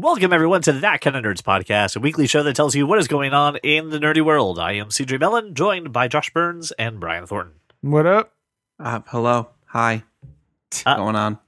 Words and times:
Welcome, 0.00 0.32
everyone, 0.32 0.62
to 0.62 0.72
That 0.74 1.00
Kind 1.00 1.16
of 1.16 1.24
Nerds 1.24 1.42
podcast, 1.42 1.96
a 1.96 1.98
weekly 1.98 2.28
show 2.28 2.44
that 2.44 2.54
tells 2.54 2.76
you 2.76 2.86
what 2.86 3.00
is 3.00 3.08
going 3.08 3.34
on 3.34 3.56
in 3.64 3.90
the 3.90 3.98
nerdy 3.98 4.24
world. 4.24 4.56
I 4.60 4.74
am 4.74 4.90
CJ 4.90 5.18
Mellon, 5.18 5.54
joined 5.54 5.92
by 5.92 6.06
Josh 6.06 6.30
Burns 6.32 6.70
and 6.78 7.00
Brian 7.00 7.26
Thornton. 7.26 7.54
What 7.80 8.06
up? 8.06 8.32
Uh, 8.78 9.00
hello. 9.08 9.48
Hi. 9.66 10.04
What's 10.70 10.84
Uh, 10.86 10.94
going 10.98 11.16
on? 11.16 11.38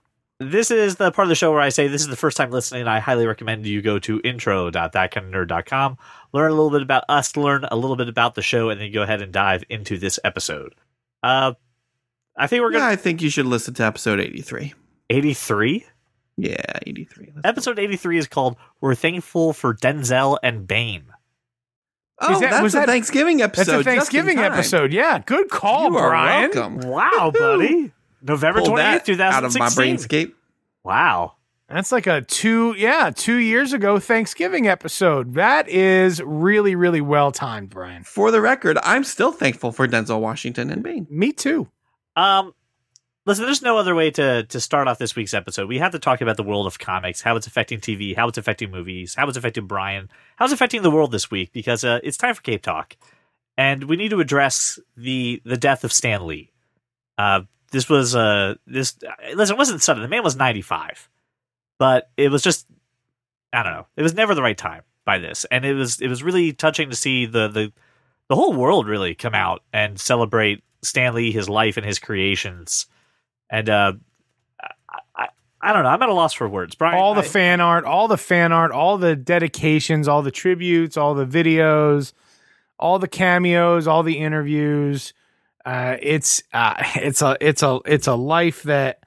This 0.40 0.72
is 0.72 0.96
the 0.96 1.12
part 1.12 1.26
of 1.26 1.28
the 1.28 1.36
show 1.36 1.52
where 1.52 1.60
I 1.60 1.68
say 1.68 1.86
this 1.86 2.02
is 2.02 2.08
the 2.08 2.16
first 2.16 2.36
time 2.36 2.50
listening. 2.50 2.88
I 2.88 2.98
highly 2.98 3.24
recommend 3.24 3.66
you 3.66 3.82
go 3.82 4.00
to 4.00 4.20
intro.thatkindofnerd.com, 4.24 5.98
learn 6.32 6.50
a 6.50 6.54
little 6.54 6.70
bit 6.70 6.82
about 6.82 7.04
us, 7.08 7.36
learn 7.36 7.66
a 7.70 7.76
little 7.76 7.94
bit 7.96 8.08
about 8.08 8.34
the 8.34 8.42
show, 8.42 8.68
and 8.70 8.80
then 8.80 8.90
go 8.90 9.02
ahead 9.02 9.22
and 9.22 9.32
dive 9.32 9.62
into 9.70 9.96
this 9.96 10.18
episode. 10.24 10.74
Uh, 11.22 11.52
I 12.36 12.48
think 12.48 12.62
we're 12.62 12.72
Yeah, 12.72 12.78
going 12.80 12.90
I 12.90 12.96
think 12.96 13.22
you 13.22 13.30
should 13.30 13.46
listen 13.46 13.74
to 13.74 13.84
episode 13.84 14.18
83. 14.18 14.70
to 14.70 14.74
83. 15.08 15.86
Yeah, 16.42 16.78
83. 16.86 17.32
Let's 17.34 17.46
Episode 17.46 17.78
83 17.78 18.18
is 18.18 18.26
called 18.28 18.56
We're 18.80 18.94
Thankful 18.94 19.52
for 19.52 19.74
Denzel 19.74 20.38
and 20.42 20.66
Bane. 20.66 21.04
Oh, 22.22 22.34
Is 22.34 22.40
that- 22.40 22.50
that's 22.50 22.62
was 22.62 22.74
a 22.74 22.78
that- 22.80 22.88
Thanksgiving 22.88 23.40
episode. 23.42 23.66
That's 23.66 23.80
a 23.80 23.84
Thanksgiving 23.84 24.38
episode. 24.38 24.92
Yeah, 24.92 25.20
good 25.24 25.48
call, 25.48 25.90
You 25.90 25.96
are 25.96 26.08
Brian. 26.10 26.50
welcome. 26.54 26.78
Wow, 26.90 27.32
buddy. 27.36 27.92
November 28.22 28.60
Pulled 28.60 28.72
28th, 28.78 29.16
that 29.18 29.32
out 29.34 29.44
of 29.44 29.54
my 29.58 29.68
2016. 29.70 30.26
brainscape. 30.26 30.32
Wow. 30.84 31.34
That's 31.68 31.92
like 31.92 32.06
a 32.06 32.20
two, 32.22 32.74
yeah, 32.76 33.10
two 33.14 33.36
years 33.36 33.72
ago 33.72 33.98
Thanksgiving 34.00 34.66
episode. 34.66 35.34
That 35.34 35.68
is 35.68 36.20
really, 36.22 36.74
really 36.74 37.00
well 37.00 37.30
timed, 37.32 37.70
Brian. 37.70 38.02
For 38.02 38.30
the 38.30 38.40
record, 38.40 38.76
I'm 38.82 39.04
still 39.04 39.30
thankful 39.32 39.70
for 39.72 39.86
Denzel 39.86 40.20
Washington 40.20 40.68
and 40.70 40.82
Bane. 40.82 41.06
Me 41.08 41.32
too. 41.32 41.68
Um, 42.16 42.52
listen, 43.26 43.44
there's 43.44 43.62
no 43.62 43.78
other 43.78 43.94
way 43.94 44.10
to 44.12 44.44
to 44.44 44.60
start 44.60 44.88
off 44.88 44.98
this 44.98 45.16
week's 45.16 45.34
episode. 45.34 45.68
We 45.68 45.78
have 45.78 45.92
to 45.92 45.98
talk 45.98 46.20
about 46.20 46.36
the 46.36 46.42
world 46.42 46.66
of 46.66 46.78
comics, 46.78 47.22
how 47.22 47.36
it's 47.36 47.46
affecting 47.46 47.80
TV, 47.80 48.16
how 48.16 48.28
it's 48.28 48.38
affecting 48.38 48.70
movies, 48.70 49.14
how 49.14 49.28
it's 49.28 49.36
affecting 49.36 49.66
Brian, 49.66 50.10
how 50.36 50.44
it's 50.44 50.54
affecting 50.54 50.82
the 50.82 50.90
world 50.90 51.12
this 51.12 51.30
week. 51.30 51.52
Because 51.52 51.84
uh, 51.84 52.00
it's 52.02 52.16
time 52.16 52.34
for 52.34 52.42
Cape 52.42 52.62
Talk, 52.62 52.96
and 53.56 53.84
we 53.84 53.96
need 53.96 54.10
to 54.10 54.20
address 54.20 54.78
the 54.96 55.42
the 55.44 55.56
death 55.56 55.84
of 55.84 55.92
Stan 55.92 56.26
Lee. 56.26 56.52
Uh, 57.18 57.42
this 57.70 57.88
was 57.88 58.16
uh 58.16 58.54
this 58.66 58.96
listen, 59.34 59.54
it 59.54 59.58
wasn't 59.58 59.82
sudden. 59.82 60.02
The 60.02 60.08
man 60.08 60.24
was 60.24 60.36
95, 60.36 61.08
but 61.78 62.10
it 62.16 62.30
was 62.30 62.42
just 62.42 62.66
I 63.52 63.62
don't 63.62 63.72
know. 63.72 63.86
It 63.96 64.02
was 64.02 64.14
never 64.14 64.34
the 64.34 64.42
right 64.42 64.58
time 64.58 64.82
by 65.04 65.18
this, 65.18 65.44
and 65.50 65.64
it 65.64 65.74
was 65.74 66.00
it 66.00 66.08
was 66.08 66.22
really 66.22 66.52
touching 66.52 66.90
to 66.90 66.96
see 66.96 67.26
the 67.26 67.48
the 67.48 67.72
the 68.28 68.36
whole 68.36 68.52
world 68.52 68.86
really 68.86 69.14
come 69.14 69.34
out 69.34 69.62
and 69.72 69.98
celebrate 69.98 70.62
Stan 70.82 71.14
Lee, 71.14 71.32
his 71.32 71.48
life, 71.48 71.76
and 71.76 71.84
his 71.84 71.98
creations. 71.98 72.86
And 73.50 73.68
uh, 73.68 73.92
I, 75.16 75.28
I, 75.60 75.72
don't 75.72 75.82
know. 75.82 75.88
I'm 75.88 76.02
at 76.02 76.08
a 76.08 76.14
loss 76.14 76.32
for 76.32 76.48
words. 76.48 76.74
Brian, 76.74 76.98
all 76.98 77.14
the 77.14 77.20
I- 77.20 77.24
fan 77.24 77.60
art, 77.60 77.84
all 77.84 78.08
the 78.08 78.16
fan 78.16 78.52
art, 78.52 78.70
all 78.72 78.98
the 78.98 79.16
dedications, 79.16 80.08
all 80.08 80.22
the 80.22 80.30
tributes, 80.30 80.96
all 80.96 81.14
the 81.14 81.26
videos, 81.26 82.12
all 82.78 82.98
the 82.98 83.08
cameos, 83.08 83.86
all 83.86 84.02
the 84.02 84.18
interviews. 84.18 85.12
Uh, 85.64 85.96
it's 86.00 86.42
uh, 86.52 86.74
it's 86.96 87.22
a 87.22 87.36
it's 87.40 87.62
a 87.62 87.80
it's 87.84 88.06
a 88.06 88.14
life 88.14 88.62
that 88.62 89.04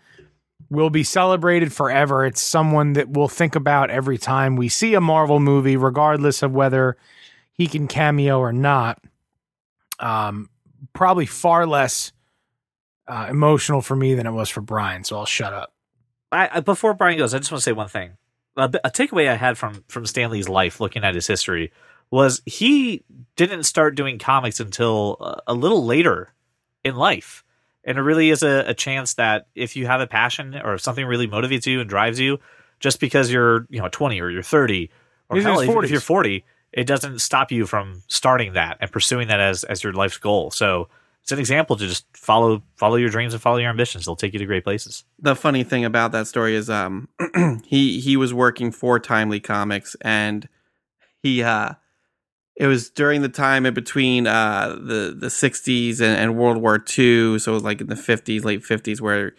will 0.69 0.89
be 0.89 1.03
celebrated 1.03 1.71
forever. 1.71 2.25
It's 2.25 2.41
someone 2.41 2.93
that 2.93 3.09
we'll 3.09 3.27
think 3.27 3.55
about 3.55 3.89
every 3.89 4.17
time 4.17 4.55
we 4.55 4.69
see 4.69 4.93
a 4.93 5.01
Marvel 5.01 5.39
movie, 5.39 5.77
regardless 5.77 6.43
of 6.43 6.51
whether 6.51 6.97
he 7.53 7.67
can 7.67 7.87
cameo 7.87 8.39
or 8.39 8.51
not. 8.51 9.01
Um, 9.99 10.49
probably 10.93 11.25
far 11.25 11.65
less 11.65 12.11
uh, 13.07 13.27
emotional 13.29 13.81
for 13.81 13.95
me 13.95 14.13
than 14.13 14.27
it 14.27 14.31
was 14.31 14.49
for 14.49 14.61
Brian. 14.61 15.03
So 15.03 15.17
I'll 15.17 15.25
shut 15.25 15.53
up. 15.53 15.73
I, 16.33 16.61
before 16.61 16.93
Brian 16.93 17.17
goes, 17.17 17.33
I 17.33 17.37
just 17.37 17.51
want 17.51 17.59
to 17.59 17.63
say 17.63 17.73
one 17.73 17.87
thing. 17.87 18.17
A, 18.57 18.63
a 18.83 18.89
takeaway 18.89 19.29
I 19.29 19.35
had 19.35 19.57
from 19.57 19.83
from 19.87 20.05
Stan 20.05 20.31
Lee's 20.31 20.49
life, 20.49 20.79
looking 20.79 21.03
at 21.03 21.15
his 21.15 21.27
history, 21.27 21.71
was 22.11 22.41
he 22.45 23.03
didn't 23.35 23.63
start 23.63 23.95
doing 23.95 24.19
comics 24.19 24.59
until 24.59 25.17
uh, 25.19 25.35
a 25.47 25.53
little 25.53 25.85
later 25.85 26.33
in 26.83 26.95
life, 26.95 27.43
and 27.83 27.97
it 27.97 28.01
really 28.01 28.29
is 28.29 28.43
a, 28.43 28.63
a 28.67 28.73
chance 28.73 29.15
that 29.15 29.47
if 29.55 29.75
you 29.75 29.85
have 29.85 30.01
a 30.01 30.07
passion 30.07 30.55
or 30.55 30.75
if 30.75 30.81
something 30.81 31.05
really 31.05 31.27
motivates 31.27 31.65
you 31.65 31.81
and 31.81 31.89
drives 31.89 32.19
you, 32.19 32.39
just 32.79 32.99
because 32.99 33.31
you're 33.31 33.67
you 33.69 33.79
know 33.79 33.89
20 33.91 34.19
or 34.19 34.29
you're 34.29 34.43
30 34.43 34.89
or 35.29 35.39
hell, 35.39 35.63
even 35.63 35.83
if 35.83 35.91
you're 35.91 35.99
40, 35.99 36.43
it 36.71 36.85
doesn't 36.85 37.19
stop 37.19 37.51
you 37.51 37.65
from 37.65 38.01
starting 38.07 38.53
that 38.53 38.77
and 38.81 38.91
pursuing 38.91 39.27
that 39.27 39.39
as 39.39 39.63
as 39.63 39.83
your 39.83 39.93
life's 39.93 40.17
goal. 40.17 40.51
So 40.51 40.89
it's 41.23 41.31
an 41.31 41.39
example 41.39 41.77
to 41.77 41.87
just 41.87 42.05
follow 42.17 42.61
follow 42.75 42.97
your 42.97 43.09
dreams 43.09 43.33
and 43.33 43.41
follow 43.41 43.55
your 43.55 43.69
ambitions. 43.69 44.05
They'll 44.05 44.17
take 44.17 44.33
you 44.33 44.39
to 44.39 44.45
great 44.45 44.65
places. 44.65 45.05
The 45.19 45.37
funny 45.37 45.63
thing 45.63 45.85
about 45.85 46.11
that 46.11 46.27
story 46.27 46.53
is 46.53 46.69
um 46.69 47.07
he 47.65 48.01
he 48.01 48.17
was 48.17 48.33
working 48.33 48.73
for 48.73 48.99
Timely 48.99 49.39
Comics 49.39 49.95
and 50.01 50.49
he 51.21 51.41
uh 51.41 51.75
it 52.57 52.67
was 52.67 52.89
during 52.89 53.21
the 53.21 53.29
time 53.29 53.65
in 53.65 53.73
between 53.73 54.27
uh 54.27 54.75
the 54.77 55.15
the 55.17 55.27
60s 55.27 56.01
and, 56.01 56.17
and 56.17 56.35
World 56.35 56.57
War 56.57 56.75
II 56.75 57.39
so 57.39 57.51
it 57.51 57.55
was 57.55 57.63
like 57.63 57.79
in 57.79 57.87
the 57.87 57.95
50s 57.95 58.43
late 58.43 58.61
50s 58.61 58.99
where 58.99 59.33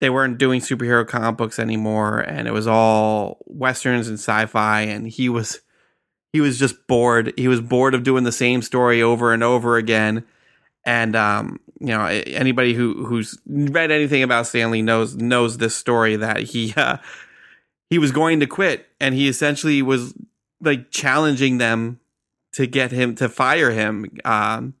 they 0.00 0.10
weren't 0.10 0.36
doing 0.38 0.60
superhero 0.60 1.06
comic 1.06 1.36
books 1.36 1.60
anymore 1.60 2.18
and 2.18 2.48
it 2.48 2.52
was 2.52 2.66
all 2.66 3.38
westerns 3.46 4.08
and 4.08 4.18
sci-fi 4.18 4.80
and 4.80 5.06
he 5.06 5.28
was 5.28 5.60
he 6.32 6.40
was 6.40 6.58
just 6.58 6.88
bored 6.88 7.32
he 7.36 7.46
was 7.46 7.60
bored 7.60 7.94
of 7.94 8.02
doing 8.02 8.24
the 8.24 8.32
same 8.32 8.62
story 8.62 9.00
over 9.00 9.32
and 9.32 9.44
over 9.44 9.76
again 9.76 10.24
and 10.84 11.14
um 11.16 11.60
you 11.80 11.88
know 11.88 12.04
anybody 12.06 12.74
who 12.74 13.04
who's 13.06 13.38
read 13.46 13.90
anything 13.90 14.22
about 14.22 14.46
Stan 14.46 14.70
Lee 14.70 14.82
knows 14.82 15.16
knows 15.16 15.58
this 15.58 15.74
story 15.74 16.16
that 16.16 16.38
he 16.38 16.74
uh 16.76 16.98
he 17.90 17.98
was 17.98 18.12
going 18.12 18.40
to 18.40 18.46
quit 18.46 18.86
and 19.00 19.14
he 19.14 19.28
essentially 19.28 19.82
was 19.82 20.14
like 20.60 20.90
challenging 20.90 21.58
them 21.58 22.00
to 22.52 22.66
get 22.66 22.90
him 22.90 23.14
to 23.14 23.28
fire 23.28 23.70
him 23.70 24.06
um 24.24 24.74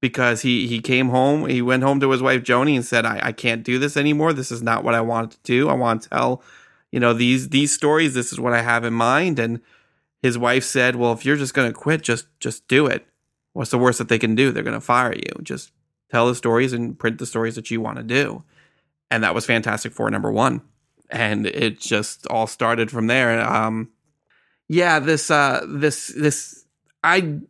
because 0.00 0.42
he 0.42 0.66
he 0.66 0.80
came 0.80 1.10
home 1.10 1.46
he 1.46 1.62
went 1.62 1.82
home 1.82 2.00
to 2.00 2.10
his 2.10 2.22
wife 2.22 2.42
Joni 2.42 2.74
and 2.74 2.84
said 2.84 3.06
I, 3.06 3.20
I 3.22 3.32
can't 3.32 3.62
do 3.62 3.78
this 3.78 3.96
anymore. 3.96 4.32
This 4.32 4.50
is 4.50 4.62
not 4.62 4.84
what 4.84 4.94
I 4.94 5.00
want 5.00 5.32
to 5.32 5.38
do. 5.44 5.68
I 5.68 5.74
want 5.74 6.02
to 6.02 6.08
tell 6.08 6.42
you 6.90 7.00
know 7.00 7.14
these 7.14 7.50
these 7.50 7.72
stories. 7.72 8.14
This 8.14 8.32
is 8.32 8.40
what 8.40 8.52
I 8.52 8.62
have 8.62 8.84
in 8.84 8.92
mind. 8.92 9.38
And 9.38 9.60
his 10.20 10.36
wife 10.36 10.64
said 10.64 10.96
well 10.96 11.12
if 11.12 11.24
you're 11.24 11.36
just 11.36 11.54
going 11.54 11.70
to 11.70 11.78
quit 11.78 12.02
just 12.02 12.26
just 12.40 12.66
do 12.66 12.86
it 12.86 13.06
what's 13.52 13.70
the 13.70 13.78
worst 13.78 13.98
that 13.98 14.08
they 14.08 14.18
can 14.18 14.34
do? 14.34 14.50
They're 14.50 14.62
going 14.62 14.74
to 14.74 14.80
fire 14.80 15.14
you. 15.14 15.42
Just 15.42 15.72
tell 16.10 16.28
the 16.28 16.34
stories 16.34 16.72
and 16.72 16.98
print 16.98 17.18
the 17.18 17.26
stories 17.26 17.54
that 17.56 17.70
you 17.70 17.80
want 17.80 17.96
to 17.96 18.02
do. 18.02 18.44
And 19.10 19.24
that 19.24 19.34
was 19.34 19.46
fantastic 19.46 19.92
four 19.92 20.10
number 20.10 20.30
one. 20.30 20.62
And 21.10 21.46
it 21.46 21.80
just 21.80 22.26
all 22.28 22.46
started 22.46 22.90
from 22.90 23.06
there. 23.06 23.40
Um 23.40 23.90
yeah 24.68 25.00
this 25.00 25.30
uh 25.30 25.66
this 25.68 26.06
this 26.16 26.64
i 27.04 27.40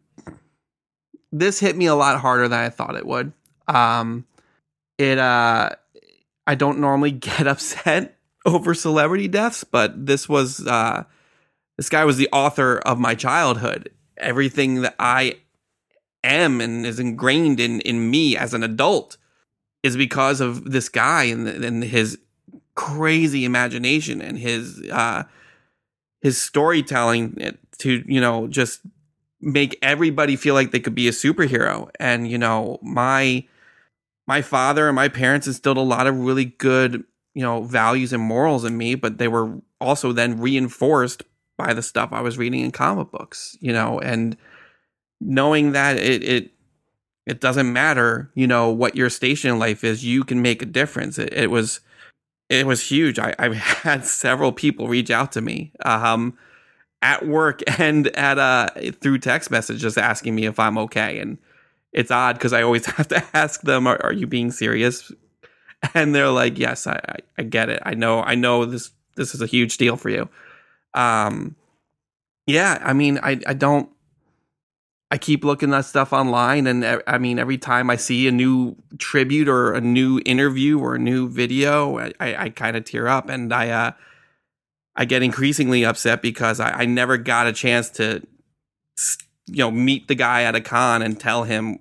this 1.30 1.60
hit 1.60 1.76
me 1.76 1.86
a 1.86 1.94
lot 1.94 2.18
harder 2.18 2.48
than 2.48 2.58
i 2.58 2.68
thought 2.68 2.96
it 2.96 3.06
would. 3.06 3.32
Um 3.68 4.26
it 4.98 5.18
uh 5.18 5.70
i 6.46 6.54
don't 6.54 6.78
normally 6.78 7.10
get 7.28 7.46
upset 7.46 8.18
over 8.44 8.74
celebrity 8.74 9.28
deaths 9.28 9.62
but 9.62 10.06
this 10.06 10.28
was 10.28 10.66
uh 10.66 11.04
this 11.76 11.88
guy 11.88 12.04
was 12.04 12.16
the 12.16 12.28
author 12.32 12.78
of 12.78 12.98
my 12.98 13.14
childhood. 13.14 13.90
Everything 14.16 14.82
that 14.82 14.96
i 14.98 15.36
am 16.24 16.60
and 16.60 16.86
is 16.86 16.98
ingrained 16.98 17.60
in 17.60 17.80
in 17.80 18.10
me 18.10 18.36
as 18.36 18.54
an 18.54 18.62
adult 18.62 19.16
is 19.82 19.96
because 19.96 20.40
of 20.40 20.70
this 20.70 20.88
guy 20.88 21.24
and, 21.24 21.48
and 21.48 21.82
his 21.84 22.18
crazy 22.74 23.44
imagination 23.44 24.22
and 24.22 24.38
his 24.38 24.82
uh 24.90 25.24
his 26.20 26.40
storytelling 26.40 27.56
to 27.78 28.04
you 28.06 28.20
know 28.20 28.46
just 28.46 28.80
make 29.42 29.76
everybody 29.82 30.36
feel 30.36 30.54
like 30.54 30.70
they 30.70 30.80
could 30.80 30.94
be 30.94 31.08
a 31.08 31.12
superhero. 31.12 31.90
And 31.98 32.30
you 32.30 32.38
know 32.38 32.78
my 32.80 33.44
my 34.26 34.40
father 34.40 34.88
and 34.88 34.96
my 34.96 35.08
parents 35.08 35.46
instilled 35.46 35.76
a 35.76 35.82
lot 35.82 36.06
of 36.06 36.16
really 36.16 36.44
good 36.44 37.04
you 37.34 37.42
know 37.42 37.62
values 37.62 38.12
and 38.12 38.22
morals 38.22 38.64
in 38.64 38.76
me 38.76 38.94
but 38.94 39.18
they 39.18 39.28
were 39.28 39.60
also 39.80 40.12
then 40.12 40.38
reinforced 40.38 41.22
by 41.56 41.72
the 41.72 41.82
stuff 41.82 42.10
i 42.12 42.20
was 42.20 42.38
reading 42.38 42.60
in 42.60 42.70
comic 42.70 43.10
books 43.10 43.56
you 43.60 43.72
know 43.72 43.98
and 44.00 44.36
knowing 45.24 45.72
that 45.72 45.96
it 45.96 46.22
it 46.22 46.50
it 47.26 47.40
doesn't 47.40 47.72
matter 47.72 48.30
you 48.34 48.46
know 48.46 48.70
what 48.70 48.96
your 48.96 49.08
station 49.08 49.50
in 49.50 49.58
life 49.58 49.84
is 49.84 50.04
you 50.04 50.24
can 50.24 50.42
make 50.42 50.62
a 50.62 50.66
difference. 50.66 51.18
It, 51.18 51.32
it 51.32 51.50
was 51.50 51.80
it 52.48 52.66
was 52.66 52.88
huge. 52.90 53.18
I, 53.18 53.34
i've 53.38 53.54
had 53.84 54.04
several 54.04 54.52
people 54.52 54.88
reach 54.88 55.10
out 55.10 55.32
to 55.32 55.40
me 55.40 55.72
um 55.84 56.36
at 57.00 57.26
work 57.26 57.60
and 57.78 58.08
at 58.08 58.38
uh 58.38 58.68
through 59.00 59.18
text 59.18 59.50
messages 59.50 59.96
asking 59.96 60.34
me 60.34 60.46
if 60.46 60.58
i'm 60.58 60.78
okay. 60.78 61.18
And 61.18 61.38
it's 61.92 62.10
odd 62.10 62.34
because 62.34 62.52
i 62.52 62.62
always 62.62 62.86
have 62.96 63.08
to 63.08 63.24
ask 63.34 63.62
them 63.62 63.86
are, 63.86 64.02
are 64.02 64.12
you 64.12 64.26
being 64.26 64.50
serious? 64.50 65.12
And 65.94 66.14
they're 66.14 66.30
like 66.30 66.58
yes 66.58 66.86
I, 66.86 67.00
I 67.08 67.16
i 67.38 67.42
get 67.42 67.68
it. 67.68 67.82
I 67.84 67.94
know 67.94 68.22
i 68.22 68.34
know 68.34 68.64
this 68.64 68.90
this 69.14 69.34
is 69.34 69.42
a 69.42 69.46
huge 69.46 69.78
deal 69.78 69.96
for 69.96 70.10
you. 70.10 70.28
Um 70.94 71.56
yeah 72.46 72.78
i 72.82 72.92
mean 72.92 73.20
i 73.22 73.40
i 73.46 73.54
don't 73.54 73.88
I 75.12 75.18
keep 75.18 75.44
looking 75.44 75.74
at 75.74 75.82
stuff 75.82 76.14
online, 76.14 76.66
and 76.66 77.02
I 77.06 77.18
mean, 77.18 77.38
every 77.38 77.58
time 77.58 77.90
I 77.90 77.96
see 77.96 78.26
a 78.28 78.32
new 78.32 78.76
tribute 78.96 79.46
or 79.46 79.74
a 79.74 79.80
new 79.82 80.22
interview 80.24 80.78
or 80.78 80.94
a 80.94 80.98
new 80.98 81.28
video, 81.28 81.98
I, 81.98 82.12
I, 82.18 82.36
I 82.44 82.48
kind 82.48 82.78
of 82.78 82.84
tear 82.84 83.08
up. 83.08 83.28
And 83.28 83.52
I, 83.52 83.68
uh, 83.68 83.90
I 84.96 85.04
get 85.04 85.22
increasingly 85.22 85.84
upset 85.84 86.22
because 86.22 86.60
I, 86.60 86.70
I 86.70 86.84
never 86.86 87.18
got 87.18 87.46
a 87.46 87.52
chance 87.52 87.90
to, 87.90 88.26
you 89.48 89.58
know, 89.58 89.70
meet 89.70 90.08
the 90.08 90.14
guy 90.14 90.44
at 90.44 90.54
a 90.54 90.62
con 90.62 91.02
and 91.02 91.20
tell 91.20 91.44
him 91.44 91.80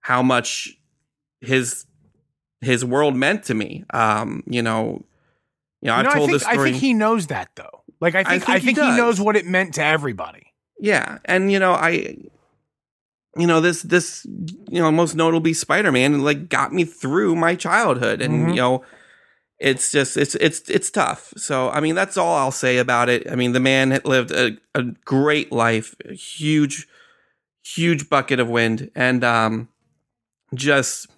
how 0.00 0.20
much 0.20 0.76
his 1.40 1.86
his 2.60 2.84
world 2.84 3.14
meant 3.14 3.44
to 3.44 3.54
me. 3.54 3.84
Um, 3.90 4.42
you 4.48 4.60
know, 4.60 5.04
you 5.82 5.86
know, 5.86 5.92
You 5.94 5.98
I've 5.98 6.04
know, 6.04 6.10
I 6.10 6.14
told 6.14 6.30
think, 6.30 6.32
this 6.32 6.42
story. 6.42 6.58
I 6.58 6.72
think 6.72 6.82
he 6.82 6.94
knows 6.94 7.28
that 7.28 7.50
though. 7.54 7.84
Like 8.00 8.16
I 8.16 8.24
think 8.24 8.48
I 8.48 8.58
think 8.58 8.76
think, 8.76 8.78
he 8.78 8.90
he, 8.90 8.96
knows 8.96 9.20
what 9.20 9.36
it 9.36 9.46
meant 9.46 9.74
to 9.74 9.84
everybody. 9.84 10.50
Yeah, 10.78 11.18
and 11.24 11.50
you 11.52 11.58
know, 11.58 11.72
I, 11.72 12.16
you 13.36 13.46
know, 13.46 13.60
this 13.60 13.82
this 13.82 14.24
you 14.26 14.80
know, 14.80 14.90
most 14.90 15.14
notably 15.14 15.52
Spider 15.52 15.92
Man, 15.92 16.20
like 16.22 16.48
got 16.48 16.72
me 16.72 16.84
through 16.84 17.36
my 17.36 17.54
childhood, 17.54 18.20
and 18.22 18.46
Mhm. 18.48 18.50
you 18.54 18.60
know, 18.60 18.84
it's 19.58 19.90
just 19.92 20.16
it's 20.16 20.34
it's 20.36 20.68
it's 20.68 20.90
tough. 20.90 21.32
So 21.36 21.70
I 21.70 21.80
mean, 21.80 21.94
that's 21.94 22.16
all 22.16 22.36
I'll 22.36 22.50
say 22.52 22.78
about 22.78 23.08
it. 23.08 23.30
I 23.30 23.34
mean, 23.34 23.52
the 23.52 23.60
man 23.60 24.00
lived 24.04 24.30
a, 24.30 24.56
a 24.74 24.82
great 25.04 25.52
life, 25.52 25.94
a 26.08 26.14
huge, 26.14 26.86
huge 27.64 28.08
bucket 28.08 28.40
of 28.40 28.48
wind, 28.48 28.90
and 28.94 29.24
um, 29.24 29.68
just 30.54 31.08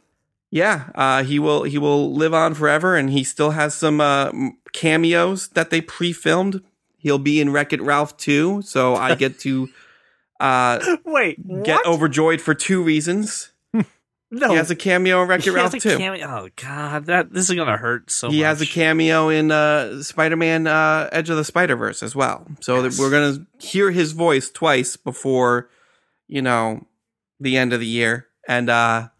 yeah, 0.50 0.90
uh, 0.94 1.22
he 1.24 1.38
will 1.38 1.64
he 1.64 1.78
will 1.78 2.14
live 2.14 2.34
on 2.34 2.54
forever, 2.54 2.96
and 2.96 3.10
he 3.10 3.24
still 3.24 3.50
has 3.50 3.74
some 3.74 4.00
uh, 4.00 4.30
cameos 4.72 5.48
that 5.50 5.70
they 5.70 5.80
pre-filmed. 5.80 6.62
He'll 7.06 7.20
be 7.20 7.40
in 7.40 7.52
Wreck 7.52 7.72
It 7.72 7.80
Ralph 7.80 8.16
too, 8.16 8.62
so 8.62 8.96
I 8.96 9.14
get 9.14 9.38
to 9.40 9.68
uh, 10.40 10.96
Wait, 11.04 11.38
get 11.62 11.86
overjoyed 11.86 12.40
for 12.40 12.52
two 12.52 12.82
reasons. 12.82 13.52
No, 14.28 14.48
He 14.50 14.56
has 14.56 14.72
a 14.72 14.74
cameo 14.74 15.22
in 15.22 15.28
Wreck 15.28 15.46
It 15.46 15.52
Ralph 15.52 15.72
has 15.72 15.84
a 15.84 15.88
too. 15.88 15.98
cameo- 15.98 16.26
Oh 16.26 16.48
god, 16.56 17.06
that 17.06 17.32
this 17.32 17.48
is 17.48 17.54
gonna 17.54 17.76
hurt 17.76 18.10
so 18.10 18.28
he 18.28 18.38
much. 18.40 18.46
has 18.46 18.60
a 18.60 18.66
cameo 18.66 19.28
in 19.28 19.52
uh, 19.52 20.02
Spider-Man: 20.02 20.66
uh, 20.66 21.08
Edge 21.12 21.30
of 21.30 21.36
the 21.36 21.44
Spider-Verse 21.44 22.02
as 22.02 22.16
well. 22.16 22.44
So 22.58 22.82
that 22.82 22.88
Yes. 22.90 22.98
we're 22.98 23.10
gonna 23.12 23.46
hear 23.60 23.92
his 23.92 24.10
voice 24.10 24.50
twice 24.50 24.96
before, 24.96 25.70
you 26.26 26.42
know, 26.42 26.88
the 27.38 27.56
end 27.56 27.72
of 27.72 27.78
the 27.78 27.86
year. 27.86 28.26
And 28.48 28.68
uh, 28.68 29.10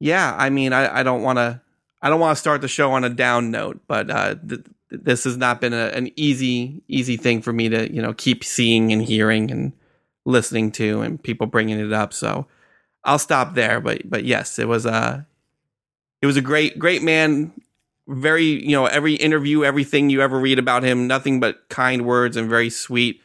yeah, 0.00 0.34
I 0.36 0.48
mean, 0.48 0.72
I, 0.72 1.00
I 1.00 1.02
don't 1.02 1.22
want 1.22 1.36
to, 1.36 1.60
I 2.00 2.08
don't 2.08 2.18
want 2.18 2.36
to 2.36 2.40
start 2.40 2.62
the 2.62 2.68
show 2.68 2.92
on 2.92 3.04
a 3.04 3.10
down 3.10 3.50
note, 3.50 3.80
but 3.86 4.10
uh, 4.10 4.34
th- 4.48 4.64
this 4.90 5.24
has 5.24 5.36
not 5.36 5.60
been 5.60 5.72
a, 5.72 5.86
an 5.88 6.10
easy, 6.16 6.82
easy 6.88 7.16
thing 7.16 7.42
for 7.42 7.52
me 7.52 7.68
to, 7.68 7.92
you 7.92 8.00
know, 8.00 8.12
keep 8.14 8.44
seeing 8.44 8.92
and 8.92 9.02
hearing 9.02 9.50
and 9.50 9.72
listening 10.24 10.72
to, 10.72 11.00
and 11.02 11.22
people 11.22 11.46
bringing 11.46 11.78
it 11.78 11.92
up. 11.92 12.12
So 12.12 12.46
I'll 13.04 13.18
stop 13.18 13.54
there. 13.54 13.80
But 13.80 14.08
but 14.08 14.24
yes, 14.24 14.58
it 14.58 14.68
was 14.68 14.86
a, 14.86 15.26
it 16.22 16.26
was 16.26 16.36
a 16.36 16.42
great, 16.42 16.78
great 16.78 17.02
man 17.02 17.52
very 18.08 18.44
you 18.44 18.70
know 18.70 18.86
every 18.86 19.14
interview 19.14 19.64
everything 19.64 20.10
you 20.10 20.22
ever 20.22 20.38
read 20.38 20.58
about 20.58 20.82
him 20.82 21.06
nothing 21.06 21.40
but 21.40 21.68
kind 21.68 22.06
words 22.06 22.36
and 22.36 22.48
very 22.48 22.70
sweet 22.70 23.20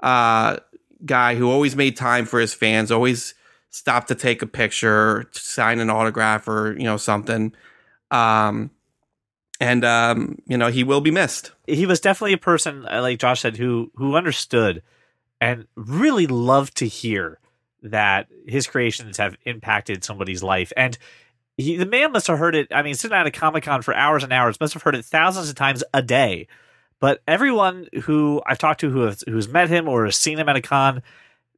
uh 0.00 0.56
guy 1.04 1.34
who 1.34 1.50
always 1.50 1.74
made 1.74 1.96
time 1.96 2.26
for 2.26 2.38
his 2.38 2.52
fans 2.52 2.90
always 2.90 3.34
stopped 3.70 4.08
to 4.08 4.14
take 4.14 4.42
a 4.42 4.46
picture 4.46 5.26
sign 5.32 5.78
an 5.80 5.88
autograph 5.88 6.46
or 6.48 6.74
you 6.76 6.84
know 6.84 6.98
something 6.98 7.52
um 8.10 8.70
and 9.60 9.84
um 9.84 10.38
you 10.46 10.56
know 10.56 10.68
he 10.68 10.84
will 10.84 11.00
be 11.00 11.10
missed. 11.10 11.52
He 11.66 11.86
was 11.86 12.00
definitely 12.00 12.34
a 12.34 12.38
person 12.38 12.86
uh, 12.86 13.00
like 13.02 13.18
Josh 13.18 13.40
said 13.40 13.56
who 13.56 13.90
who 13.96 14.16
understood 14.16 14.82
and 15.40 15.66
really 15.74 16.26
loved 16.26 16.76
to 16.78 16.86
hear 16.86 17.38
that 17.82 18.28
his 18.46 18.66
creations 18.66 19.18
have 19.18 19.36
impacted 19.44 20.02
somebody's 20.02 20.42
life. 20.42 20.72
And 20.76 20.96
he, 21.56 21.76
the 21.76 21.86
man 21.86 22.12
must 22.12 22.26
have 22.26 22.38
heard 22.38 22.54
it 22.54 22.68
I 22.70 22.82
mean 22.82 22.94
sitting 22.94 23.16
at 23.16 23.26
a 23.26 23.30
comic-con 23.30 23.82
for 23.82 23.94
hours 23.94 24.24
and 24.24 24.32
hours 24.32 24.60
must 24.60 24.74
have 24.74 24.82
heard 24.82 24.94
it 24.94 25.04
thousands 25.04 25.48
of 25.48 25.54
times 25.54 25.82
a 25.94 26.02
day. 26.02 26.48
But 26.98 27.22
everyone 27.28 27.88
who 28.04 28.42
I've 28.46 28.58
talked 28.58 28.80
to 28.80 28.90
who 28.90 29.02
has 29.02 29.24
who's 29.26 29.48
met 29.48 29.68
him 29.68 29.88
or 29.88 30.06
has 30.06 30.16
seen 30.16 30.38
him 30.38 30.48
at 30.48 30.56
a 30.56 30.62
con 30.62 31.02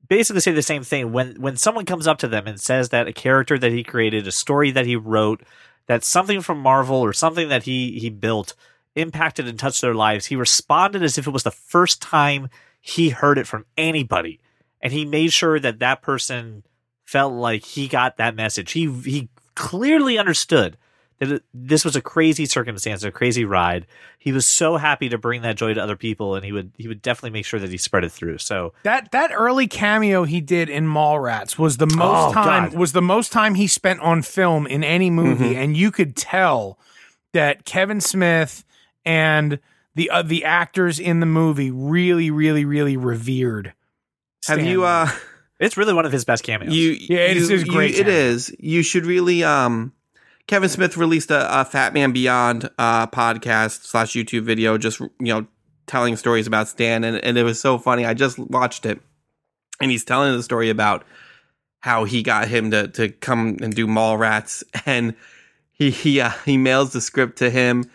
basically 0.09 0.41
say 0.41 0.53
the 0.53 0.63
same 0.63 0.83
thing. 0.83 1.13
When 1.13 1.41
when 1.41 1.57
someone 1.57 1.85
comes 1.85 2.07
up 2.07 2.19
to 2.19 2.29
them 2.29 2.47
and 2.47 2.61
says 2.61 2.89
that 2.89 3.09
a 3.09 3.13
character 3.13 3.59
that 3.59 3.73
he 3.73 3.85
created 3.85 4.27
a 4.27 4.33
story 4.33 4.71
that 4.73 4.87
he 4.87 4.97
wrote 4.97 5.43
that 5.89 6.05
something 6.05 6.41
from 6.41 6.61
Marvel 6.61 6.99
or 6.99 7.13
something 7.13 7.49
that 7.49 7.65
he 7.65 7.99
he 7.99 8.11
built 8.11 8.55
impacted 8.95 9.49
and 9.49 9.59
touched 9.59 9.81
their 9.81 9.95
lives, 9.95 10.27
he 10.27 10.37
responded 10.37 11.03
as 11.03 11.19
if 11.19 11.27
it 11.27 11.33
was 11.33 11.43
the 11.43 11.51
first 11.51 12.01
time 12.01 12.49
he 12.81 13.11
heard 13.11 13.39
it 13.39 13.47
from 13.47 13.67
anybody, 13.77 14.41
and 14.81 14.93
he 14.93 15.05
made 15.05 15.33
sure 15.33 15.59
that 15.59 15.81
that 15.81 16.03
person 16.03 16.63
felt 17.05 17.33
like 17.33 17.65
he 17.65 17.89
got 17.89 18.17
that 18.19 18.37
message. 18.37 18.73
He 18.73 18.93
he 19.03 19.29
clearly 19.55 20.19
understood 20.19 20.77
that 21.21 21.43
this 21.53 21.85
was 21.85 21.97
a 21.97 22.01
crazy 22.01 22.47
circumstance, 22.47 23.03
a 23.03 23.11
crazy 23.11 23.45
ride. 23.45 23.87
He 24.19 24.31
was 24.33 24.47
so 24.47 24.77
happy 24.77 25.09
to 25.09 25.19
bring 25.19 25.43
that 25.43 25.57
joy 25.57 25.75
to 25.75 25.83
other 25.83 25.97
people, 25.97 26.35
and 26.37 26.45
he 26.45 26.53
would 26.53 26.73
he 26.79 26.87
would 26.89 27.03
definitely 27.03 27.31
make 27.31 27.45
sure 27.47 27.59
that 27.61 27.71
he 27.71 27.77
spread 27.77 28.05
it 28.05 28.13
through. 28.13 28.39
So 28.39 28.73
That 28.85 29.11
that 29.13 29.31
early 29.35 29.67
cameo 29.67 30.25
he 30.25 30.41
did 30.41 30.69
in 30.69 30.87
Mallrats 30.87 31.59
was 31.59 31.77
the 31.79 31.87
most 31.87 32.31
Oh, 32.31 32.33
time 32.33 32.71
God. 32.71 32.79
was 32.79 32.93
the 32.93 33.03
most 33.03 33.33
time 33.33 33.55
he 33.57 33.67
spent 33.67 34.01
on 34.01 34.23
film 34.23 34.67
in 34.67 34.85
any 34.85 35.11
movie, 35.11 35.55
Mhm. 35.55 35.57
and 35.57 35.77
you 35.77 35.91
could 35.91 36.15
tell 36.17 36.79
that 37.33 37.65
Kevin 37.65 38.01
Smith 38.01 38.65
and 39.05 39.59
the 39.95 40.11
uh, 40.11 40.23
the 40.23 40.45
actors 40.45 41.01
in 41.01 41.21
the 41.21 41.27
movie 41.27 41.71
really, 41.71 42.31
really, 42.31 42.65
really 42.65 42.97
revered. 42.97 43.73
have 44.47 44.65
you 44.65 44.85
uh 44.85 45.09
it's 45.61 45.77
really 45.77 45.93
one 45.93 46.07
of 46.07 46.13
his 46.13 46.25
best 46.25 46.45
cameos. 46.45 46.73
you 46.73 46.93
Yeah, 46.93 47.19
it 47.27 47.37
is- 47.37 47.51
you- 47.51 47.57
it 47.57 47.63
is 47.63 47.65
great 47.69 47.95
you- 47.95 48.01
it 48.03 48.05
cameo. 48.05 48.19
is 48.21 48.55
you 48.61 48.83
should 48.83 49.05
really 49.05 49.43
um 49.43 49.93
kevin 50.49 50.69
smith 50.69 50.97
released 50.97 51.31
a, 51.31 51.61
a 51.61 51.65
Fatman 51.65 52.13
Beyond 52.13 52.69
uh 52.79 53.07
podcast 53.07 53.85
slash 53.85 54.15
youtube 54.15 54.43
video 54.43 54.77
just 54.77 54.99
you 54.99 55.09
know 55.21 55.47
telling 55.87 56.17
stories 56.17 56.49
about 56.49 56.67
stan 56.67 57.05
and, 57.05 57.17
and 57.25 57.39
it 57.39 57.45
was 57.45 57.59
so 57.59 57.79
funny. 57.79 58.05
I 58.05 58.13
just 58.13 58.39
watched 58.39 58.85
it 58.85 59.01
and 59.81 59.91
he's 59.91 60.05
telling 60.05 60.37
the 60.37 60.43
story 60.43 60.71
about 60.71 61.05
how 61.81 62.05
he 62.05 62.23
got 62.23 62.49
him 62.49 62.71
to 62.71 62.89
to 62.89 63.09
come 63.09 63.57
and 63.63 63.75
do 63.75 63.87
Mallrats, 63.87 64.63
and 64.87 65.15
he 65.73 65.91
he 65.91 66.21
uh, 66.21 66.31
he 66.45 66.57
mails 66.57 66.93
the 66.93 67.01
script 67.01 67.39
to 67.39 67.51
him 67.51 67.91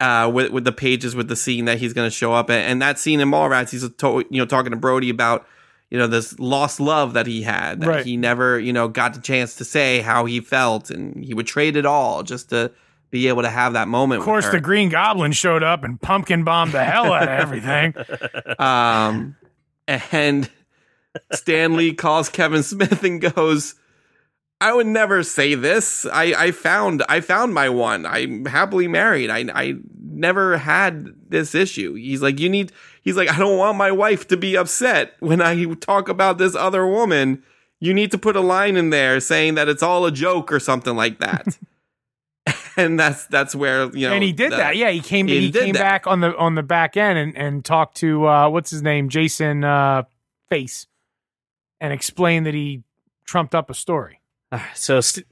uh, 0.00 0.30
with 0.32 0.50
with 0.50 0.64
the 0.64 0.72
pages 0.72 1.14
with 1.14 1.28
the 1.28 1.36
scene 1.36 1.64
that 1.66 1.78
he's 1.78 1.92
going 1.92 2.06
to 2.06 2.14
show 2.14 2.32
up, 2.32 2.50
and, 2.50 2.62
and 2.62 2.82
that 2.82 2.98
scene 2.98 3.20
in 3.20 3.30
Mallrats, 3.30 3.70
he's 3.70 3.88
to, 3.88 4.24
you 4.30 4.38
know 4.38 4.46
talking 4.46 4.70
to 4.70 4.76
Brodie 4.76 5.10
about 5.10 5.46
you 5.92 5.98
know 5.98 6.06
this 6.06 6.38
lost 6.40 6.80
love 6.80 7.12
that 7.12 7.26
he 7.26 7.42
had, 7.42 7.82
that 7.82 7.86
Right. 7.86 8.06
he 8.06 8.16
never 8.16 8.58
you 8.58 8.72
know 8.72 8.88
got 8.88 9.12
the 9.12 9.20
chance 9.20 9.56
to 9.56 9.64
say 9.64 10.00
how 10.00 10.24
he 10.24 10.40
felt, 10.40 10.88
and 10.90 11.22
he 11.22 11.34
would 11.34 11.46
trade 11.46 11.76
it 11.76 11.84
all 11.84 12.22
just 12.22 12.48
to 12.48 12.72
be 13.10 13.28
able 13.28 13.42
to 13.42 13.50
have 13.50 13.74
that 13.74 13.88
moment. 13.88 14.20
Of 14.20 14.24
course, 14.24 14.48
the. 14.48 14.58
Green 14.58 14.88
Goblin 14.88 15.32
showed 15.32 15.62
up 15.62 15.84
and 15.84 16.00
pumpkin 16.00 16.44
bombed 16.44 16.72
the 16.72 16.82
hell 16.82 17.12
out 17.12 17.24
of 17.24 17.28
everything. 17.28 17.94
Um, 18.58 19.36
and 19.86 20.48
Stan 21.32 21.76
Lee 21.76 21.92
calls 21.92 22.30
Kevin 22.30 22.62
Smith 22.62 23.04
and 23.04 23.20
goes, 23.20 23.74
"I 24.62 24.72
would 24.72 24.86
never 24.86 25.22
say 25.22 25.54
this. 25.54 26.06
I, 26.06 26.32
I 26.46 26.50
found 26.52 27.02
I 27.08 27.20
found 27.20 27.52
my 27.52 27.68
one. 27.68 28.06
I'm 28.06 28.46
happily 28.46 28.88
married. 28.88 29.28
I 29.28 29.44
I 29.52 29.74
never 30.02 30.56
had 30.56 31.08
this 31.28 31.54
issue." 31.54 31.92
He's 31.94 32.22
like, 32.22 32.40
"You 32.40 32.48
need." 32.48 32.72
He's 33.02 33.16
like, 33.16 33.30
"I 33.30 33.38
don't 33.38 33.58
want 33.58 33.76
my 33.76 33.90
wife 33.90 34.28
to 34.28 34.36
be 34.36 34.56
upset 34.56 35.14
when 35.20 35.40
I 35.42 35.64
talk 35.74 36.08
about 36.08 36.38
this 36.38 36.54
other 36.54 36.86
woman. 36.86 37.42
You 37.80 37.92
need 37.92 38.10
to 38.12 38.18
put 38.18 38.36
a 38.36 38.40
line 38.40 38.76
in 38.76 38.90
there 38.90 39.18
saying 39.20 39.54
that 39.56 39.68
it's 39.68 39.82
all 39.82 40.06
a 40.06 40.12
joke 40.12 40.52
or 40.52 40.60
something 40.60 40.94
like 40.96 41.18
that." 41.18 41.58
and 42.76 42.98
that's 42.98 43.26
that's 43.26 43.54
where 43.54 43.84
you 43.96 44.08
know. 44.08 44.14
and 44.14 44.22
he 44.22 44.32
did 44.32 44.52
the- 44.52 44.56
that. 44.56 44.76
Yeah, 44.76 44.90
he 44.90 45.00
came. 45.00 45.26
he 45.28 45.40
He, 45.46 45.52
came 45.52 45.72
that. 45.74 45.78
back 45.80 46.06
on 46.06 46.20
the 46.20 46.36
on 46.36 46.54
the 46.54 46.62
back 46.62 46.96
end 46.96 47.18
and, 47.18 47.36
and 47.36 47.64
talked 47.64 47.96
to 47.98 48.26
uh, 48.26 48.48
what's 48.48 48.70
his 48.70 48.82
name, 48.82 49.08
Jason 49.08 49.64
uh, 49.64 50.04
Face, 50.48 50.86
and 51.80 51.92
explained 51.92 52.46
that 52.46 52.54
he 52.54 52.82
trumped 53.24 53.54
up 53.54 53.68
a 53.70 53.74
story. 53.74 54.20
All 54.52 54.58
right, 54.58 54.76
so 54.76 55.00
St- 55.00 55.26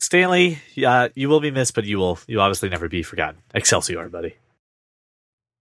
Stan 0.00 0.30
Lee, 0.30 0.58
uh, 0.86 1.08
you 1.14 1.28
will 1.28 1.40
be 1.40 1.50
missed, 1.50 1.74
but 1.74 1.84
you 1.84 1.98
will 1.98 2.18
you 2.26 2.40
obviously 2.40 2.68
never 2.68 2.88
be 2.88 3.02
forgotten. 3.02 3.40
Excelsior, 3.54 4.08
buddy. 4.08 4.34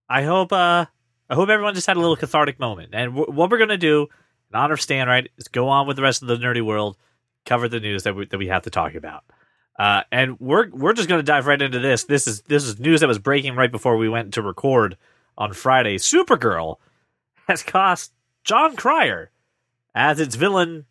I 0.10 0.24
hope 0.24 0.52
uh 0.52 0.86
I 1.32 1.36
hope 1.36 1.48
everyone 1.48 1.74
just 1.74 1.88
had 1.88 1.96
a 1.96 2.02
little 2.02 2.18
cathartic 2.18 2.60
moment. 2.60 2.90
And 2.94 3.16
w- 3.16 3.32
what 3.32 3.50
we're 3.50 3.58
gonna 3.58 3.78
do 3.78 4.08
in 4.52 4.60
honor 4.60 4.74
of 4.74 4.82
Stan, 4.82 5.08
right, 5.08 5.30
is 5.38 5.48
go 5.48 5.70
on 5.70 5.88
with 5.88 5.96
the 5.96 6.04
rest 6.04 6.22
of 6.22 6.28
the 6.28 6.36
nerdy 6.36 6.64
world, 6.64 6.98
cover 7.46 7.70
the 7.70 7.80
news 7.80 8.04
that 8.04 8.14
we 8.16 8.26
that 8.26 8.38
we 8.38 8.48
have 8.48 8.64
to 8.64 8.70
talk 8.70 8.96
about. 8.96 9.24
Uh, 9.80 10.02
and 10.12 10.38
we're 10.42 10.70
we're 10.72 10.92
just 10.92 11.08
gonna 11.08 11.24
dive 11.24 11.48
right 11.48 11.62
into 11.62 11.80
this. 11.80 12.04
This 12.04 12.28
is 12.28 12.42
this 12.42 12.66
is 12.66 12.82
news 12.82 13.00
that 13.00 13.08
was 13.08 13.18
breaking 13.18 13.56
right 13.56 13.72
before 13.72 13.96
we 13.96 14.10
went 14.10 14.34
to 14.34 14.42
record 14.42 14.98
on 15.38 15.54
Friday. 15.54 15.96
Supergirl 15.98 16.78
has 17.48 17.64
cost 17.64 18.12
Jon 18.44 18.76
Cryer 18.76 19.32
as 19.96 20.20
its 20.20 20.36
villain 20.36 20.86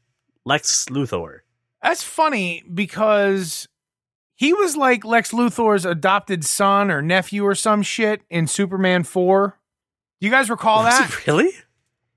Lex 0.47 0.87
Luthor. 0.87 1.41
That's 1.83 2.03
funny 2.03 2.65
because 2.73 3.69
he 4.37 4.55
was 4.55 4.75
like 4.75 5.05
Lex 5.05 5.33
Luthor's 5.33 5.85
adopted 5.85 6.47
son 6.47 6.91
or 6.91 7.03
nephew 7.03 7.45
or 7.45 7.55
some 7.55 7.83
shit 7.83 8.23
in 8.31 8.47
Superman 8.47 9.05
Four. 9.05 9.60
Do 10.21 10.27
you 10.27 10.31
guys 10.31 10.51
recall 10.51 10.85
Was 10.85 10.99
that? 10.99 11.27
really? 11.27 11.51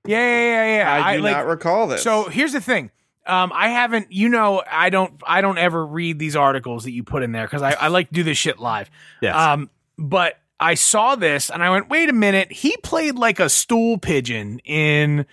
Yeah, 0.06 0.18
yeah, 0.18 0.66
yeah, 0.66 0.78
yeah. 0.78 1.06
I 1.06 1.18
do 1.18 1.24
like, 1.24 1.32
not 1.32 1.48
recall 1.48 1.88
this. 1.88 2.04
So 2.04 2.26
here's 2.26 2.52
the 2.52 2.62
thing. 2.62 2.92
Um, 3.26 3.52
I 3.56 3.70
haven't, 3.70 4.12
you 4.12 4.28
know, 4.28 4.62
I 4.70 4.90
don't, 4.90 5.14
I 5.26 5.40
don't 5.40 5.58
ever 5.58 5.86
read 5.86 6.20
these 6.20 6.36
articles 6.36 6.84
that 6.84 6.92
you 6.92 7.04
put 7.04 7.24
in 7.24 7.32
there 7.32 7.46
because 7.46 7.62
I, 7.62 7.72
I 7.72 7.88
like 7.88 8.10
to 8.10 8.14
do 8.14 8.24
this 8.24 8.38
shit 8.38 8.60
live. 8.60 8.92
Yes. 9.22 9.34
Um, 9.34 9.70
but 9.98 10.40
I 10.60 10.74
saw 10.74 11.16
this 11.16 11.50
and 11.50 11.64
I 11.64 11.70
went, 11.70 11.90
wait 11.90 12.10
a 12.10 12.14
minute, 12.14 12.52
he 12.52 12.76
played 12.78 13.16
like 13.16 13.40
a 13.40 13.48
stool 13.48 13.98
pigeon 13.98 14.60
in 14.66 15.26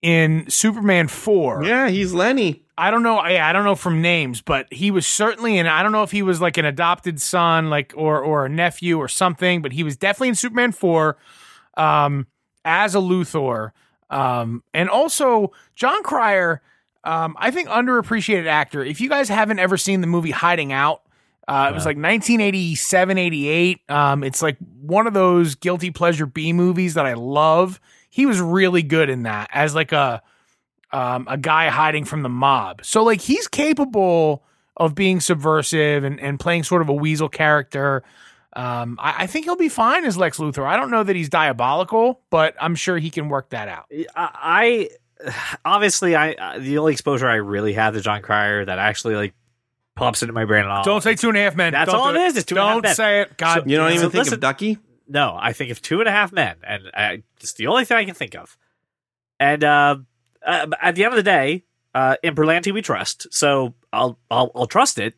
in 0.00 0.48
Superman 0.48 1.08
four. 1.08 1.64
Yeah, 1.64 1.88
he's 1.88 2.14
Lenny. 2.14 2.62
I 2.78 2.90
don't 2.90 3.02
know. 3.02 3.22
Yeah, 3.26 3.46
I 3.46 3.52
don't 3.52 3.64
know 3.64 3.74
from 3.74 4.00
names, 4.00 4.40
but 4.40 4.72
he 4.72 4.90
was 4.90 5.06
certainly, 5.06 5.58
and 5.58 5.68
I 5.68 5.82
don't 5.82 5.90
know 5.90 6.04
if 6.04 6.12
he 6.12 6.22
was 6.22 6.40
like 6.40 6.56
an 6.56 6.64
adopted 6.64 7.20
son, 7.20 7.68
like 7.68 7.92
or 7.96 8.20
or 8.22 8.46
a 8.46 8.48
nephew 8.48 8.98
or 8.98 9.08
something, 9.08 9.60
but 9.60 9.72
he 9.72 9.82
was 9.82 9.96
definitely 9.96 10.28
in 10.28 10.34
Superman 10.36 10.72
four, 10.72 11.16
um, 11.78 12.26
as 12.64 12.94
a 12.94 12.98
Luthor, 12.98 13.70
um, 14.10 14.62
and 14.74 14.90
also 14.90 15.52
Jon 15.74 16.02
Cryer. 16.02 16.60
Um, 17.04 17.36
I 17.38 17.50
think 17.50 17.68
underappreciated 17.68 18.46
actor. 18.46 18.84
If 18.84 19.00
you 19.00 19.08
guys 19.08 19.28
haven't 19.28 19.60
ever 19.60 19.78
seen 19.78 20.00
the 20.02 20.06
movie 20.06 20.32
Hiding 20.32 20.72
Out, 20.72 21.02
uh, 21.46 21.68
it 21.70 21.74
was 21.74 21.86
like 21.86 21.96
1987, 21.96 23.16
88. 23.16 23.80
Um, 23.88 24.22
it's 24.22 24.42
like 24.42 24.58
one 24.82 25.06
of 25.06 25.14
those 25.14 25.54
guilty 25.54 25.90
pleasure 25.90 26.26
B 26.26 26.52
movies 26.52 26.94
that 26.94 27.06
I 27.06 27.14
love. 27.14 27.80
He 28.10 28.26
was 28.26 28.40
really 28.40 28.82
good 28.82 29.08
in 29.08 29.22
that 29.22 29.48
as 29.52 29.74
like 29.74 29.92
a 29.92 30.22
um, 30.92 31.26
a 31.30 31.38
guy 31.38 31.68
hiding 31.68 32.04
from 32.04 32.22
the 32.22 32.28
mob. 32.28 32.84
So 32.84 33.02
like 33.02 33.20
he's 33.20 33.48
capable 33.48 34.44
of 34.76 34.94
being 34.94 35.20
subversive 35.20 36.04
and, 36.04 36.20
and 36.20 36.38
playing 36.38 36.64
sort 36.64 36.82
of 36.82 36.88
a 36.88 36.94
weasel 36.94 37.28
character. 37.28 38.02
Um, 38.58 38.98
I, 39.00 39.22
I 39.22 39.26
think 39.28 39.44
he'll 39.44 39.54
be 39.56 39.68
fine 39.68 40.04
as 40.04 40.16
Lex 40.16 40.38
Luthor. 40.38 40.66
I 40.66 40.76
don't 40.76 40.90
know 40.90 41.04
that 41.04 41.14
he's 41.14 41.28
diabolical, 41.28 42.20
but 42.28 42.56
I'm 42.60 42.74
sure 42.74 42.98
he 42.98 43.08
can 43.08 43.28
work 43.28 43.50
that 43.50 43.68
out. 43.68 43.84
I, 44.16 44.88
I 45.24 45.48
obviously 45.64 46.16
I 46.16 46.32
uh, 46.32 46.58
the 46.58 46.78
only 46.78 46.92
exposure 46.92 47.28
I 47.28 47.36
really 47.36 47.74
have 47.74 47.94
to 47.94 48.00
Jon 48.00 48.20
Cryer 48.22 48.64
that 48.64 48.78
actually 48.78 49.14
like 49.14 49.34
pops 49.94 50.22
into 50.22 50.32
my 50.32 50.44
brain 50.44 50.64
at 50.64 50.70
all. 50.70 50.82
Don't 50.84 51.02
say 51.02 51.14
two 51.14 51.28
and 51.28 51.38
a 51.38 51.40
half 51.40 51.54
men. 51.54 51.72
That's 51.72 51.90
Don't 51.90 52.00
all 52.00 52.12
do 52.12 52.18
it 52.18 52.22
is. 52.26 52.36
It's 52.36 52.46
two 52.46 52.56
and 52.56 52.60
a 52.64 52.66
half 52.66 52.74
Don't 52.74 52.82
men. 52.82 52.94
say 52.94 53.20
it. 53.22 53.36
God, 53.36 53.70
You 53.70 53.76
don't 53.76 53.90
So 53.90 53.94
even 53.94 54.10
think 54.10 54.18
listen- 54.22 54.34
of 54.34 54.40
Ducky? 54.40 54.78
No, 55.10 55.36
I 55.40 55.52
think 55.54 55.70
of 55.70 55.80
two 55.80 56.00
and 56.00 56.08
a 56.08 56.12
half 56.12 56.32
men, 56.32 56.56
and 56.62 56.82
uh, 56.92 57.16
it's 57.40 57.54
the 57.54 57.68
only 57.68 57.84
thing 57.86 57.96
I 57.96 58.04
can 58.04 58.14
think 58.14 58.34
of. 58.34 58.58
And 59.40 59.64
uh, 59.64 59.96
uh, 60.44 60.66
at 60.82 60.96
the 60.96 61.04
end 61.04 61.14
of 61.14 61.16
the 61.16 61.22
day, 61.22 61.64
uh, 61.94 62.16
in 62.22 62.34
Berlanti 62.34 62.74
we 62.74 62.82
trust, 62.82 63.26
so 63.30 63.74
I'll 63.92 64.18
I'll, 64.30 64.50
I'll 64.54 64.66
trust 64.66 64.98
it. 64.98 65.14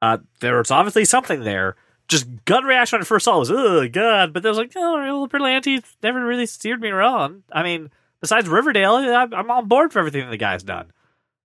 Uh, 0.00 0.18
there's 0.40 0.70
obviously 0.72 1.04
something 1.04 1.44
there. 1.44 1.76
Just 2.08 2.26
gut 2.44 2.64
reaction 2.64 2.96
when 2.98 3.02
I 3.02 3.06
first 3.06 3.24
saw 3.24 3.36
it 3.36 3.38
was 3.40 3.50
oh 3.50 3.88
god, 3.88 4.32
but 4.32 4.42
there 4.42 4.50
was 4.50 4.58
like 4.58 4.72
oh 4.76 4.98
well, 4.98 5.28
Berlanti 5.28 5.82
never 6.02 6.24
really 6.24 6.46
steered 6.46 6.80
me 6.80 6.90
wrong. 6.90 7.42
I 7.52 7.62
mean, 7.62 7.90
besides 8.20 8.48
Riverdale, 8.48 8.96
I'm, 8.96 9.32
I'm 9.32 9.50
on 9.50 9.68
board 9.68 9.92
for 9.92 9.98
everything 10.00 10.28
the 10.28 10.36
guy's 10.36 10.62
done. 10.62 10.92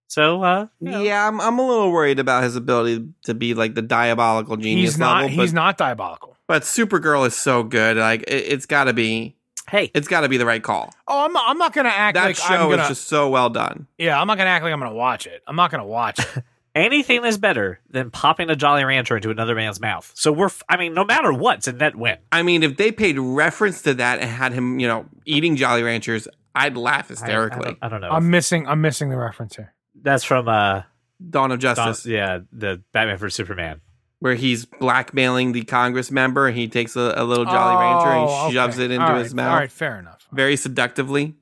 So 0.07 0.43
uh, 0.43 0.67
you 0.79 0.91
know. 0.91 1.01
Yeah, 1.01 1.27
I'm, 1.27 1.39
I'm 1.39 1.59
a 1.59 1.65
little 1.67 1.91
worried 1.91 2.19
about 2.19 2.43
his 2.43 2.55
ability 2.55 3.07
to 3.23 3.33
be 3.33 3.53
like 3.53 3.75
the 3.75 3.81
diabolical 3.81 4.57
genius 4.57 4.91
he's 4.91 4.97
not. 4.99 5.21
level. 5.23 5.37
But, 5.37 5.41
he's 5.43 5.53
not 5.53 5.77
diabolical. 5.77 6.37
but 6.47 6.63
Supergirl 6.63 7.25
is 7.27 7.35
so 7.35 7.63
good. 7.63 7.97
Like 7.97 8.23
it, 8.23 8.45
it's 8.47 8.65
got 8.65 8.85
to 8.85 8.93
be. 8.93 9.35
hey, 9.69 9.91
It's 9.93 10.07
got 10.07 10.21
to 10.21 10.29
be 10.29 10.37
the 10.37 10.45
right 10.45 10.63
call. 10.63 10.93
Oh, 11.07 11.25
I'm 11.25 11.33
not, 11.33 11.43
I'm 11.49 11.57
not 11.57 11.73
gonna 11.73 11.89
act 11.89 12.15
That 12.15 12.25
like 12.25 12.39
I'm 12.41 12.57
show 12.59 12.69
gonna. 12.69 12.83
is 12.83 12.87
just 12.89 13.07
so 13.07 13.29
well 13.29 13.49
done. 13.49 13.85
yeah, 13.97 14.19
I'm 14.19 14.27
not 14.27 14.37
gonna 14.37 14.49
act 14.49 14.63
like 14.63 14.73
I'm 14.73 14.79
gonna 14.79 14.93
watch 14.95 15.27
it. 15.27 15.43
I'm 15.47 15.55
not 15.57 15.71
gonna 15.71 15.85
watch 15.85 16.19
it. 16.19 16.43
anything 16.77 17.25
is 17.25 17.37
better 17.37 17.79
than 17.89 18.11
popping 18.11 18.49
a 18.49 18.55
Jolly 18.55 18.83
Rancher 18.83 19.15
into 19.17 19.29
another 19.29 19.55
man's 19.55 19.79
mouth. 19.81 20.11
So 20.15 20.31
we're, 20.31 20.45
f- 20.47 20.63
I 20.69 20.77
mean, 20.77 20.93
no 20.93 21.03
matter 21.03 21.33
what, 21.33 21.57
it's 21.59 21.67
a 21.67 21.73
net 21.73 21.95
win. 21.95 22.17
I 22.31 22.43
mean, 22.43 22.63
if 22.63 22.77
they 22.77 22.91
paid 22.91 23.17
reference 23.19 23.81
to 23.83 23.93
that 23.95 24.19
and 24.19 24.29
had 24.29 24.53
him, 24.53 24.79
you 24.79 24.87
know, 24.87 25.05
eating 25.25 25.55
Jolly 25.55 25.83
Ranchers, 25.83 26.27
I'd 26.55 26.77
laugh 26.77 27.05
I- 27.09 27.13
I, 27.13 27.17
hysterically. 27.17 27.63
don't, 27.65 27.77
I 27.81 27.89
don't 27.89 28.01
know. 28.01 28.09
I'm 28.09 28.29
missing. 28.29 28.67
I'm 28.67 28.81
missing 28.81 29.09
the 29.09 29.17
reference 29.17 29.55
here. 29.55 29.73
That's 30.01 30.23
from 30.23 30.47
uh, 30.47 30.83
Dawn 31.29 31.51
of 31.51 31.59
Don- 31.59 31.75
Justice, 31.75 32.05
yeah, 32.05 32.39
the 32.51 32.81
Batman 32.93 33.17
for 33.17 33.29
Superman. 33.29 33.81
where 34.19 34.35
he's 34.35 34.65
blackmailing 34.65 35.51
the 35.51 35.63
Congress 35.63 36.09
member 36.11 36.47
and 36.47 36.57
he 36.57 36.67
takes 36.67 36.95
a, 36.95 37.13
a 37.17 37.23
little 37.23 37.45
Jolly 37.45 37.75
Rancher 37.83 38.09
and 38.09 38.29
Oh, 38.29 38.47
he 38.47 38.53
shoves 38.53 38.75
okay. 38.77 38.85
it 38.85 38.91
into 38.91 39.05
All 39.05 39.13
right, 39.13 39.23
his 39.23 39.33
mouth 39.33 39.51
All 39.51 39.57
right, 39.59 39.71
fair 39.71 39.99
enough. 39.99 40.27
very 40.31 40.55
seductively. 40.55 41.35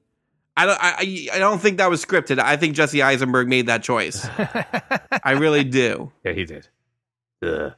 I 0.57 0.65
don't. 0.65 0.79
I, 0.81 0.95
I 0.99 1.35
I 1.35 1.39
don't 1.39 1.61
think 1.61 1.77
that 1.77 1.89
was 1.89 2.03
scripted. 2.03 2.39
I 2.39 2.57
think 2.57 2.75
Jesse 2.75 3.01
Eisenberg 3.01 3.47
made 3.47 3.67
that 3.67 3.83
choice. 3.83 4.25
I 5.23 5.31
really 5.31 5.63
do. 5.63 6.11
Yeah, 6.23 6.33
he 6.33 6.45
did. 6.45 6.67
Ugh. 7.43 7.73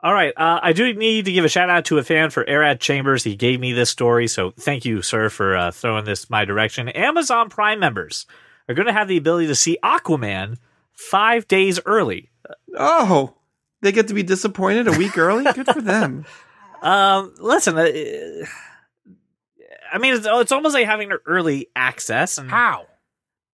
All 0.00 0.14
right, 0.14 0.32
uh, 0.36 0.60
I 0.62 0.72
do 0.74 0.94
need 0.94 1.24
to 1.24 1.32
give 1.32 1.44
a 1.44 1.48
shout 1.48 1.70
out 1.70 1.86
to 1.86 1.98
a 1.98 2.04
fan 2.04 2.30
for 2.30 2.44
Arad 2.44 2.80
Chambers. 2.80 3.24
He 3.24 3.34
gave 3.34 3.58
me 3.58 3.72
this 3.72 3.90
story, 3.90 4.28
so 4.28 4.52
thank 4.52 4.84
you, 4.84 5.02
sir, 5.02 5.28
for 5.28 5.56
uh, 5.56 5.70
throwing 5.72 6.04
this 6.04 6.30
my 6.30 6.44
direction. 6.44 6.88
Amazon 6.90 7.48
Prime 7.48 7.80
members 7.80 8.24
are 8.68 8.76
going 8.76 8.86
to 8.86 8.92
have 8.92 9.08
the 9.08 9.16
ability 9.16 9.48
to 9.48 9.56
see 9.56 9.76
Aquaman 9.82 10.58
five 10.92 11.48
days 11.48 11.80
early. 11.84 12.30
Oh, 12.76 13.34
they 13.82 13.90
get 13.90 14.06
to 14.08 14.14
be 14.14 14.22
disappointed 14.22 14.86
a 14.86 14.96
week 14.96 15.18
early. 15.18 15.44
Good 15.52 15.66
for 15.66 15.80
them. 15.80 16.24
Um, 16.80 17.34
listen, 17.40 17.76
uh, 17.76 18.46
I 19.92 19.98
mean, 19.98 20.14
it's, 20.14 20.26
it's 20.28 20.52
almost 20.52 20.74
like 20.74 20.86
having 20.86 21.10
early 21.26 21.68
access. 21.76 22.38
And 22.38 22.50
How? 22.50 22.86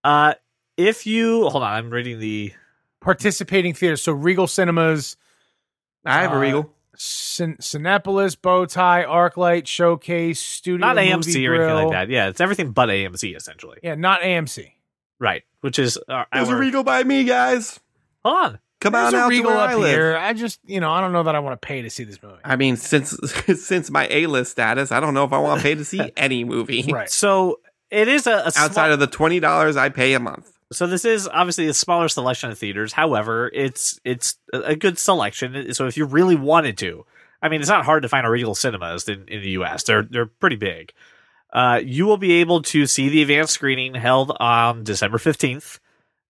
uh, 0.02 0.34
if 0.76 1.06
you 1.06 1.48
hold 1.48 1.62
on, 1.62 1.72
I'm 1.72 1.90
reading 1.90 2.18
the 2.18 2.52
Participating 3.00 3.74
theaters. 3.74 4.00
So 4.02 4.12
Regal 4.12 4.46
Cinemas, 4.46 5.16
I 6.06 6.22
have 6.22 6.32
a 6.32 6.36
Uh, 6.36 6.38
regal. 6.38 6.70
Cin- 6.96 7.56
Cinepolis, 7.58 8.34
Bowtie, 8.36 9.06
ArcLight, 9.06 9.66
Showcase, 9.66 10.40
Studio 10.40 10.86
not 10.86 10.96
Movie 10.96 11.10
AMC 11.10 11.48
or 11.48 11.54
anything 11.56 11.74
like 11.74 11.90
that. 11.92 12.08
Yeah, 12.08 12.28
it's 12.28 12.40
everything 12.40 12.70
but 12.70 12.88
AMC 12.88 13.36
essentially. 13.36 13.78
Yeah, 13.82 13.94
not 13.96 14.20
AMC. 14.22 14.72
Right, 15.18 15.42
which 15.60 15.78
is 15.78 15.98
uh, 16.08 16.24
There's 16.32 16.48
a 16.48 16.56
regal 16.56 16.82
by 16.84 17.02
me, 17.04 17.24
guys. 17.24 17.78
Hold 18.24 18.36
on. 18.36 18.58
Come 18.84 18.92
There's 18.92 19.14
on 19.14 19.20
out 19.20 19.30
to 19.30 19.42
where 19.42 19.56
up 19.56 19.70
I 19.70 19.74
live. 19.74 19.90
here. 19.90 20.16
I 20.16 20.32
just, 20.34 20.60
you 20.66 20.78
know, 20.78 20.90
I 20.92 21.00
don't 21.00 21.12
know 21.12 21.22
that 21.24 21.34
I 21.34 21.38
want 21.40 21.60
to 21.60 21.66
pay 21.66 21.82
to 21.82 21.90
see 21.90 22.04
this 22.04 22.22
movie. 22.22 22.36
I 22.44 22.56
mean, 22.56 22.76
since 22.76 23.10
since 23.64 23.90
my 23.90 24.06
A 24.10 24.26
list 24.26 24.52
status, 24.52 24.92
I 24.92 25.00
don't 25.00 25.14
know 25.14 25.24
if 25.24 25.32
I 25.32 25.38
want 25.38 25.60
to 25.60 25.62
pay 25.62 25.74
to 25.74 25.84
see 25.84 26.12
any 26.16 26.44
movie 26.44 26.84
Right. 26.92 27.10
So 27.24 27.60
it 27.90 28.08
is 28.08 28.26
a, 28.26 28.30
a 28.32 28.46
outside 28.46 28.70
small- 28.72 28.92
of 28.92 29.00
the 29.00 29.06
twenty 29.06 29.40
dollars 29.40 29.76
I 29.76 29.88
pay 29.88 30.14
a 30.14 30.20
month. 30.20 30.52
so 30.72 30.86
this 30.86 31.04
is 31.04 31.26
obviously 31.28 31.66
a 31.68 31.74
smaller 31.74 32.08
selection 32.08 32.50
of 32.50 32.58
theaters. 32.58 32.92
However, 32.92 33.50
it's 33.54 33.98
it's 34.04 34.36
a 34.52 34.76
good 34.76 34.98
selection. 34.98 35.72
So 35.74 35.86
if 35.86 35.96
you 35.96 36.04
really 36.04 36.36
wanted 36.36 36.76
to, 36.78 37.06
I 37.40 37.48
mean, 37.48 37.60
it's 37.60 37.70
not 37.70 37.84
hard 37.84 38.02
to 38.02 38.08
find 38.08 38.26
a 38.26 38.30
Regal 38.30 38.54
Cinemas 38.54 39.08
in, 39.08 39.26
in 39.28 39.40
the 39.42 39.50
U.S. 39.50 39.84
They're 39.84 40.02
they're 40.02 40.26
pretty 40.26 40.56
big. 40.56 40.92
Uh, 41.52 41.80
you 41.84 42.04
will 42.04 42.16
be 42.18 42.32
able 42.32 42.60
to 42.62 42.84
see 42.86 43.08
the 43.08 43.22
advanced 43.22 43.52
screening 43.54 43.94
held 43.94 44.36
on 44.40 44.82
December 44.84 45.18
fifteenth, 45.18 45.78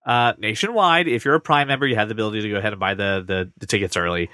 uh, 0.04 0.34
nationwide. 0.38 1.08
If 1.08 1.24
you're 1.24 1.34
a 1.34 1.40
Prime 1.40 1.68
member, 1.68 1.86
you 1.86 1.96
have 1.96 2.08
the 2.08 2.12
ability 2.12 2.42
to 2.42 2.50
go 2.50 2.56
ahead 2.56 2.72
and 2.72 2.80
buy 2.80 2.94
the 2.94 3.24
the, 3.26 3.50
the 3.58 3.66
tickets 3.66 3.96
early. 3.96 4.30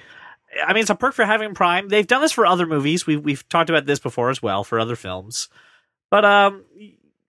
I 0.65 0.73
mean, 0.73 0.81
it's 0.81 0.89
a 0.89 0.95
perk 0.95 1.13
for 1.13 1.25
having 1.25 1.53
Prime. 1.53 1.87
They've 1.87 2.05
done 2.05 2.21
this 2.21 2.33
for 2.33 2.45
other 2.45 2.65
movies. 2.65 3.07
We've 3.07 3.23
we've 3.23 3.47
talked 3.47 3.69
about 3.69 3.85
this 3.85 3.99
before 3.99 4.29
as 4.29 4.41
well 4.41 4.63
for 4.63 4.79
other 4.79 4.95
films. 4.95 5.49
But 6.09 6.25
um, 6.25 6.65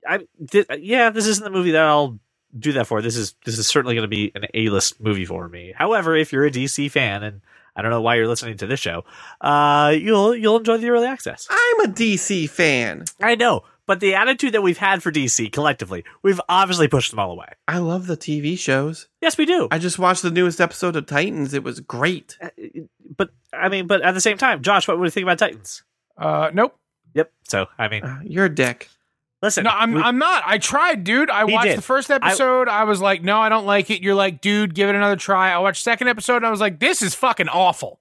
I 0.06 0.26
th- 0.50 0.66
yeah, 0.80 1.10
this 1.10 1.26
isn't 1.26 1.44
the 1.44 1.50
movie 1.50 1.70
that 1.72 1.84
I'll 1.84 2.18
do 2.58 2.72
that 2.72 2.86
for. 2.86 3.00
This 3.00 3.16
is 3.16 3.34
this 3.44 3.58
is 3.58 3.66
certainly 3.66 3.94
going 3.94 4.02
to 4.02 4.08
be 4.08 4.32
an 4.34 4.46
A 4.54 4.68
list 4.68 5.00
movie 5.00 5.24
for 5.24 5.48
me. 5.48 5.72
However, 5.76 6.16
if 6.16 6.32
you're 6.32 6.46
a 6.46 6.50
DC 6.50 6.90
fan 6.90 7.22
and 7.22 7.40
I 7.74 7.82
don't 7.82 7.90
know 7.90 8.00
why 8.02 8.16
you're 8.16 8.28
listening 8.28 8.56
to 8.58 8.66
this 8.66 8.80
show, 8.80 9.04
uh, 9.40 9.94
you'll 9.96 10.34
you'll 10.36 10.58
enjoy 10.58 10.76
the 10.78 10.90
early 10.90 11.06
access. 11.06 11.46
I'm 11.50 11.80
a 11.90 11.92
DC 11.92 12.48
fan. 12.50 13.04
I 13.20 13.34
know, 13.34 13.62
but 13.86 14.00
the 14.00 14.14
attitude 14.14 14.52
that 14.54 14.62
we've 14.62 14.78
had 14.78 15.02
for 15.02 15.10
DC 15.10 15.50
collectively, 15.52 16.04
we've 16.22 16.40
obviously 16.48 16.88
pushed 16.88 17.10
them 17.10 17.18
all 17.18 17.32
away. 17.32 17.48
I 17.66 17.78
love 17.78 18.06
the 18.06 18.16
TV 18.16 18.58
shows. 18.58 19.08
Yes, 19.20 19.38
we 19.38 19.46
do. 19.46 19.68
I 19.70 19.78
just 19.78 19.98
watched 19.98 20.22
the 20.22 20.30
newest 20.30 20.60
episode 20.60 20.96
of 20.96 21.06
Titans. 21.06 21.54
It 21.54 21.64
was 21.64 21.80
great. 21.80 22.36
Uh, 22.42 22.50
but 23.16 23.30
I 23.52 23.68
mean, 23.68 23.86
but 23.86 24.02
at 24.02 24.12
the 24.12 24.20
same 24.20 24.36
time, 24.38 24.62
Josh, 24.62 24.86
what 24.86 24.98
would 24.98 25.04
you 25.06 25.10
think 25.10 25.24
about 25.24 25.38
Titans? 25.38 25.82
Uh, 26.16 26.50
nope. 26.52 26.76
Yep. 27.14 27.32
So 27.48 27.66
I 27.78 27.88
mean, 27.88 28.04
Uh, 28.04 28.20
you're 28.24 28.46
a 28.46 28.54
dick. 28.54 28.88
Listen, 29.42 29.64
No, 29.64 29.70
I'm, 29.70 29.92
we- 29.94 30.00
I'm 30.02 30.18
not. 30.18 30.42
I 30.46 30.58
tried, 30.58 31.04
dude. 31.04 31.28
I 31.30 31.44
watched 31.44 31.66
did. 31.68 31.78
the 31.78 31.82
first 31.82 32.10
episode. 32.10 32.68
I, 32.68 32.84
was 32.84 33.00
like, 33.00 33.22
no, 33.22 33.38
I 33.40 33.48
don't 33.48 33.66
like 33.66 33.90
it. 33.90 34.02
You're 34.02 34.14
like, 34.14 34.40
dude, 34.40 34.74
give 34.74 34.88
it 34.88 34.94
another 34.94 35.16
try. 35.16 35.50
I 35.52 35.58
watched 35.58 35.82
second 35.82 36.08
episode 36.08 36.36
and 36.36 36.46
I 36.46 36.50
was 36.50 36.60
like, 36.60 36.78
this 36.80 37.02
is 37.02 37.14
fucking 37.14 37.48
awful. 37.48 38.00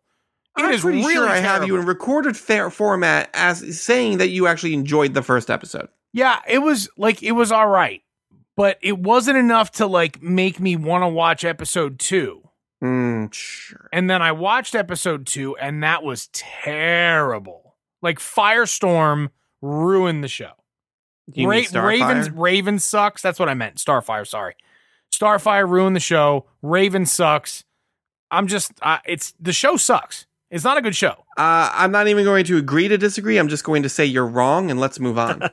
It 0.57 0.63
I'm 0.63 0.74
is 0.74 0.81
pretty 0.81 1.00
really 1.00 1.13
sure 1.13 1.29
I 1.29 1.38
have 1.38 1.65
you 1.65 1.77
in 1.77 1.86
recorded 1.86 2.36
fa- 2.36 2.69
format 2.69 3.29
as 3.33 3.79
saying 3.81 4.17
that 4.17 4.29
you 4.29 4.48
actually 4.48 4.74
enjoyed 4.74 5.13
the 5.13 5.21
first 5.21 5.50
episode. 5.50 5.88
Yeah, 6.12 6.39
it 6.45 6.60
was 6.60 6.89
like 6.98 7.24
it 7.24 7.31
was 7.31 7.53
all 7.53 7.67
right, 7.69 8.01
but 8.57 8.77
it 8.81 9.00
wasn't 9.00 9.38
enough 9.38 9.71
to 9.74 9.86
like 9.88 10.21
make 10.21 10.60
me 10.60 10.75
want 10.75 11.03
to 11.03 11.07
watch 11.07 11.45
episode 11.45 12.00
two. 12.00 12.41
Mm, 12.83 13.33
sure. 13.33 13.88
And 13.93 14.10
then 14.10 14.21
I 14.21 14.33
watched 14.33 14.75
episode 14.75 15.25
two, 15.25 15.55
and 15.55 15.83
that 15.83 16.03
was 16.03 16.27
terrible. 16.33 17.75
Like 18.01 18.19
Firestorm 18.19 19.29
ruined 19.62 20.21
the 20.21 20.27
show. 20.27 20.51
Ra- 21.38 21.83
Ravens 21.83 22.29
Raven 22.31 22.79
sucks. 22.79 23.21
That's 23.21 23.39
what 23.39 23.50
I 23.50 23.53
meant. 23.53 23.75
Starfire, 23.75 24.27
sorry. 24.27 24.55
Starfire 25.11 25.67
ruined 25.67 25.95
the 25.95 26.01
show. 26.01 26.45
Raven 26.61 27.05
sucks. 27.05 27.65
I'm 28.29 28.47
just 28.47 28.71
uh, 28.81 29.00
it's 29.05 29.33
the 29.39 29.53
show 29.53 29.77
sucks. 29.77 30.25
It's 30.51 30.65
not 30.65 30.77
a 30.77 30.81
good 30.81 30.95
show. 30.95 31.11
Uh, 31.38 31.71
I'm 31.73 31.91
not 31.91 32.09
even 32.09 32.25
going 32.25 32.43
to 32.45 32.57
agree 32.57 32.89
to 32.89 32.97
disagree. 32.97 33.38
I'm 33.38 33.47
just 33.47 33.63
going 33.63 33.83
to 33.83 33.89
say 33.89 34.05
you're 34.05 34.27
wrong 34.27 34.69
and 34.69 34.81
let's 34.81 35.00
move 35.00 35.17
on. 35.17 35.39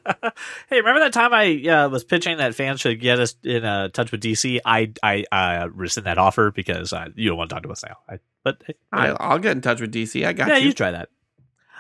hey, 0.69 0.79
remember 0.79 0.99
that 0.99 1.13
time 1.13 1.33
I 1.33 1.55
uh, 1.69 1.89
was 1.89 2.03
pitching 2.03 2.39
that 2.39 2.57
fans 2.57 2.81
should 2.81 3.01
get 3.01 3.21
us 3.21 3.37
in 3.45 3.65
uh, 3.65 3.89
touch 3.91 4.11
with 4.11 4.21
DC? 4.21 4.59
I 4.65 4.93
I 5.03 5.25
uh, 5.31 5.69
rescind 5.69 6.07
that 6.07 6.19
offer 6.19 6.51
because 6.51 6.93
uh, 6.93 7.09
you 7.15 7.29
don't 7.29 7.39
want 7.39 7.51
to 7.51 7.55
talk 7.55 7.63
to 7.63 7.71
us 7.71 7.85
now. 7.85 7.99
I, 8.09 8.19
but 8.43 8.61
I, 8.93 9.11
I'll 9.11 9.39
get 9.39 9.53
in 9.53 9.61
touch 9.61 9.81
with 9.81 9.95
DC. 9.95 10.27
I 10.27 10.33
got 10.33 10.49
yeah, 10.49 10.57
you. 10.57 10.69
you 10.69 10.73
try 10.73 10.91
that. 10.91 11.11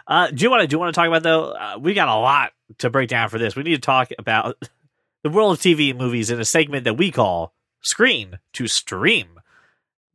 Uh, 0.06 0.28
do 0.28 0.44
you 0.44 0.50
want 0.50 0.62
to 0.62 0.68
do 0.68 0.74
you 0.74 0.78
want 0.78 0.94
to 0.94 0.98
talk 0.98 1.08
about 1.08 1.24
though? 1.24 1.50
Uh, 1.50 1.78
we 1.80 1.94
got 1.94 2.08
a 2.08 2.14
lot 2.14 2.52
to 2.76 2.90
break 2.90 3.08
down 3.08 3.28
for 3.28 3.38
this. 3.38 3.56
We 3.56 3.62
need 3.62 3.76
to 3.76 3.80
talk 3.80 4.10
about 4.18 4.56
the 5.22 5.30
world 5.30 5.54
of 5.54 5.60
TV 5.60 5.90
and 5.90 5.98
movies 5.98 6.30
in 6.30 6.40
a 6.40 6.44
segment 6.44 6.84
that 6.84 6.96
we 6.98 7.10
call 7.10 7.54
"Screen 7.80 8.38
to 8.54 8.66
Stream." 8.66 9.40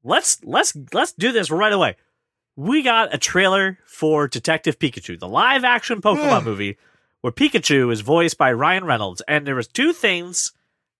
Let's 0.03 0.43
let's 0.43 0.75
let's 0.93 1.13
do 1.13 1.31
this 1.31 1.49
right 1.49 1.73
away. 1.73 1.95
We 2.55 2.83
got 2.83 3.13
a 3.13 3.17
trailer 3.17 3.79
for 3.85 4.27
Detective 4.27 4.77
Pikachu, 4.77 5.19
the 5.19 5.27
live 5.27 5.63
action 5.63 6.01
Pokemon 6.03 6.43
movie, 6.43 6.77
where 7.21 7.33
Pikachu 7.33 7.91
is 7.91 8.01
voiced 8.01 8.37
by 8.37 8.53
Ryan 8.53 8.85
Reynolds, 8.85 9.21
and 9.27 9.47
there 9.47 9.55
was 9.55 9.67
two 9.67 9.93
things 9.93 10.53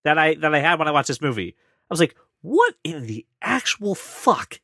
that 0.04 0.18
I 0.18 0.36
that 0.36 0.56
I 0.56 0.60
had 0.60 0.80
when 0.80 0.88
I 0.88 0.92
watched 0.92 1.10
this 1.10 1.22
movie. 1.22 1.56
I 1.90 1.94
was 1.94 2.00
like, 2.00 2.16
"What 2.42 2.76
in 2.84 3.06
the 3.06 3.26
actual 3.42 3.94
fuck 3.94 4.60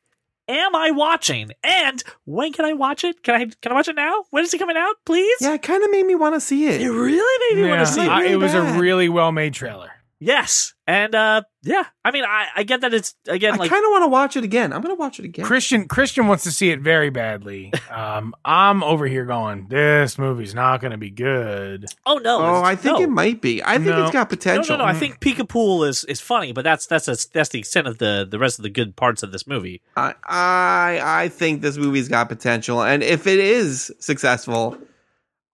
am 0.50 0.74
I 0.74 0.90
watching? 0.90 1.50
And 1.64 2.02
when 2.24 2.52
can 2.52 2.64
I 2.64 2.72
watch 2.72 3.04
it? 3.04 3.22
Can 3.22 3.34
I 3.34 3.44
can 3.62 3.72
I 3.72 3.74
watch 3.74 3.88
it 3.88 3.96
now? 3.96 4.24
When 4.30 4.44
is 4.44 4.52
it 4.52 4.58
coming 4.58 4.76
out, 4.76 4.96
please? 5.06 5.36
Yeah, 5.40 5.54
it 5.54 5.62
kind 5.62 5.82
of 5.82 5.90
made 5.90 6.04
me 6.06 6.14
want 6.14 6.34
to 6.34 6.40
see 6.40 6.66
It 6.66 6.80
it. 6.82 6.90
really 6.90 7.54
made 7.54 7.62
me 7.62 7.68
want 7.68 7.80
to 7.86 7.92
see 7.92 8.02
it. 8.04 8.08
I- 8.08 8.20
really 8.20 8.32
it 8.32 8.36
was 8.36 8.52
bad. 8.52 8.76
a 8.76 8.78
really 8.80 9.08
well 9.08 9.32
made 9.32 9.54
trailer. 9.54 9.90
Yes, 10.20 10.74
and 10.86 11.14
uh, 11.14 11.42
yeah. 11.62 11.84
I 12.04 12.10
mean, 12.12 12.24
I, 12.24 12.46
I 12.56 12.62
get 12.62 12.82
that 12.82 12.94
it's 12.94 13.14
again 13.26 13.54
I 13.54 13.56
like 13.56 13.70
kind 13.70 13.84
of 13.84 13.90
want 13.90 14.04
to 14.04 14.08
watch 14.08 14.36
it 14.36 14.44
again. 14.44 14.72
I'm 14.72 14.80
gonna 14.82 14.94
watch 14.94 15.18
it 15.18 15.24
again. 15.24 15.44
Christian 15.44 15.88
Christian 15.88 16.26
wants 16.28 16.44
to 16.44 16.52
see 16.52 16.70
it 16.70 16.80
very 16.80 17.10
badly. 17.10 17.72
Um, 17.90 18.34
I'm 18.44 18.84
over 18.84 19.04
here 19.08 19.24
going, 19.24 19.66
this 19.66 20.16
movie's 20.16 20.54
not 20.54 20.80
going 20.80 20.92
to 20.92 20.96
be 20.96 21.10
good. 21.10 21.86
oh 22.06 22.18
no, 22.18 22.38
oh, 22.40 22.62
I 22.62 22.76
think 22.76 22.98
no. 22.98 23.04
it 23.04 23.10
might 23.10 23.40
be. 23.42 23.60
I 23.64 23.74
think 23.74 23.86
No. 23.86 24.02
it's 24.04 24.12
got 24.12 24.30
No, 24.30 24.36
potential. 24.36 24.78
no, 24.78 24.84
no. 24.84 24.88
I 24.88 24.94
think 24.94 25.18
Pika 25.18 25.46
Pool 25.48 25.82
is, 25.82 26.04
is 26.04 26.20
funny, 26.20 26.52
but 26.52 26.62
that's 26.62 26.86
that's 26.86 27.08
a, 27.08 27.16
that's 27.32 27.48
the 27.48 27.58
extent 27.58 27.88
of 27.88 27.98
the 27.98 28.28
the 28.30 28.38
rest 28.38 28.60
of 28.60 28.62
the 28.62 28.70
good 28.70 28.94
parts 28.94 29.24
of 29.24 29.32
this 29.32 29.44
movie. 29.44 29.82
I, 29.96 30.14
I 30.24 31.00
I 31.24 31.28
think 31.30 31.62
this 31.62 31.76
movie's 31.78 32.08
got 32.08 32.28
potential, 32.28 32.80
and 32.80 33.02
if 33.02 33.26
it 33.26 33.40
is 33.40 33.92
successful, 33.98 34.78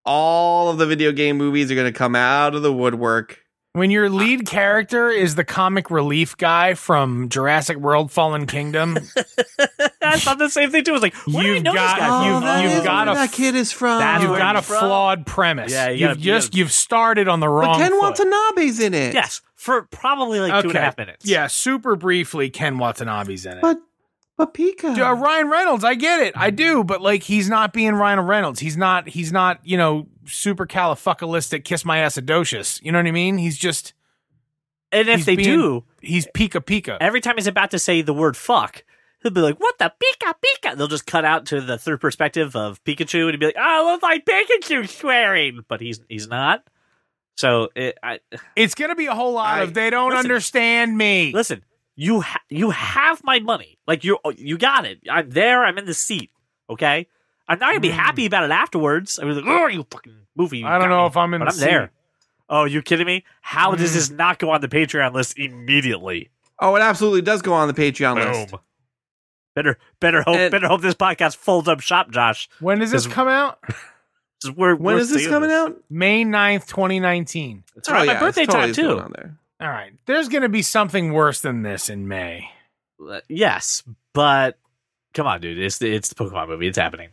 all 0.05 0.69
of 0.69 0.77
the 0.77 0.87
video 0.87 1.11
game 1.13 1.39
movies 1.39 1.71
are 1.71 1.75
going 1.75 1.91
to 1.91 1.99
come 1.99 2.15
out 2.15 2.55
of 2.55 2.61
the 2.63 2.73
woodwork. 2.73 3.43
When 3.77 3.91
your 3.91 4.09
lead 4.09 4.47
character 4.47 5.11
is 5.11 5.35
the 5.35 5.45
comic 5.45 5.91
relief 5.91 6.35
guy 6.39 6.73
from 6.73 7.29
Jurassic 7.29 7.77
World 7.77 8.11
Fallen 8.11 8.47
Kingdom, 8.47 8.97
I 10.03 10.19
thought 10.19 10.39
the 10.39 10.49
same 10.49 10.71
thing 10.71 10.83
too. 10.83 10.93
I 10.93 10.95
was 10.95 11.03
like, 11.03 11.15
where 11.27 11.43
do 11.43 11.53
You've 11.53 11.63
know 11.63 11.75
got- 11.75 11.97
this 11.97 12.07
guy? 12.07 12.25
you've- 12.27 12.35
from? 12.37 12.43
that 12.45 12.63
you've 12.63 12.73
is 12.73 12.85
got 12.85 13.07
where 13.07 13.17
a 13.17 13.19
that 13.19 13.33
kid 13.33 13.55
is 13.55 13.73
from. 13.73 14.23
You've 14.23 14.39
got 14.39 14.57
a 14.57 14.61
he's 14.61 14.67
from. 14.69 14.79
flawed 14.79 15.27
premise. 15.27 15.73
Yeah, 15.73 15.91
you 15.91 15.99
you've 15.99 16.09
gotta- 16.17 16.21
just 16.21 16.55
you've 16.57 16.73
started 16.73 17.29
on 17.29 17.41
the 17.41 17.49
wrong. 17.51 17.79
but 17.79 17.79
Ken 17.79 17.91
foot. 17.91 18.01
Watanabe's 18.19 18.81
in 18.81 18.95
it. 18.95 19.13
yes, 19.13 19.43
for 19.57 19.83
probably 19.83 20.41
like 20.41 20.63
two 20.63 20.71
Okay. 20.71 20.79
half 20.79 20.97
minutes. 20.97 21.27
Yeah, 21.27 21.47
super 21.47 21.97
briefly, 21.97 22.49
Ken 22.49 22.79
Watanabe's 22.79 23.45
in 23.45 23.59
it. 23.59 23.61
but 23.61 23.79
but 24.39 24.55
Pika. 24.55 24.95
Dude, 24.95 25.01
uh, 25.01 25.13
Ryan 25.15 25.49
Reynolds, 25.51 25.85
I 25.85 25.95
get 25.97 26.21
it, 26.21 26.35
I 26.35 26.49
do, 26.51 26.83
but 26.83 27.03
like 27.03 27.23
he's 27.25 27.51
not 27.51 27.75
being 27.75 27.93
Ryan 27.95 28.21
Reynolds. 28.21 28.59
He's 28.61 28.77
not. 28.79 29.07
He's 29.09 29.33
not. 29.33 29.61
You 29.65 29.77
know, 29.77 30.07
super 30.27 30.67
califocalistic, 30.67 31.65
kiss 31.65 31.85
my 31.85 31.99
acidocious. 31.99 32.83
You 32.83 32.93
know 32.93 32.99
what 32.99 33.07
I 33.07 33.13
mean? 33.13 33.39
He's 33.39 33.57
just. 33.57 33.95
and 34.93 35.09
if 35.09 35.25
they 35.25 35.37
being- 35.37 35.49
do, 35.59 35.85
He's 36.01 36.27
Pika 36.29 36.61
Pika. 36.65 36.97
every 37.01 37.21
time 37.21 37.37
he's 37.37 37.47
about 37.47 37.71
to 37.73 37.79
say 37.79 38.03
the 38.03 38.15
word 38.15 38.37
fuck, 38.37 38.85
he'll 39.23 39.33
be 39.33 39.41
like, 39.41 39.59
"What 39.61 39.79
the 39.79 39.93
Pika 40.03 40.35
Pika?" 40.45 40.77
They'll 40.77 40.87
just 40.89 41.07
cut 41.07 41.25
out 41.25 41.47
to 41.47 41.61
the 41.61 41.77
third 41.79 42.01
perspective 42.01 42.55
of 42.57 42.83
Pikachu, 42.85 43.29
and 43.29 43.39
be 43.41 43.47
like, 43.47 43.57
"Oh, 43.59 43.91
look 43.93 44.03
like 44.03 44.25
Pikachu 44.25 44.89
swearing," 44.89 45.61
but 45.69 45.81
he's 45.81 46.01
he's 46.09 46.29
not. 46.29 46.63
So 47.37 47.69
it, 47.77 47.99
I 48.03 48.21
It's 48.55 48.75
gonna 48.75 48.95
be 48.97 49.07
a 49.07 49.15
whole 49.15 49.33
lot 49.33 49.59
I- 49.59 49.63
of 49.63 49.75
they 49.75 49.91
don't 49.91 50.11
listen. 50.11 50.25
understand 50.25 50.97
me. 50.97 51.33
listen. 51.35 51.65
You 51.99 52.21
ha- 52.21 52.41
you 52.51 52.71
have 52.71 53.25
my 53.25 53.41
money. 53.41 53.79
Like 53.87 54.05
you 54.05 54.19
you 54.37 54.57
got 54.59 54.85
it. 54.87 55.01
I'm 55.11 55.31
there. 55.31 55.65
I'm 55.65 55.79
in 55.79 55.87
the 55.87 55.95
seat. 55.95 56.31
Okay. 56.71 57.07
I'm 57.49 57.59
not 57.59 57.69
gonna 57.71 57.81
be 57.81 57.89
Mm. 57.91 57.93
happy 57.93 58.27
about 58.27 58.45
it 58.45 58.51
afterwards. 58.51 59.19
I 59.19 59.25
was 59.25 59.37
like, 59.37 59.47
"Oh, 59.47 59.67
you 59.69 59.87
fucking 59.91 60.15
movie!" 60.37 60.59
you 60.59 60.67
I 60.67 60.79
don't 60.79 60.89
know 60.89 61.03
me." 61.03 61.07
if 61.07 61.17
I'm 61.17 61.33
in 61.35 61.41
but 61.41 61.47
the 61.55 61.55
I'm 61.55 61.61
there. 61.61 61.87
seat. 61.87 61.91
Oh, 62.49 62.65
you 62.65 62.83
kidding 62.83 63.07
me? 63.07 63.25
How 63.41 63.73
does 63.75 63.91
Mm. 63.91 63.95
this 63.95 64.11
not 64.11 64.39
go 64.39 64.51
on 64.51 64.61
the 64.61 64.69
Patreon 64.69 65.13
list 65.13 65.39
immediately? 65.39 66.31
oh, 66.59 66.75
it 66.75 66.81
absolutely 66.81 67.21
does 67.23 67.43
go 67.43 67.53
on 67.53 67.69
the 67.69 67.75
Patreon 67.75 68.15
list. 68.17 68.55
Better, 69.55 69.79
better 70.01 70.23
hope, 70.23 70.37
And- 70.37 70.51
better 70.51 70.69
hope 70.69 70.81
this 70.83 70.95
podcast 70.95 71.37
folds 71.37 71.69
up 71.69 71.81
shop, 71.81 72.11
Josh. 72.11 72.49
When 72.61 72.79
does 72.79 72.91
this 72.91 73.05
This- 73.05 73.13
come 73.13 73.29
out? 73.29 73.59
This 74.43 74.51
is 74.51 74.57
where- 74.57 74.77
When 74.77 74.97
we're 74.97 75.01
is 75.01 75.09
this 75.09 75.21
seeing 75.23 75.31
coming 75.31 75.51
out? 75.51 75.77
May 75.89 76.23
9th, 76.25 76.67
2019. 76.67 77.65
It's 77.75 77.89
around 77.89 78.07
my 78.07 78.21
birthday 78.21 78.45
totally 78.45 78.67
time 78.67 78.75
too. 78.75 79.01
On 79.01 79.11
there. 79.17 79.35
All 79.63 79.69
right. 79.71 79.93
There's 80.05 80.29
gonna 80.29 80.51
be 80.51 80.61
something 80.61 81.15
worse 81.15 81.41
than 81.41 81.63
this 81.63 81.89
in 81.89 82.07
May. 82.07 82.51
Uh, 83.03 83.21
Yes, 83.31 83.83
but 84.13 84.59
come 85.15 85.27
on, 85.27 85.41
dude. 85.41 85.59
It's 85.59 85.79
the 85.79 85.91
it's 85.91 86.11
the 86.11 86.15
Pokemon 86.17 86.49
movie. 86.49 86.67
It's 86.67 86.77
happening. 86.77 87.09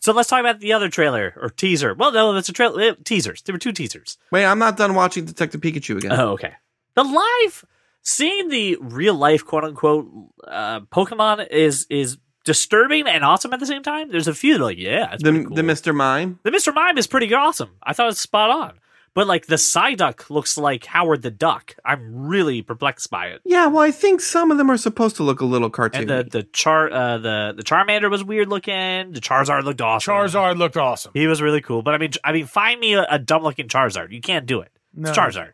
So 0.00 0.12
let's 0.12 0.28
talk 0.28 0.40
about 0.40 0.60
the 0.60 0.72
other 0.72 0.88
trailer 0.88 1.34
or 1.40 1.48
teaser. 1.50 1.94
Well, 1.94 2.12
no, 2.12 2.32
that's 2.32 2.48
a 2.48 2.52
trailer. 2.52 2.80
eh, 2.82 2.94
Teasers. 3.04 3.42
There 3.42 3.52
were 3.52 3.58
two 3.58 3.72
teasers. 3.72 4.16
Wait, 4.30 4.44
I'm 4.44 4.58
not 4.58 4.76
done 4.76 4.94
watching 4.94 5.24
Detective 5.24 5.60
Pikachu 5.60 5.98
again. 5.98 6.12
Oh, 6.12 6.30
okay. 6.32 6.54
The 6.94 7.04
live, 7.04 7.64
seeing 8.02 8.48
the 8.48 8.76
real 8.80 9.14
life 9.14 9.44
quote 9.44 9.64
unquote 9.64 10.08
uh, 10.46 10.80
Pokemon 10.80 11.48
is 11.50 11.86
is 11.90 12.18
disturbing 12.44 13.06
and 13.06 13.24
awesome 13.24 13.52
at 13.52 13.60
the 13.60 13.66
same 13.66 13.82
time. 13.82 14.10
There's 14.10 14.28
a 14.28 14.34
few 14.34 14.54
that 14.54 14.60
are 14.60 14.64
like, 14.64 14.78
yeah, 14.78 15.16
the 15.18 15.44
cool. 15.44 15.54
the 15.54 15.62
Mr. 15.62 15.94
Mime. 15.94 16.38
The 16.44 16.50
Mr. 16.50 16.74
Mime 16.74 16.96
is 16.96 17.06
pretty 17.06 17.32
awesome. 17.34 17.70
I 17.82 17.92
thought 17.92 18.04
it 18.04 18.06
was 18.06 18.18
spot 18.18 18.50
on. 18.50 18.78
But 19.14 19.26
like 19.26 19.46
the 19.46 19.56
Psyduck 19.56 20.30
looks 20.30 20.56
like 20.56 20.84
Howard 20.86 21.22
the 21.22 21.30
Duck. 21.30 21.74
I'm 21.84 22.26
really 22.26 22.62
perplexed 22.62 23.10
by 23.10 23.28
it. 23.28 23.40
Yeah, 23.44 23.66
well, 23.66 23.82
I 23.82 23.90
think 23.90 24.20
some 24.20 24.50
of 24.50 24.58
them 24.58 24.70
are 24.70 24.76
supposed 24.76 25.16
to 25.16 25.22
look 25.22 25.40
a 25.40 25.44
little 25.44 25.70
cartoony. 25.70 26.00
And 26.00 26.08
the 26.08 26.28
the 26.30 26.42
char 26.44 26.90
uh, 26.90 27.18
the 27.18 27.54
the 27.56 27.62
Charmander 27.62 28.10
was 28.10 28.22
weird 28.22 28.48
looking. 28.48 29.12
The 29.12 29.20
Charizard 29.20 29.64
looked 29.64 29.80
awesome. 29.80 30.14
Charizard 30.14 30.56
looked 30.58 30.76
awesome. 30.76 31.12
He 31.14 31.26
was 31.26 31.42
really 31.42 31.60
cool. 31.60 31.82
But 31.82 31.94
I 31.94 31.98
mean 31.98 32.12
I 32.22 32.32
mean 32.32 32.46
find 32.46 32.78
me 32.80 32.94
a, 32.94 33.06
a 33.10 33.18
dumb 33.18 33.42
looking 33.42 33.68
Charizard. 33.68 34.12
You 34.12 34.20
can't 34.20 34.46
do 34.46 34.60
it. 34.60 34.70
No. 34.94 35.08
It's 35.08 35.18
Charizard. 35.18 35.52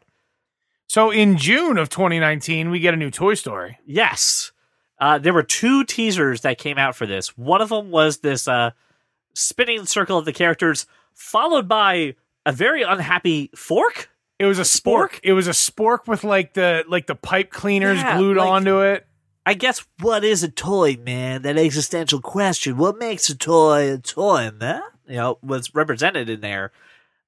So 0.87 1.11
in 1.11 1.39
June 1.39 1.79
of 1.79 1.89
2019, 1.89 2.71
we 2.71 2.79
get 2.79 2.95
a 2.95 2.97
new 2.97 3.11
Toy 3.11 3.35
Story. 3.35 3.79
Yes. 3.87 4.53
Uh, 4.99 5.19
there 5.19 5.33
were 5.33 5.43
two 5.43 5.85
teasers 5.85 6.43
that 6.43 6.59
came 6.59 6.79
out 6.79 6.95
for 6.95 7.07
this. 7.07 7.37
One 7.37 7.61
of 7.61 7.69
them 7.69 7.91
was 7.91 8.19
this 8.19 8.47
uh, 8.47 8.71
spinning 9.35 9.87
circle 9.87 10.19
of 10.19 10.25
the 10.25 10.33
characters, 10.33 10.87
followed 11.13 11.69
by 11.69 12.15
a 12.47 12.53
very 12.53 12.83
unhappy 12.83 13.51
fork. 13.55 14.11
It 14.39 14.47
was 14.47 14.59
a 14.59 14.63
spork. 14.63 15.11
Spork? 15.11 15.21
It 15.23 15.33
was 15.33 15.47
a 15.47 15.53
spork 15.53 16.07
with 16.07 16.25
like 16.25 16.55
the 16.55 16.85
like 16.89 17.07
the 17.07 17.15
pipe 17.15 17.51
cleaners 17.51 17.99
Yeah, 17.99 18.19
glued 18.19 18.37
like- 18.37 18.49
onto 18.49 18.81
it. 18.81 19.07
I 19.47 19.53
guess 19.53 19.85
what 20.01 20.25
is 20.25 20.43
a 20.43 20.49
toy, 20.49 20.97
man? 20.97 21.43
That 21.43 21.59
existential 21.59 22.21
question. 22.21 22.79
What 22.79 22.99
makes 22.99 23.29
a 23.29 23.37
toy 23.37 23.93
a 23.93 23.99
toy, 23.99 24.51
man? 24.59 24.81
You 25.07 25.17
know, 25.17 25.39
was 25.43 25.75
represented 25.75 26.31
in 26.31 26.41
there. 26.41 26.73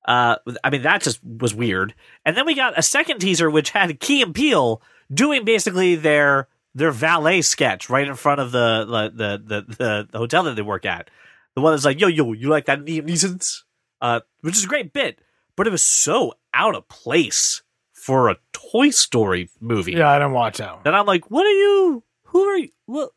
Uh, 0.07 0.37
I 0.65 0.71
mean, 0.71 0.83
that 0.83 1.03
just 1.03 1.21
was 1.23 1.55
weird. 1.55 1.95
And 2.25 2.35
then 2.35 2.47
we 2.47 2.55
got 2.55 2.79
a 2.79 2.83
second 2.83 3.19
teaser, 3.19 3.51
which 3.51 3.71
had 3.71 4.01
Key 4.01 4.23
and 4.23 4.35
Peele 4.35 4.81
doing 5.13 5.45
basically 5.45 5.95
their 5.95 6.49
their 6.75 6.91
valet 6.91 7.43
sketch 7.43 7.91
right 7.91 8.09
in 8.09 8.15
front 8.15 8.41
of 8.41 8.51
the 8.51 8.85
the 9.15 9.39
the 9.47 9.75
the, 9.77 10.09
the, 10.11 10.19
hotel 10.19 10.45
that 10.45 10.57
they 10.57 10.63
work 10.63 10.87
at. 10.87 11.11
The 11.55 11.61
one 11.61 11.75
that's 11.75 11.85
like, 11.85 12.01
yo, 12.01 12.07
yo, 12.07 12.33
you 12.33 12.49
like 12.49 12.65
that 12.67 12.85
Liam 12.85 13.07
Neeson's? 13.09 13.65
Uh, 14.01 14.21
which 14.43 14.57
is 14.57 14.65
a 14.65 14.69
great 14.69 14.93
bit, 14.93 15.19
but 15.57 15.67
it 15.67 15.71
was 15.71 15.83
so 15.83 16.35
out 16.55 16.75
of 16.75 16.87
place 16.89 17.63
for 17.93 18.29
a 18.29 18.37
Toy 18.53 18.91
Story 18.91 19.49
movie. 19.61 19.93
Yeah, 19.93 20.09
I 20.11 20.19
didn't 20.19 20.33
watch 20.33 20.59
that 20.59 20.73
one. 20.75 20.83
Then 20.85 20.95
I'm 20.95 21.07
like, 21.07 21.31
what 21.31 21.47
are 21.47 21.51
you? 21.51 22.03
Who 22.25 22.43
are 22.43 22.59
you? 22.59 22.69
Well, 22.87 23.13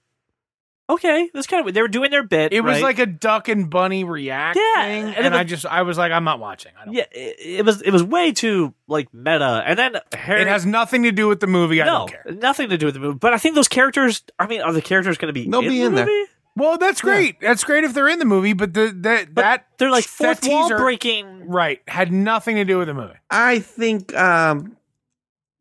okay, 0.90 1.30
that's 1.34 1.48
kind 1.48 1.68
of 1.68 1.74
they 1.74 1.82
were 1.82 1.88
doing 1.88 2.12
their 2.12 2.24
bit. 2.24 2.54
It 2.54 2.62
was 2.62 2.76
right? 2.76 2.84
like 2.84 3.00
a 3.00 3.06
duck 3.06 3.48
and 3.50 3.70
bunny 3.70 4.04
react 4.04 4.58
Yeah, 4.58 4.84
thing, 4.86 5.04
and 5.06 5.16
and, 5.18 5.34
was- 5.34 5.40
I 5.40 5.44
just 5.44 5.66
I 5.66 5.82
was 5.84 5.98
like, 5.98 6.12
I'm 6.12 6.24
not 6.24 6.40
watching. 6.40 6.72
I 6.82 6.86
don't. 6.86 6.94
yeah, 6.94 7.06
it, 7.12 7.36
it 7.60 7.66
was 7.66 7.82
it 7.82 7.92
was 7.92 8.04
way 8.04 8.32
too 8.32 8.74
like 8.88 9.14
meta. 9.14 9.64
And 9.66 9.78
then 9.78 9.96
Harry, 10.14 10.42
It 10.42 10.48
has 10.48 10.66
nothing 10.66 11.04
to 11.04 11.12
do 11.12 11.28
with 11.28 11.40
the 11.40 11.48
movie. 11.48 11.82
I 11.82 11.86
no 11.86 11.92
don't 12.00 12.12
care. 12.12 12.26
nothing 12.34 12.70
to 12.70 12.78
do 12.78 12.86
with 12.88 12.96
the 12.96 13.02
movie. 13.02 13.18
But 13.20 13.34
I 13.34 13.38
think 13.38 13.56
those 13.56 13.68
characters. 13.68 14.24
I 14.40 14.48
mean, 14.48 14.62
are 14.62 14.74
the 14.74 14.82
characters 14.82 15.18
going 15.18 15.28
to 15.28 15.34
be? 15.34 15.50
They'll 15.50 15.60
in 15.62 15.70
be 15.70 15.80
the 15.80 15.86
in 15.86 15.96
there. 15.96 16.06
movie? 16.06 16.30
Well, 16.60 16.78
that's 16.78 17.02
great. 17.02 17.40
That's 17.42 17.64
great 17.64 17.84
if 17.84 17.94
they're 17.94 18.08
in 18.10 18.20
the 18.20 18.26
movie, 18.26 18.54
but 18.54 18.74
the 18.74 18.94
that 19.02 19.34
But 19.34 19.42
that 19.42 19.68
they're 19.78 19.90
like 19.92 20.04
fourth 20.06 20.46
wall 20.48 20.64
teaser- 20.68 20.78
breaking. 20.78 21.48
right 21.50 21.80
had 21.88 22.12
nothing 22.12 22.56
to 22.58 22.66
do 22.66 22.78
with 22.78 22.88
the 22.88 22.94
movie. 22.94 23.14
I 23.30 23.60
think 23.60 24.14
um, 24.16 24.76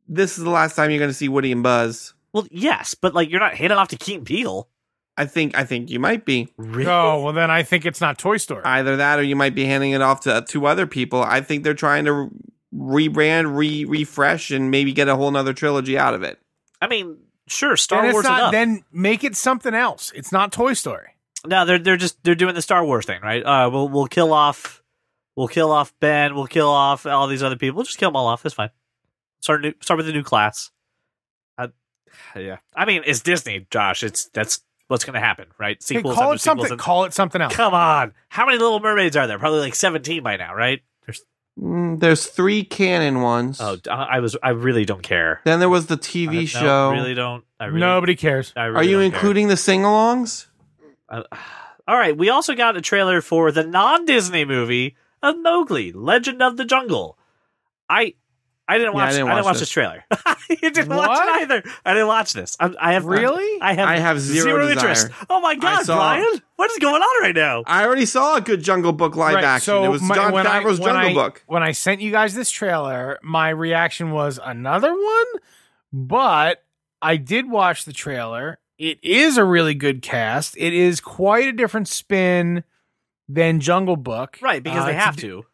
this 0.08 0.36
is 0.38 0.44
the 0.44 0.50
last 0.50 0.74
time 0.76 0.90
you're 0.90 0.98
going 0.98 1.10
to 1.10 1.14
see 1.14 1.28
Woody 1.28 1.52
and 1.52 1.62
Buzz. 1.62 2.14
Well, 2.32 2.46
yes, 2.50 2.94
but 2.94 3.14
like 3.14 3.30
you're 3.30 3.40
not 3.40 3.54
handing 3.54 3.78
off 3.78 3.88
to 3.88 3.96
Key 3.96 4.16
and 4.16 4.26
Peele. 4.26 4.68
I 5.16 5.24
think 5.26 5.56
I 5.58 5.64
think 5.64 5.90
you 5.90 5.98
might 5.98 6.24
be 6.24 6.52
Really? 6.56 6.90
Oh 6.90 7.22
well, 7.24 7.32
then 7.32 7.50
I 7.50 7.62
think 7.62 7.84
it's 7.86 8.00
not 8.00 8.18
Toy 8.18 8.36
Story. 8.36 8.62
either 8.64 8.96
that 8.98 9.18
or 9.18 9.22
you 9.22 9.34
might 9.36 9.54
be 9.54 9.64
handing 9.64 9.90
it 9.92 10.02
off 10.02 10.20
to 10.22 10.44
two 10.46 10.66
other 10.66 10.86
people. 10.86 11.22
I 11.22 11.40
think 11.40 11.64
they're 11.64 11.74
trying 11.74 12.04
to 12.04 12.30
rebrand, 12.74 13.56
re 13.56 13.84
refresh, 13.84 14.50
and 14.50 14.70
maybe 14.70 14.92
get 14.92 15.08
a 15.08 15.16
whole 15.16 15.30
nother 15.30 15.52
trilogy 15.54 15.98
out 15.98 16.14
of 16.14 16.22
it. 16.22 16.38
I 16.80 16.86
mean, 16.86 17.16
sure, 17.50 17.76
Star 17.76 18.02
then 18.02 18.12
Wars 18.12 18.24
it's 18.24 18.28
not. 18.30 18.38
enough. 18.40 18.52
Then 18.52 18.84
make 18.92 19.24
it 19.24 19.36
something 19.36 19.74
else. 19.74 20.12
It's 20.14 20.32
not 20.32 20.52
Toy 20.52 20.72
Story. 20.74 21.08
No, 21.46 21.64
they're 21.64 21.78
they're 21.78 21.96
just 21.96 22.22
they're 22.24 22.34
doing 22.34 22.54
the 22.54 22.62
Star 22.62 22.84
Wars 22.84 23.06
thing, 23.06 23.20
right? 23.22 23.42
Uh, 23.44 23.70
we'll 23.72 23.88
we'll 23.88 24.06
kill 24.06 24.32
off, 24.32 24.82
we'll 25.36 25.48
kill 25.48 25.70
off 25.70 25.92
Ben, 26.00 26.34
we'll 26.34 26.46
kill 26.46 26.68
off 26.68 27.06
all 27.06 27.26
these 27.28 27.42
other 27.42 27.56
people. 27.56 27.76
We'll 27.76 27.84
just 27.84 27.98
kill 27.98 28.10
them 28.10 28.16
all 28.16 28.26
off. 28.26 28.42
That's 28.42 28.54
fine. 28.54 28.70
Start 29.40 29.62
new, 29.62 29.72
start 29.80 29.98
with 29.98 30.08
a 30.08 30.12
new 30.12 30.24
class. 30.24 30.70
Uh, 31.56 31.68
yeah, 32.34 32.56
I 32.74 32.84
mean 32.84 33.02
it's 33.06 33.20
Disney, 33.20 33.66
Josh. 33.70 34.02
It's 34.02 34.26
that's 34.30 34.60
what's 34.88 35.04
going 35.04 35.14
to 35.14 35.20
happen, 35.20 35.46
right? 35.58 35.76
Hey, 35.76 35.96
Sequels. 35.96 36.14
call 36.16 36.24
after 36.24 36.34
it 36.34 36.40
sequels 36.40 36.42
something. 36.58 36.72
and- 36.72 36.80
Call 36.80 37.04
it 37.04 37.12
something 37.14 37.40
else. 37.40 37.54
Come 37.54 37.74
on, 37.74 38.14
how 38.28 38.46
many 38.46 38.58
Little 38.58 38.80
Mermaids 38.80 39.16
are 39.16 39.26
there? 39.28 39.38
Probably 39.38 39.60
like 39.60 39.74
seventeen 39.76 40.22
by 40.24 40.36
now, 40.36 40.54
right? 40.54 40.80
There's 41.60 41.68
Mm, 41.70 42.00
there's 42.00 42.26
three 42.26 42.62
canon 42.64 43.20
ones. 43.20 43.60
oh, 43.60 43.76
I 43.90 44.16
I 44.16 44.20
was 44.20 44.36
I 44.42 44.50
really 44.50 44.84
don't 44.84 45.02
care. 45.02 45.40
Then 45.44 45.58
there 45.58 45.68
was 45.68 45.86
the 45.86 45.94
I- 45.94 45.98
TV 45.98 46.32
no, 46.34 46.44
show. 46.46 46.90
really 46.92 47.14
don't. 47.14 47.44
I 47.58 47.66
really, 47.66 47.80
Nobody 47.80 48.14
cares. 48.14 48.52
I 48.56 48.66
Are 48.66 48.82
you 48.84 49.00
don't 49.00 49.10
care. 49.10 49.18
including 49.18 49.48
the 49.48 49.56
sing-alongs? 49.56 50.46
Uh, 51.08 51.24
all 51.88 51.96
right, 51.96 52.16
we 52.16 52.28
also 52.30 52.54
got 52.54 52.76
a 52.76 52.80
trailer 52.80 53.20
for 53.20 53.50
the 53.50 53.64
non-Disney 53.64 54.44
movie 54.44 54.96
of 55.22 55.36
Mowgli: 55.38 55.90
Legend 55.92 56.40
of 56.42 56.56
the 56.56 56.64
Jungle. 56.64 57.18
I 57.88 58.14
I 58.70 58.76
didn't 58.76 58.94
Yeah, 58.94 59.00
I 59.00 59.04
watch. 59.04 59.08
I 59.08 59.10
didn't 59.12 59.26
didn't, 59.26 59.34
watch 59.36 59.44
watch, 59.46 59.52
this. 59.54 59.60
this 59.60 59.70
trailer. 59.70 60.04
you 60.50 60.70
didn't 60.70 60.88
watch 60.94 61.10
it 61.10 61.42
either. 61.42 61.62
I 61.86 61.92
didn't 61.94 62.06
watch 62.08 62.32
this. 62.34 62.56
I, 62.60 62.74
I 62.78 62.92
have 62.92 63.06
Really? 63.06 63.60
I 63.62 63.72
have. 63.72 63.88
I 63.88 63.96
have 63.98 64.20
zero 64.20 64.68
interest. 64.68 65.08
Oh 65.30 65.40
my 65.40 65.54
god, 65.54 65.86
saw- 65.86 65.96
Brian! 65.96 66.42
What 66.56 66.70
is 66.70 66.78
going 66.78 67.00
on 67.00 67.22
right 67.22 67.34
now? 67.34 67.62
I 67.66 67.86
already 67.86 68.04
saw 68.04 68.36
a 68.36 68.40
good 68.42 68.62
Jungle 68.62 68.92
Book 68.92 69.16
live 69.16 69.36
Right, 69.36 69.44
action. 69.44 69.64
so 69.64 69.84
it 69.84 69.88
was 69.88 70.02
my- 70.02 70.14
Jon 70.14 70.32
when 70.32 70.44
Favreau's 70.44 70.78
Jungle 70.80 70.94
I- 70.96 71.14
Book. 71.14 71.42
When 71.46 71.62
I 71.62 71.72
sent 71.72 72.00
you 72.02 72.10
guys 72.10 72.34
this 72.34 72.50
trailer, 72.50 73.18
my 73.22 73.48
reaction 73.48 74.10
was 74.10 74.38
another 74.44 74.92
one, 74.92 75.26
but 75.92 76.64
I 77.00 77.16
did 77.16 77.50
watch 77.50 77.84
the 77.84 77.92
trailer. 77.92 78.58
It 78.78 78.98
is 79.02 79.36
a 79.36 79.44
really 79.44 79.74
good 79.74 80.02
cast. 80.02 80.56
It 80.56 80.72
is 80.72 81.00
quite 81.00 81.48
a 81.48 81.52
different 81.52 81.88
spin 81.88 82.64
than 83.28 83.60
Jungle 83.60 83.96
Book. 83.96 84.38
Right, 84.42 84.62
because 84.62 84.82
Uh, 84.82 84.86
they 84.86 84.94
have 84.94 85.16
di- 85.16 85.22
to. 85.22 85.44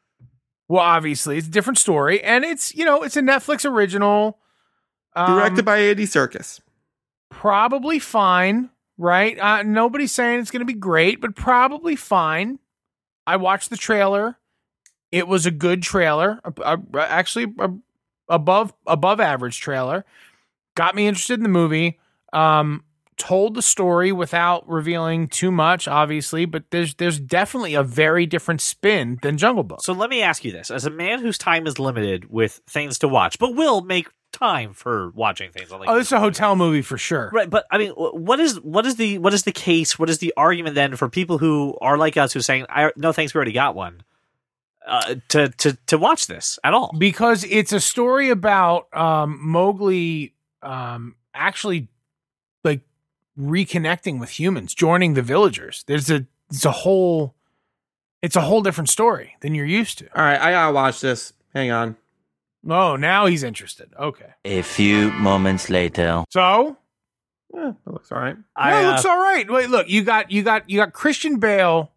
Well, 0.68 0.82
obviously, 0.82 1.36
it's 1.38 1.46
a 1.46 1.50
different 1.50 1.78
story, 1.78 2.22
and 2.22 2.44
it's 2.44 2.74
you 2.74 2.84
know 2.84 3.02
it's 3.02 3.16
a 3.16 3.20
Netflix 3.22 3.68
original. 3.70 4.38
Um, 5.16 5.36
Directed 5.38 5.64
by 5.64 5.78
Andy 5.78 6.06
Serkis. 6.06 6.60
probably 7.30 7.98
fine, 7.98 8.70
right? 8.98 9.38
Uh, 9.38 9.62
nobody's 9.62 10.12
saying 10.12 10.40
it's 10.40 10.50
going 10.50 10.60
to 10.60 10.66
be 10.66 10.72
great, 10.78 11.20
but 11.20 11.34
probably 11.36 11.96
fine. 11.96 12.58
I 13.26 13.36
watched 13.36 13.70
the 13.70 13.76
trailer. 13.76 14.36
It 15.12 15.28
was 15.28 15.46
a 15.46 15.50
good 15.52 15.82
trailer, 15.82 16.40
a- 16.44 16.78
a- 16.94 16.98
actually 17.08 17.54
a, 17.58 17.70
above 18.28 18.72
above 18.86 19.20
average 19.20 19.60
trailer. 19.60 20.04
Got 20.74 20.94
me 20.96 21.06
interested 21.06 21.34
in 21.38 21.42
the 21.44 21.48
movie. 21.48 22.00
Um, 22.32 22.82
told 23.16 23.54
the 23.54 23.62
story 23.62 24.12
without 24.12 24.68
revealing 24.68 25.28
too 25.28 25.50
much, 25.50 25.86
obviously, 25.88 26.44
but 26.44 26.64
there's 26.70 26.94
there's 26.94 27.18
definitely 27.18 27.74
a 27.74 27.82
very 27.82 28.26
different 28.26 28.60
spin 28.60 29.18
than 29.22 29.38
Jungle 29.38 29.64
Book. 29.64 29.82
So 29.82 29.92
let 29.92 30.10
me 30.10 30.22
ask 30.22 30.44
you 30.44 30.52
this: 30.52 30.70
as 30.70 30.84
a 30.86 30.90
man 30.90 31.20
whose 31.20 31.38
time 31.38 31.66
is 31.66 31.78
limited 31.78 32.30
with 32.30 32.60
things 32.68 32.98
to 33.00 33.08
watch, 33.08 33.38
but 33.38 33.54
will 33.54 33.82
make 33.82 34.08
time 34.34 34.74
for 34.74 35.10
watching 35.10 35.50
things 35.52 35.70
like 35.70 35.88
oh, 35.88 35.96
this 35.96 36.08
is 36.08 36.12
a 36.12 36.20
hotel 36.20 36.56
movie 36.56 36.82
for 36.82 36.98
sure. 36.98 37.30
Right, 37.32 37.48
but 37.48 37.66
I 37.70 37.78
mean, 37.78 37.90
what 37.92 38.40
is 38.40 38.60
what 38.60 38.84
is 38.84 38.96
the 38.96 39.18
what 39.18 39.32
is 39.32 39.44
the 39.44 39.52
case? 39.52 39.98
What 39.98 40.10
is 40.10 40.18
the 40.18 40.34
argument 40.36 40.74
then 40.74 40.96
for 40.96 41.08
people 41.08 41.38
who 41.38 41.78
are 41.80 41.96
like 41.96 42.16
us 42.16 42.32
who 42.32 42.40
are 42.40 42.42
saying, 42.42 42.66
"I 42.68 42.90
no 42.96 43.12
thanks, 43.12 43.32
we 43.32 43.38
already 43.38 43.52
got 43.52 43.74
one," 43.74 44.02
uh, 44.86 45.16
to 45.28 45.48
to 45.48 45.78
to 45.86 45.98
watch 45.98 46.26
this 46.26 46.58
at 46.64 46.74
all? 46.74 46.94
because 46.98 47.44
it's 47.44 47.72
a 47.72 47.80
story 47.80 48.30
about 48.30 48.94
um, 48.94 49.38
Mowgli 49.40 50.34
um, 50.62 51.14
actually 51.32 51.88
like 52.64 52.80
reconnecting 53.38 54.20
with 54.20 54.38
humans, 54.38 54.74
joining 54.74 55.14
the 55.14 55.22
villagers. 55.22 55.84
There's 55.86 56.10
a 56.10 56.26
it's 56.50 56.64
a 56.64 56.70
whole 56.70 57.34
it's 58.22 58.36
a 58.36 58.40
whole 58.42 58.62
different 58.62 58.88
story 58.88 59.36
than 59.40 59.54
you're 59.54 59.66
used 59.66 59.98
to. 59.98 60.06
All 60.16 60.24
right, 60.24 60.40
I 60.40 60.50
gotta 60.52 60.72
watch 60.72 61.00
this. 61.00 61.32
Hang 61.54 61.70
on. 61.70 61.96
Oh, 62.68 62.96
now 62.96 63.26
he's 63.26 63.42
interested. 63.42 63.92
Okay, 63.98 64.30
A 64.44 64.62
few 64.62 65.10
moments 65.12 65.68
later. 65.68 66.24
so 66.30 66.76
Eh, 67.56 67.68
it 67.68 67.90
looks 67.92 68.10
all 68.10 68.18
right. 68.18 68.36
I, 68.56 68.70
yeah, 68.72 68.80
it 68.80 68.84
uh, 68.84 68.90
looks 68.90 69.04
all 69.04 69.16
right. 69.16 69.48
Wait, 69.48 69.70
look, 69.70 69.88
you 69.88 70.02
got 70.02 70.30
you 70.30 70.42
got 70.42 70.68
you 70.68 70.78
got 70.78 70.92
Christian 70.92 71.38
Bale, 71.38 71.92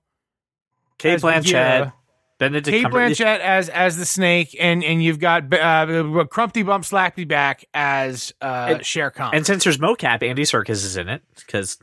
Kate 0.99 1.13
as 1.15 1.23
Blanchett, 1.23 1.43
Bagheera, 1.45 1.93
Benedict 2.39 2.67
Kate 2.75 2.85
Cumberbatch. 2.85 3.15
Blanchett 3.15 3.39
as 3.39 3.69
as 3.69 3.97
the 3.97 4.05
snake, 4.05 4.55
and 4.59 4.83
and 4.83 5.03
you've 5.03 5.19
got 5.19 5.51
uh, 5.53 6.25
Crumpty 6.29 6.63
Bump 6.63 6.83
Slappy 6.83 7.27
Back 7.27 7.65
as 7.73 8.33
uh, 8.41 8.67
And- 8.75 8.85
Shere 8.85 9.09
Khan. 9.11 9.33
and 9.33 9.45
since 9.45 9.63
there's 9.63 9.77
mocap, 9.79 10.21
Andy 10.21 10.43
Serkis 10.43 10.69
is 10.85 10.97
in 10.97 11.09
it 11.09 11.23
because 11.35 11.77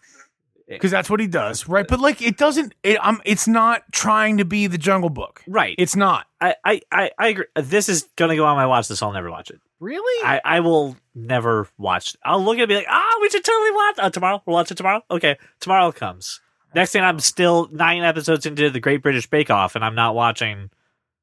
because 0.68 0.90
that's 0.90 1.10
what 1.10 1.20
he 1.20 1.26
does, 1.26 1.68
right? 1.68 1.86
But 1.86 2.00
like, 2.00 2.22
it 2.22 2.38
doesn't. 2.38 2.74
It, 2.82 2.96
um, 3.04 3.20
it's 3.26 3.46
not 3.46 3.82
trying 3.92 4.38
to 4.38 4.44
be 4.46 4.66
the 4.66 4.78
Jungle 4.78 5.10
Book. 5.10 5.42
right. 5.46 5.74
It's 5.76 5.94
not 5.96 6.26
I, 6.40 6.54
I 6.64 6.80
I 6.90 7.10
I 7.18 7.28
agree. 7.28 7.44
This 7.56 7.88
is 7.88 8.08
gonna 8.16 8.36
go 8.36 8.46
on 8.46 8.56
my 8.56 8.66
watch 8.66 8.88
list. 8.88 9.02
I'll 9.02 9.12
never 9.12 9.30
watch 9.30 9.50
it. 9.50 9.60
really. 9.80 10.26
I, 10.26 10.40
I 10.44 10.60
will 10.60 10.96
never 11.14 11.68
watch. 11.76 12.16
I'll 12.24 12.42
look 12.42 12.54
at 12.56 12.60
it 12.60 12.62
and 12.62 12.68
be 12.70 12.74
like, 12.76 12.86
ah, 12.88 13.18
we 13.20 13.28
should 13.28 13.44
totally 13.44 13.72
watch 13.72 13.94
uh, 13.98 14.10
tomorrow. 14.10 14.42
We'll 14.46 14.54
watch 14.54 14.70
it 14.70 14.76
tomorrow. 14.76 15.02
Okay, 15.10 15.36
tomorrow 15.60 15.92
comes. 15.92 16.40
Next 16.74 16.90
thing, 16.92 17.02
I'm 17.02 17.20
still 17.20 17.68
nine 17.72 18.02
episodes 18.02 18.46
into 18.46 18.70
the 18.70 18.80
Great 18.80 19.02
British 19.02 19.28
Bake 19.28 19.50
Off, 19.50 19.74
and 19.76 19.84
I'm 19.84 19.94
not 19.94 20.14
watching. 20.14 20.70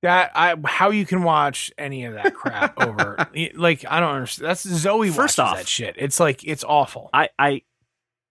that 0.01 0.31
I 0.35 0.55
how 0.65 0.89
you 0.89 1.05
can 1.05 1.23
watch 1.23 1.71
any 1.77 2.05
of 2.05 2.13
that 2.15 2.33
crap 2.33 2.79
over 2.81 3.29
like 3.55 3.85
I 3.89 3.99
don't 3.99 4.15
understand. 4.15 4.49
That's 4.49 4.67
Zoe. 4.67 5.09
First 5.09 5.39
off- 5.39 5.57
that 5.57 5.67
shit. 5.67 5.95
It's 5.97 6.19
like 6.19 6.43
it's 6.43 6.63
awful. 6.63 7.09
I, 7.13 7.29
I 7.37 7.61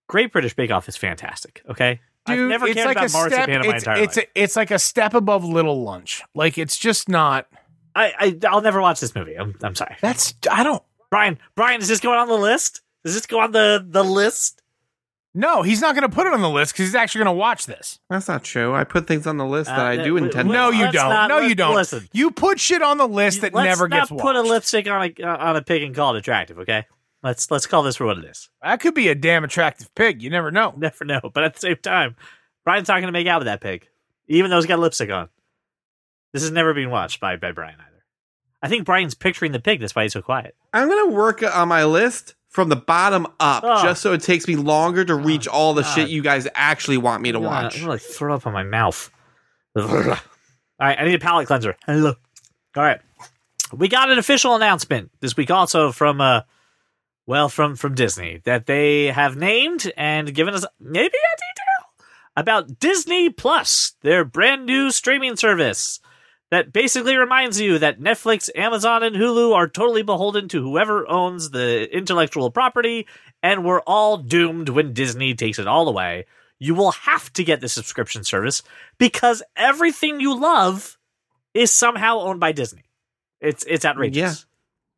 Great 0.08 0.32
British 0.32 0.54
Bake 0.54 0.70
Off 0.70 0.88
is 0.88 0.96
fantastic. 0.96 1.62
Okay, 1.68 2.00
I've 2.26 2.38
never 2.38 2.66
it's 2.66 2.74
cared 2.74 2.86
like 2.88 2.96
about 2.96 3.06
a 3.28 3.30
step. 3.30 3.48
in 3.48 3.60
my 3.60 3.66
It's 3.74 3.84
entire 3.84 4.02
it's, 4.02 4.16
life. 4.16 4.26
a, 4.34 4.42
it's 4.42 4.56
like 4.56 4.70
a 4.72 4.78
step 4.78 5.14
above 5.14 5.44
Little 5.44 5.82
Lunch. 5.84 6.22
Like 6.34 6.58
it's 6.58 6.76
just 6.76 7.08
not. 7.08 7.46
I, 7.94 8.12
I 8.42 8.46
I'll 8.48 8.60
never 8.62 8.80
watch 8.80 8.98
this 9.00 9.14
movie. 9.14 9.34
I'm 9.36 9.54
I'm 9.62 9.74
sorry, 9.74 9.96
That's 10.00 10.34
I 10.50 10.62
don't. 10.64 10.82
Brian. 11.10 11.38
Brian, 11.56 11.80
is 11.80 11.88
this 11.88 12.00
going 12.00 12.18
on 12.18 12.28
the 12.28 12.34
list? 12.38 12.80
Does 13.04 13.14
this 13.14 13.26
go 13.26 13.40
on 13.40 13.52
the 13.52 13.84
the 13.88 14.02
list? 14.04 14.59
No, 15.32 15.62
he's 15.62 15.80
not 15.80 15.94
going 15.94 16.08
to 16.08 16.14
put 16.14 16.26
it 16.26 16.32
on 16.32 16.40
the 16.40 16.50
list 16.50 16.72
because 16.72 16.86
he's 16.86 16.94
actually 16.96 17.20
going 17.24 17.34
to 17.36 17.38
watch 17.38 17.66
this. 17.66 18.00
That's 18.10 18.26
not 18.26 18.42
true. 18.42 18.74
I 18.74 18.82
put 18.82 19.06
things 19.06 19.28
on 19.28 19.36
the 19.36 19.46
list 19.46 19.70
that 19.70 19.78
Uh, 19.78 19.82
I 19.84 19.96
do 19.96 20.16
uh, 20.18 20.22
intend. 20.22 20.48
No, 20.48 20.70
to 20.72 20.76
you 20.76 20.82
let's 20.84 20.94
don't. 20.96 21.08
not- 21.10 21.28
no, 21.28 21.36
you 21.38 21.42
let's- 21.48 21.56
don't. 21.56 21.74
listen. 21.76 22.08
You 22.12 22.30
put 22.32 22.58
shit 22.58 22.82
on 22.82 22.98
the 22.98 23.06
list 23.06 23.42
that 23.42 23.54
Let's 23.54 23.66
never 23.66 23.88
not 23.88 23.96
gets 24.00 24.10
watched. 24.10 24.22
put 24.22 24.34
a 24.36 24.42
lipstick 24.42 24.88
on 24.88 25.02
a 25.16 25.22
uh, 25.22 25.36
on 25.36 25.56
a 25.56 25.62
pig 25.62 25.82
and 25.84 25.94
call 25.94 26.14
it 26.16 26.18
attractive. 26.18 26.58
Okay, 26.58 26.84
let's 27.22 27.48
let's 27.50 27.66
call 27.68 27.84
this 27.84 27.94
for 27.96 28.06
what 28.06 28.18
it 28.18 28.24
is. 28.24 28.50
That 28.60 28.80
could 28.80 28.94
be 28.94 29.06
a 29.08 29.14
damn 29.14 29.44
attractive 29.44 29.94
pig. 29.94 30.20
You 30.20 30.30
never 30.30 30.50
know. 30.50 30.74
Never 30.76 31.04
know. 31.04 31.20
But 31.32 31.44
at 31.44 31.54
the 31.54 31.60
same 31.60 31.76
time, 31.76 32.16
Brian's 32.64 32.88
not 32.88 32.94
going 32.94 33.06
to 33.06 33.12
make 33.12 33.28
out 33.28 33.38
with 33.40 33.46
that 33.46 33.60
pig, 33.60 33.86
even 34.26 34.50
though 34.50 34.56
he's 34.56 34.66
got 34.66 34.80
lipstick 34.80 35.10
on. 35.10 35.28
This 36.32 36.42
has 36.42 36.50
never 36.50 36.74
been 36.74 36.90
watched 36.90 37.20
by, 37.20 37.36
by 37.36 37.50
Brian 37.52 37.74
either. 37.80 38.04
I 38.62 38.68
think 38.68 38.84
Brian's 38.84 39.14
picturing 39.14 39.52
the 39.52 39.58
pig. 39.60 39.80
That's 39.80 39.94
why 39.94 40.02
he's 40.04 40.12
so 40.12 40.22
quiet. 40.22 40.54
I'm 40.72 40.88
gonna 40.88 41.10
work 41.12 41.42
on 41.42 41.68
my 41.68 41.84
list 41.84 42.34
from 42.50 42.68
the 42.68 42.76
bottom 42.76 43.26
up, 43.40 43.64
Oh. 43.64 43.82
just 43.82 44.02
so 44.02 44.12
it 44.12 44.20
takes 44.22 44.46
me 44.46 44.56
longer 44.56 45.04
to 45.04 45.14
reach 45.14 45.48
all 45.48 45.72
the 45.72 45.82
God. 45.82 45.94
shit 45.94 46.08
you 46.10 46.20
guys 46.22 46.46
actually 46.54 46.98
want 46.98 47.22
me 47.22 47.32
to 47.32 47.38
I'm 47.38 47.44
gonna- 47.44 47.62
watch. 47.64 47.78
I'm 47.80 47.86
going 47.86 47.98
to 47.98 48.04
throw 48.04 48.34
up 48.34 48.46
on 48.46 48.52
my 48.52 48.64
mouth. 48.64 49.10
All 49.76 49.84
right, 49.84 50.98
I 50.98 51.04
need 51.04 51.14
a 51.14 51.18
palate 51.18 51.46
cleanser. 51.46 51.76
Hello. 51.86 52.14
All 52.76 52.82
right. 52.82 53.00
We 53.72 53.86
got 53.88 54.10
an 54.10 54.18
official 54.18 54.54
announcement 54.56 55.10
this 55.20 55.36
week 55.36 55.50
also 55.50 55.92
from 55.92 56.20
uh 56.20 56.40
well 57.26 57.48
from 57.48 57.76
from 57.76 57.94
Disney 57.94 58.40
that 58.44 58.66
they 58.66 59.06
have 59.06 59.36
named 59.36 59.92
and 59.96 60.34
given 60.34 60.54
us 60.54 60.64
maybe 60.80 61.06
a 61.06 61.36
detail 61.36 62.04
about 62.36 62.80
Disney 62.80 63.30
Plus, 63.30 63.92
their 64.02 64.24
brand 64.24 64.66
new 64.66 64.90
streaming 64.90 65.36
service 65.36 66.00
that 66.50 66.72
basically 66.72 67.16
reminds 67.16 67.60
you 67.60 67.78
that 67.78 68.00
Netflix, 68.00 68.48
Amazon, 68.56 69.02
and 69.02 69.14
Hulu 69.16 69.54
are 69.54 69.68
totally 69.68 70.02
beholden 70.02 70.48
to 70.48 70.60
whoever 70.62 71.08
owns 71.08 71.50
the 71.50 71.88
intellectual 71.96 72.50
property, 72.50 73.06
and 73.42 73.64
we're 73.64 73.80
all 73.80 74.16
doomed 74.16 74.68
when 74.68 74.92
Disney 74.92 75.34
takes 75.34 75.58
it 75.58 75.66
all 75.66 75.88
away. 75.88 76.26
You 76.58 76.74
will 76.74 76.92
have 76.92 77.32
to 77.34 77.44
get 77.44 77.60
the 77.60 77.68
subscription 77.68 78.22
service 78.24 78.62
because 78.98 79.42
everything 79.56 80.20
you 80.20 80.38
love 80.38 80.98
is 81.54 81.70
somehow 81.70 82.18
owned 82.20 82.40
by 82.40 82.52
Disney. 82.52 82.84
It's 83.40 83.64
it's 83.66 83.84
outrageous. 83.84 84.16
Yeah. 84.40 84.44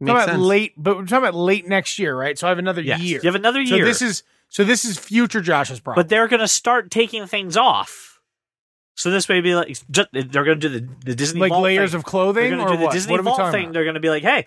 We're 0.00 0.06
Makes 0.06 0.12
talking 0.18 0.24
about 0.24 0.38
sense. 0.40 0.48
late, 0.48 0.72
but 0.76 0.96
we're 0.96 1.04
talking 1.06 1.28
about 1.28 1.34
late 1.36 1.68
next 1.68 1.98
year, 2.00 2.16
right? 2.16 2.36
So 2.36 2.48
I 2.48 2.50
have 2.50 2.58
another 2.58 2.82
Yes. 2.82 3.00
year. 3.02 3.20
You 3.22 3.28
have 3.28 3.36
another 3.36 3.64
so 3.64 3.76
year. 3.76 3.84
this 3.84 4.02
is 4.02 4.24
so 4.48 4.64
this 4.64 4.84
is 4.84 4.98
future 4.98 5.40
Josh's 5.40 5.78
problem. 5.78 6.02
but 6.02 6.08
they're 6.08 6.26
going 6.26 6.40
to 6.40 6.48
start 6.48 6.90
taking 6.90 7.26
things 7.28 7.56
off. 7.56 8.11
So 8.94 9.10
this 9.10 9.28
may 9.28 9.40
be 9.40 9.54
like 9.54 9.68
just, 9.90 10.08
they're 10.12 10.44
going 10.44 10.60
to 10.60 10.68
do 10.68 10.68
the, 10.68 10.88
the 11.06 11.14
Disney 11.14 11.40
like 11.40 11.52
layers 11.52 11.90
thing. 11.92 11.98
of 11.98 12.04
They're 12.04 12.10
clothing 12.10 12.52
or 12.60 12.68
do 12.68 12.76
the 12.76 12.84
what? 12.84 12.92
Disney 12.92 13.12
what 13.12 13.22
Vault 13.22 13.52
thing. 13.52 13.64
about? 13.64 13.72
They're 13.72 13.84
going 13.84 13.94
to 13.94 14.00
be 14.00 14.10
like, 14.10 14.22
hey, 14.22 14.46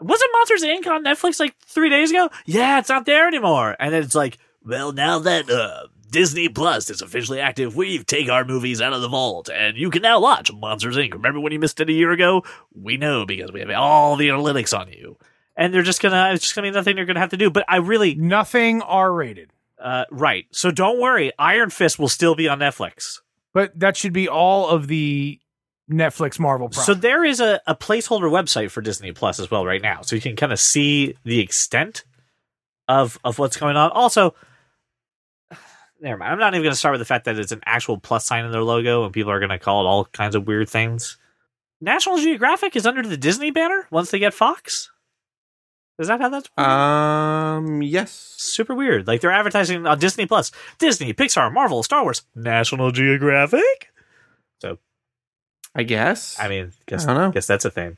wasn't 0.00 0.30
Monsters 0.32 0.64
Inc. 0.64 0.86
on 0.88 1.04
Netflix 1.04 1.38
like 1.38 1.54
three 1.64 1.88
days 1.90 2.10
ago? 2.10 2.28
Yeah, 2.46 2.80
it's 2.80 2.88
not 2.88 3.06
there 3.06 3.28
anymore. 3.28 3.76
And 3.78 3.94
then 3.94 4.02
it's 4.02 4.14
like, 4.16 4.38
well, 4.64 4.92
now 4.92 5.20
that 5.20 5.48
uh, 5.48 5.86
Disney 6.10 6.48
Plus 6.48 6.90
is 6.90 7.00
officially 7.02 7.38
active, 7.40 7.76
we've 7.76 8.04
take 8.04 8.28
our 8.28 8.44
movies 8.44 8.80
out 8.82 8.92
of 8.92 9.00
the 9.02 9.08
vault, 9.08 9.48
and 9.48 9.76
you 9.76 9.90
can 9.90 10.02
now 10.02 10.20
watch 10.20 10.52
Monsters 10.52 10.96
Inc. 10.96 11.12
Remember 11.12 11.38
when 11.38 11.52
you 11.52 11.60
missed 11.60 11.80
it 11.80 11.88
a 11.88 11.92
year 11.92 12.10
ago? 12.10 12.42
We 12.74 12.96
know 12.96 13.24
because 13.24 13.52
we 13.52 13.60
have 13.60 13.70
all 13.70 14.16
the 14.16 14.28
analytics 14.28 14.76
on 14.76 14.90
you. 14.90 15.16
And 15.56 15.72
they're 15.72 15.82
just 15.82 16.02
gonna, 16.02 16.30
it's 16.32 16.42
just 16.42 16.56
gonna 16.56 16.66
be 16.66 16.72
nothing 16.74 16.96
they're 16.96 17.04
gonna 17.04 17.20
have 17.20 17.30
to 17.30 17.36
do. 17.36 17.48
But 17.50 17.64
I 17.68 17.76
really, 17.76 18.16
Nothing 18.16 18.82
R 18.82 19.12
rated. 19.12 19.50
uh, 19.80 20.06
right. 20.10 20.46
So 20.50 20.72
don't 20.72 20.98
worry, 20.98 21.30
Iron 21.38 21.70
Fist 21.70 21.98
will 22.00 22.08
still 22.08 22.34
be 22.34 22.48
on 22.48 22.58
Netflix. 22.58 23.20
But 23.54 23.78
that 23.78 23.96
should 23.96 24.12
be 24.12 24.28
all 24.28 24.68
of 24.68 24.88
the 24.88 25.40
Netflix 25.90 26.38
Marvel 26.38 26.70
So 26.72 26.94
there 26.94 27.24
is 27.24 27.40
a, 27.40 27.60
a 27.66 27.74
placeholder 27.74 28.30
website 28.30 28.70
for 28.70 28.80
Disney 28.80 29.12
Plus 29.12 29.38
as 29.38 29.50
well 29.50 29.64
right 29.64 29.82
now, 29.82 30.02
so 30.02 30.16
you 30.16 30.22
can 30.22 30.36
kind 30.36 30.52
of 30.52 30.58
see 30.58 31.16
the 31.24 31.40
extent 31.40 32.04
of 32.88 33.18
of 33.24 33.38
what's 33.38 33.56
going 33.56 33.76
on. 33.76 33.90
Also, 33.90 34.34
never 36.00 36.18
mind. 36.18 36.32
I'm 36.32 36.38
not 36.38 36.54
even 36.54 36.62
going 36.62 36.72
to 36.72 36.78
start 36.78 36.94
with 36.94 37.00
the 37.00 37.06
fact 37.06 37.26
that 37.26 37.38
it's 37.38 37.52
an 37.52 37.62
actual 37.64 37.98
plus 37.98 38.26
sign 38.26 38.44
in 38.44 38.52
their 38.52 38.62
logo, 38.62 39.04
and 39.04 39.12
people 39.12 39.30
are 39.30 39.38
going 39.40 39.50
to 39.50 39.58
call 39.58 39.84
it 39.84 39.88
all 39.88 40.04
kinds 40.06 40.34
of 40.34 40.46
weird 40.46 40.68
things. 40.68 41.18
National 41.80 42.16
Geographic 42.18 42.76
is 42.76 42.86
under 42.86 43.02
the 43.02 43.16
Disney 43.16 43.50
banner 43.50 43.86
once 43.90 44.10
they 44.10 44.18
get 44.18 44.32
Fox. 44.32 44.90
Is 45.98 46.08
that 46.08 46.20
how 46.20 46.28
that's 46.28 46.48
Um, 46.58 47.82
yes. 47.82 48.10
super 48.10 48.74
weird? 48.74 49.06
Like 49.06 49.20
they're 49.20 49.30
advertising 49.30 49.86
on 49.86 49.98
Disney 49.98 50.26
Plus, 50.26 50.50
Disney, 50.78 51.14
Pixar, 51.14 51.52
Marvel, 51.52 51.82
Star 51.82 52.02
Wars, 52.02 52.22
National 52.34 52.90
Geographic. 52.90 53.92
So, 54.60 54.78
I 55.74 55.84
guess. 55.84 56.36
I 56.40 56.48
mean, 56.48 56.72
guess 56.86 57.04
I 57.04 57.14
don't 57.14 57.16
know. 57.22 57.30
guess 57.30 57.46
that's 57.46 57.64
a 57.64 57.70
thing. 57.70 57.96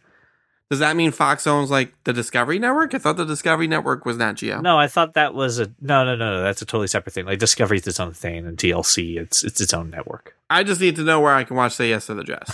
Does 0.69 0.81
that 0.81 0.97
mean 0.97 1.13
Fox 1.13 1.47
owns 1.47 1.71
like 1.71 1.95
the 2.05 2.13
Discovery 2.13 2.59
Network? 2.59 2.93
I 2.93 2.99
thought 2.99 3.17
the 3.17 3.25
Discovery 3.25 3.69
Network 3.69 4.05
was 4.05 4.17
Nat 4.17 4.33
Geo. 4.35 4.61
No, 4.61 4.77
I 4.77 4.89
thought 4.89 5.15
that 5.15 5.33
was 5.33 5.61
a 5.61 5.67
no, 5.81 6.05
no, 6.05 6.17
no, 6.17 6.39
no. 6.39 6.43
That's 6.43 6.61
a 6.61 6.67
totally 6.67 6.89
separate 6.89 7.13
thing. 7.15 7.25
Like 7.25 7.39
Discovery 7.39 7.79
Discovery's 7.79 7.87
its 7.87 8.01
own 8.01 8.13
thing, 8.13 8.47
and 8.47 8.59
TLC 8.59 9.17
it's 9.17 9.45
it's 9.45 9.61
its 9.61 9.73
own 9.73 9.91
network. 9.91 10.35
I 10.51 10.65
just 10.65 10.81
need 10.81 10.97
to 10.97 11.03
know 11.03 11.21
where 11.21 11.33
I 11.35 11.45
can 11.45 11.57
watch 11.57 11.73
Say 11.77 11.89
Yes 11.91 12.07
to 12.07 12.15
the 12.15 12.25
Dress. 12.25 12.51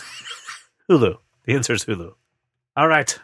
Hulu. 0.90 1.16
The 1.46 1.54
answer 1.54 1.72
is 1.72 1.84
Hulu. 1.86 2.12
All 2.76 2.86
right. 2.86 3.18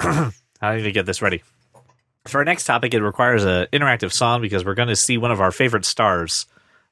I 0.60 0.76
need 0.76 0.82
to 0.82 0.92
get 0.92 1.06
this 1.06 1.22
ready. 1.22 1.42
For 2.26 2.38
our 2.38 2.44
next 2.44 2.64
topic, 2.64 2.92
it 2.92 3.02
requires 3.02 3.44
an 3.44 3.66
interactive 3.72 4.12
song 4.12 4.42
because 4.42 4.64
we're 4.64 4.74
going 4.74 4.88
to 4.88 4.96
see 4.96 5.16
one 5.16 5.30
of 5.30 5.40
our 5.40 5.50
favorite 5.50 5.86
stars 5.86 6.46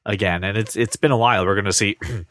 again, 0.05 0.43
and 0.43 0.57
it's 0.57 0.75
it's 0.75 0.95
been 0.95 1.11
a 1.11 1.17
while. 1.17 1.45
We're 1.45 1.55
going 1.55 1.65
to 1.65 1.73
see 1.73 1.97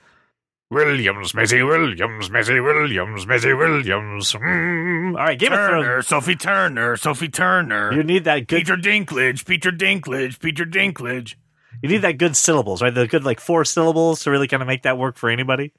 Williams, 0.70 1.32
Maisie 1.32 1.62
Williams, 1.62 2.30
Maisie 2.30 2.60
Williams, 2.60 3.26
Maisie 3.26 3.54
Williams. 3.54 4.32
Mm. 4.32 5.10
All 5.10 5.24
right, 5.24 5.38
Game 5.38 5.52
of 5.52 5.58
Thrones. 5.58 5.84
Turner, 5.84 6.02
Sophie 6.02 6.36
Turner, 6.36 6.96
Sophie 6.96 7.28
Turner. 7.28 7.92
You 7.92 8.02
need 8.02 8.24
that 8.24 8.48
good. 8.48 8.58
Peter 8.58 8.76
Dinklage, 8.76 9.46
Peter 9.46 9.70
Dinklage, 9.70 10.40
Peter 10.40 10.66
Dinklage. 10.66 11.36
You 11.82 11.88
need 11.88 12.02
that 12.02 12.18
good 12.18 12.36
syllables, 12.36 12.82
right? 12.82 12.92
The 12.92 13.06
good 13.06 13.24
like 13.24 13.38
four 13.38 13.64
syllables 13.64 14.24
to 14.24 14.30
really 14.30 14.48
kind 14.48 14.62
of 14.62 14.66
make 14.66 14.82
that 14.82 14.98
work 14.98 15.16
for 15.16 15.30
anybody. 15.30 15.72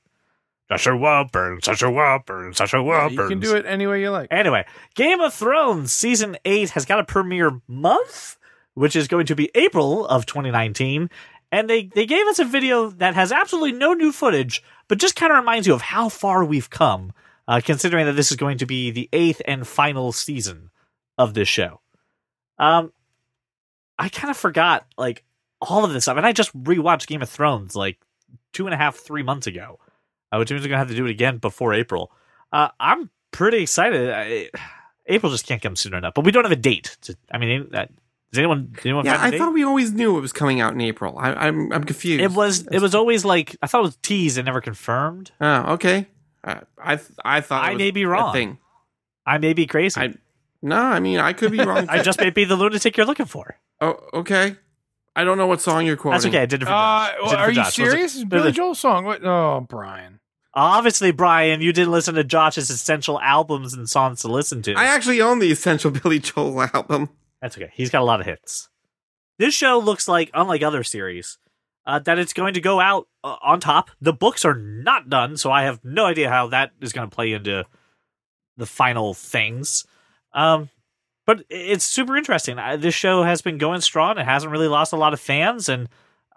Sasha 0.71 0.95
Whopper, 0.95 1.57
Sasha 1.63 1.89
Whopper, 1.89 2.51
Sasha 2.53 2.81
Whopper. 2.81 3.23
You 3.23 3.27
can 3.27 3.39
do 3.39 3.55
it 3.55 3.65
any 3.65 3.87
way 3.87 4.01
you 4.01 4.11
like. 4.11 4.27
Anyway, 4.31 4.65
Game 4.93 5.19
of 5.19 5.33
Thrones 5.33 5.91
season 5.91 6.37
eight 6.45 6.69
has 6.71 6.85
got 6.85 6.99
a 6.99 7.03
premiere 7.03 7.59
month, 7.67 8.37
which 8.75 8.95
is 8.95 9.07
going 9.07 9.25
to 9.25 9.35
be 9.35 9.49
April 9.55 10.05
of 10.05 10.27
2019. 10.27 11.09
And 11.51 11.67
they, 11.67 11.85
they 11.87 12.05
gave 12.05 12.27
us 12.27 12.37
a 12.37 12.45
video 12.45 12.91
that 12.91 13.15
has 13.15 13.31
absolutely 13.31 13.71
no 13.71 13.93
new 13.93 14.11
footage, 14.11 14.61
but 14.87 14.99
just 14.99 15.15
kind 15.15 15.31
of 15.31 15.39
reminds 15.39 15.65
you 15.65 15.73
of 15.73 15.81
how 15.81 16.07
far 16.07 16.45
we've 16.45 16.69
come, 16.69 17.13
uh, 17.47 17.61
considering 17.63 18.05
that 18.05 18.13
this 18.13 18.29
is 18.29 18.37
going 18.37 18.59
to 18.59 18.67
be 18.67 18.91
the 18.91 19.09
eighth 19.11 19.41
and 19.45 19.67
final 19.67 20.11
season 20.11 20.69
of 21.17 21.33
this 21.33 21.47
show. 21.47 21.81
Um, 22.59 22.93
I 23.97 24.09
kind 24.09 24.29
of 24.29 24.37
forgot 24.37 24.85
like 24.99 25.23
all 25.59 25.83
of 25.83 25.91
this 25.91 26.03
stuff, 26.03 26.17
and 26.17 26.27
I 26.27 26.31
just 26.31 26.55
rewatched 26.55 27.07
Game 27.07 27.23
of 27.23 27.29
Thrones 27.29 27.75
like 27.75 27.97
two 28.53 28.67
and 28.67 28.73
a 28.73 28.77
half, 28.77 28.97
three 28.97 29.23
months 29.23 29.47
ago, 29.47 29.79
uh, 30.31 30.37
which 30.37 30.51
means 30.51 30.63
we're 30.63 30.69
gonna 30.69 30.79
have 30.79 30.89
to 30.89 30.95
do 30.95 31.05
it 31.05 31.11
again 31.11 31.37
before 31.37 31.73
April. 31.73 32.11
Uh, 32.51 32.69
I'm 32.79 33.09
pretty 33.31 33.61
excited. 33.63 34.09
I, 34.11 34.49
April 35.07 35.31
just 35.31 35.47
can't 35.47 35.61
come 35.61 35.75
soon 35.75 35.93
enough, 35.95 36.13
but 36.13 36.23
we 36.25 36.31
don't 36.31 36.43
have 36.43 36.51
a 36.51 36.55
date. 36.55 36.97
To, 37.01 37.15
I 37.31 37.37
mean, 37.39 37.69
uh, 37.73 37.85
does 38.31 38.37
anyone? 38.37 38.71
Does 38.75 38.85
anyone 38.85 39.05
yeah, 39.05 39.13
find 39.13 39.23
a 39.23 39.27
I 39.27 39.31
date? 39.31 39.37
thought 39.39 39.53
we 39.53 39.63
always 39.63 39.91
knew 39.91 40.17
it 40.17 40.21
was 40.21 40.31
coming 40.31 40.61
out 40.61 40.73
in 40.73 40.81
April. 40.81 41.17
I, 41.17 41.33
I'm 41.33 41.71
I'm 41.73 41.83
confused. 41.83 42.21
it 42.21 42.31
was. 42.31 42.67
It 42.67 42.79
was 42.79 42.93
always 42.93 43.25
like 43.25 43.55
I 43.61 43.67
thought 43.67 43.79
it 43.79 43.83
was 43.83 43.97
teased 44.03 44.37
and 44.37 44.45
never 44.45 44.61
confirmed. 44.61 45.31
Oh, 45.41 45.73
okay. 45.73 46.05
Uh, 46.43 46.61
I 46.77 46.95
th- 46.97 47.09
I 47.25 47.41
thought 47.41 47.63
I 47.63 47.71
it 47.71 47.73
was 47.73 47.79
may 47.79 47.91
be 47.91 48.03
a 48.03 48.07
wrong. 48.07 48.33
Thing. 48.33 48.59
I 49.25 49.39
may 49.39 49.53
be 49.53 49.65
crazy. 49.65 49.99
I 49.99 50.13
no, 50.61 50.75
I 50.77 50.99
mean 50.99 51.17
I 51.19 51.33
could 51.33 51.51
be 51.51 51.57
wrong. 51.63 51.87
I 51.89 52.01
just 52.03 52.19
may 52.19 52.29
be 52.29 52.43
the 52.45 52.55
lunatic 52.55 52.95
you're 52.97 53.05
looking 53.07 53.25
for. 53.25 53.57
oh, 53.81 53.97
okay. 54.13 54.55
I 55.15 55.23
don't 55.23 55.37
know 55.37 55.47
what 55.47 55.59
song 55.59 55.85
you're 55.85 55.97
quoting. 55.97 56.15
That's 56.15 56.25
okay. 56.27 56.41
I 56.43 56.45
did 56.45 56.61
it 56.61 56.65
for 56.65 56.71
Uh, 56.71 57.07
Josh. 57.09 57.17
Did 57.17 57.25
it 57.25 57.29
for 57.31 57.35
are 57.37 57.49
you 57.49 57.55
Josh. 57.55 57.65
Was 57.65 57.73
serious? 57.73 58.15
It's 58.15 58.23
Billy 58.25 58.51
Joel 58.51 58.75
song. 58.75 59.05
What? 59.05 59.23
Oh, 59.25 59.65
Brian. 59.67 60.18
Obviously, 60.53 61.11
Brian, 61.11 61.61
you 61.61 61.71
didn't 61.71 61.91
listen 61.91 62.15
to 62.15 62.23
Josh's 62.23 62.69
essential 62.69 63.19
albums 63.21 63.73
and 63.73 63.89
songs 63.89 64.21
to 64.21 64.27
listen 64.27 64.61
to. 64.63 64.73
I 64.73 64.85
actually 64.85 65.21
own 65.21 65.39
the 65.39 65.51
Essential 65.51 65.91
Billy 65.91 66.19
Joel 66.19 66.63
album. 66.73 67.09
That's 67.41 67.57
okay. 67.57 67.71
He's 67.73 67.89
got 67.89 68.01
a 68.01 68.05
lot 68.05 68.19
of 68.19 68.25
hits. 68.25 68.69
This 69.37 69.53
show 69.53 69.77
looks 69.77 70.07
like, 70.07 70.31
unlike 70.33 70.63
other 70.63 70.83
series, 70.83 71.37
uh, 71.85 71.99
that 71.99 72.19
it's 72.19 72.33
going 72.33 72.55
to 72.55 72.61
go 72.61 72.79
out 72.79 73.07
uh, 73.23 73.37
on 73.41 73.59
top. 73.59 73.91
The 74.01 74.11
books 74.11 74.43
are 74.43 74.55
not 74.55 75.09
done, 75.09 75.37
so 75.37 75.51
I 75.51 75.63
have 75.63 75.83
no 75.83 76.05
idea 76.05 76.29
how 76.29 76.47
that 76.47 76.71
is 76.81 76.93
going 76.93 77.09
to 77.09 77.15
play 77.15 77.31
into 77.31 77.65
the 78.57 78.65
final 78.65 79.13
things. 79.13 79.85
Um, 80.33 80.69
but 81.25 81.45
it's 81.49 81.85
super 81.85 82.17
interesting. 82.17 82.59
I, 82.59 82.75
this 82.75 82.95
show 82.95 83.23
has 83.23 83.41
been 83.41 83.59
going 83.59 83.81
strong. 83.81 84.17
It 84.17 84.25
hasn't 84.25 84.51
really 84.51 84.67
lost 84.67 84.93
a 84.93 84.97
lot 84.97 85.13
of 85.13 85.19
fans, 85.19 85.69
and 85.69 85.87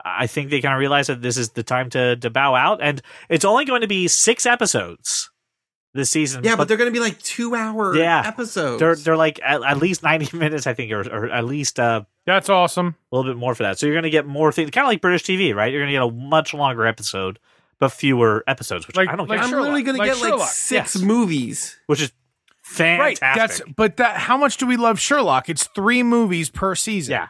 I 0.05 0.27
think 0.27 0.51
they 0.51 0.61
kind 0.61 0.75
of 0.75 0.81
realize 0.81 1.07
that 1.09 1.23
this 1.23 1.37
is 1.37 1.51
the 1.51 1.63
time 1.63 1.91
to 1.91 2.17
to 2.17 2.31
bow 2.31 2.55
out. 2.55 2.81
And 2.83 3.01
it's 3.29 3.45
only 3.45 3.65
going 3.65 3.81
to 3.83 3.87
be 3.89 4.09
six 4.09 4.47
episodes 4.47 5.31
this 5.95 6.11
season. 6.11 6.43
Yeah, 6.43 6.57
but, 6.57 6.69
they're 6.69 6.77
going 6.79 6.91
to 6.91 6.99
be 6.99 7.05
like 7.05 7.19
two 7.21 7.55
hour 7.55 7.95
Yeah. 7.95 8.23
episodes. 8.27 8.81
they're 8.81 8.97
they're 8.97 9.17
like 9.17 9.39
at, 9.43 9.63
at 9.63 9.77
least 9.79 10.03
ninety 10.03 10.35
minutes, 10.37 10.67
I 10.67 10.75
think, 10.75 10.91
or, 10.93 11.01
or 11.03 11.29
at 11.31 11.45
least 11.45 11.79
uh, 11.79 12.03
That's 12.27 12.49
awesome. 12.49 12.97
a 13.13 13.17
little 13.17 13.31
bit 13.33 13.39
more 13.39 13.55
for 13.55 13.63
that. 13.65 13.79
So 13.79 13.87
you're 13.87 13.95
going 13.95 14.05
to 14.05 14.11
get 14.11 14.27
more 14.27 14.51
things, 14.53 14.71
kind 14.71 14.85
of 14.85 14.89
like 14.89 15.01
British 15.01 15.25
TV, 15.25 15.55
right? 15.55 15.71
You're 15.73 15.83
going 15.83 15.93
to 15.93 15.99
get 15.99 16.03
a 16.03 16.11
much 16.29 16.55
longer 16.55 16.87
episode, 16.87 17.39
but 17.79 17.91
fewer 17.93 18.43
episodes, 18.47 18.87
which 18.87 18.97
Like- 18.97 19.09
I 19.11 19.17
don't 19.17 19.29
like 19.29 19.39
get, 19.39 19.45
I'm 19.45 19.51
Sherlock. 19.51 19.63
literally 19.65 19.83
going 19.83 19.97
to 19.97 20.03
Like 20.03 20.15
get 20.19 20.39
like 20.39 20.49
six 20.49 20.95
Yes. 20.97 21.03
movies. 21.03 21.79
which 21.87 22.01
is 22.01 22.11
Right. 22.79 23.19
fantastic. 23.19 23.67
That's 23.67 23.75
but 23.77 23.97
that. 23.99 24.17
How 24.17 24.37
much 24.39 24.57
do 24.57 24.67
we 24.67 24.77
love 24.79 24.99
Sherlock? 24.99 25.49
It's 25.51 25.65
three 25.75 26.03
movies 26.03 26.49
per 26.49 26.75
season. 26.75 27.13
yeah, 27.13 27.29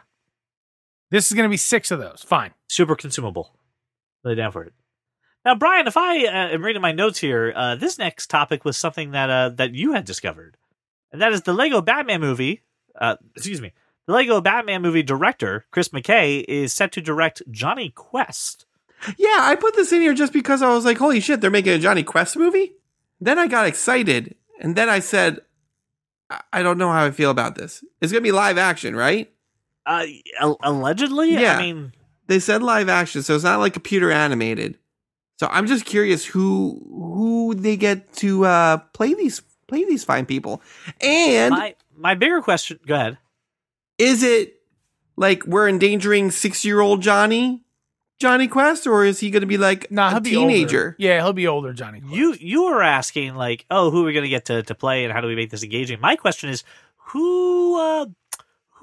This 1.13 1.29
is 1.29 1.35
going 1.35 1.47
to 1.47 1.53
be 1.53 1.57
six 1.57 1.91
of 1.91 1.99
those. 1.99 2.25
Fine. 2.27 2.55
super 2.67 2.95
consumable. 2.95 3.55
Lay 4.23 4.33
down 4.33 4.51
for 4.51 4.63
it. 4.63 4.73
Now, 5.45 5.53
Brian, 5.53 5.85
if 5.85 5.95
I 5.95 6.25
uh, 6.25 6.49
am 6.49 6.63
reading 6.65 6.81
my 6.81 6.91
notes 6.91 7.19
here, 7.19 7.53
uh, 7.55 7.75
this 7.75 7.99
next 7.99 8.31
topic 8.31 8.65
was 8.65 8.77
something 8.77 9.11
that 9.11 9.29
uh, 9.29 9.49
that 9.49 9.75
you 9.75 9.93
had 9.93 10.05
discovered, 10.05 10.57
and 11.11 11.21
that 11.21 11.31
is 11.31 11.43
the 11.43 11.53
Lego 11.53 11.81
Batman 11.81 12.19
movie. 12.19 12.63
Uh, 12.99 13.17
excuse 13.35 13.61
me, 13.61 13.73
the 14.07 14.13
Lego 14.13 14.41
Batman 14.41 14.81
movie 14.81 15.03
director 15.03 15.65
Chris 15.69 15.89
McKay 15.89 16.43
is 16.47 16.73
set 16.73 16.91
to 16.93 17.01
direct 17.01 17.43
Jonny 17.51 17.91
Quest. 17.91 18.65
Yeah, 19.15 19.37
I 19.41 19.55
put 19.55 19.75
this 19.75 19.91
in 19.91 20.01
here 20.01 20.15
just 20.15 20.33
because 20.33 20.63
I 20.63 20.73
was 20.73 20.83
like, 20.83 20.97
holy 20.97 21.19
shit, 21.19 21.41
they're 21.41 21.51
making 21.51 21.73
a 21.73 21.79
Jonny 21.79 22.01
Quest 22.03 22.37
movie? 22.37 22.73
Then 23.21 23.37
I 23.37 23.45
got 23.45 23.67
excited. 23.67 24.35
And 24.59 24.75
then 24.75 24.89
I 24.89 24.99
said, 24.99 25.41
I- 26.31 26.41
I 26.53 26.63
don't 26.63 26.79
know 26.79 26.91
how 26.91 27.05
I 27.05 27.11
feel 27.11 27.29
about 27.29 27.53
this. 27.53 27.83
It's 28.01 28.11
going 28.11 28.23
to 28.23 28.27
be 28.27 28.31
live 28.31 28.57
action, 28.57 28.95
right? 28.95 29.29
Uh, 29.85 30.05
allegedly, 30.61 31.33
Yeah. 31.33 31.57
I 31.57 31.61
mean, 31.61 31.93
They 32.27 32.39
said 32.39 32.63
live 32.63 32.87
action, 32.89 33.21
so 33.23 33.35
it's 33.35 33.43
not 33.43 33.59
like 33.59 33.73
computer 33.73 34.09
animated. 34.11 34.77
So 35.39 35.47
I'm 35.51 35.67
just 35.67 35.83
curious 35.85 36.23
who 36.25 36.79
who 36.89 37.53
they 37.55 37.75
get 37.75 38.13
to 38.17 38.45
uh, 38.45 38.77
play 38.93 39.13
these 39.13 39.41
play 39.67 39.83
these 39.83 40.03
fine 40.03 40.25
people. 40.25 40.61
And 41.01 41.51
my 41.51 41.75
my 41.95 42.15
bigger 42.15 42.41
question. 42.41 42.79
Go 42.87 42.95
ahead. 42.95 43.17
is 43.97 44.23
it 44.23 44.61
like 45.17 45.45
we're 45.45 45.67
endangering 45.67 46.31
six 46.31 46.63
year 46.63 46.79
old 46.79 47.01
Johnny 47.01 47.61
Jonny 48.19 48.47
Quest, 48.47 48.87
or 48.87 49.03
is 49.03 49.19
he 49.19 49.29
going 49.31 49.41
to 49.41 49.47
be 49.47 49.57
like 49.57 49.91
Nah, 49.91 50.07
a 50.07 50.11
he'll 50.11 50.19
be 50.21 50.29
teenager? 50.31 50.77
older. 50.85 50.95
Yeah, 50.97 51.17
he'll 51.21 51.33
be 51.33 51.47
older, 51.47 51.73
Johnny. 51.73 51.99
Quest. 51.99 52.13
You 52.15 52.35
you 52.39 52.63
were 52.65 52.81
asking 52.81 53.35
like, 53.35 53.65
oh, 53.69 53.91
who 53.91 54.03
are 54.03 54.05
we 54.05 54.13
going 54.13 54.23
to 54.23 54.29
get 54.29 54.45
to 54.45 54.63
to 54.63 54.75
play, 54.75 55.03
and 55.03 55.11
how 55.11 55.19
do 55.19 55.27
we 55.27 55.35
make 55.35 55.49
this 55.49 55.63
engaging? 55.63 55.99
My 55.99 56.15
question 56.15 56.49
is, 56.49 56.63
who 57.07 57.77
uh 57.77 58.05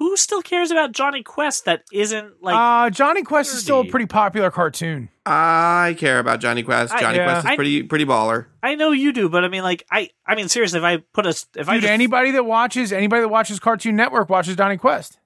who 0.01 0.17
still 0.17 0.41
cares 0.41 0.71
about 0.71 0.93
Jonny 0.93 1.21
Quest 1.21 1.65
that 1.65 1.83
isn't 1.93 2.41
like 2.41 2.55
uh, 2.55 2.89
Jonny 2.89 3.21
Quest 3.21 3.53
is 3.53 3.61
still 3.61 3.81
a 3.81 3.85
pretty 3.85 4.07
popular 4.07 4.49
cartoon. 4.49 5.09
I 5.27 5.95
care 5.99 6.17
about 6.17 6.39
Jonny 6.39 6.63
Quest. 6.63 6.91
I- 6.91 6.99
Johnny 7.01 7.17
yeah. 7.17 7.25
Quest 7.25 7.45
is 7.45 7.51
I- 7.51 7.55
pretty 7.55 7.83
pretty 7.83 8.05
baller. 8.05 8.47
I 8.63 8.73
know 8.73 8.89
you 8.91 9.13
do, 9.13 9.29
but 9.29 9.43
I 9.43 9.47
mean 9.47 9.61
like 9.61 9.85
I 9.91 10.09
I 10.25 10.33
mean 10.33 10.49
seriously, 10.49 10.79
if 10.79 10.83
I 10.83 10.97
put 11.13 11.27
a 11.27 11.29
if 11.55 11.69
I 11.69 11.77
just, 11.79 11.87
anybody 11.87 12.31
that 12.31 12.45
watches 12.45 12.91
anybody 12.91 13.21
that 13.21 13.27
watches 13.29 13.59
Cartoon 13.59 13.95
Network 13.95 14.27
watches 14.29 14.55
Jonny 14.55 14.77
Quest. 14.77 15.19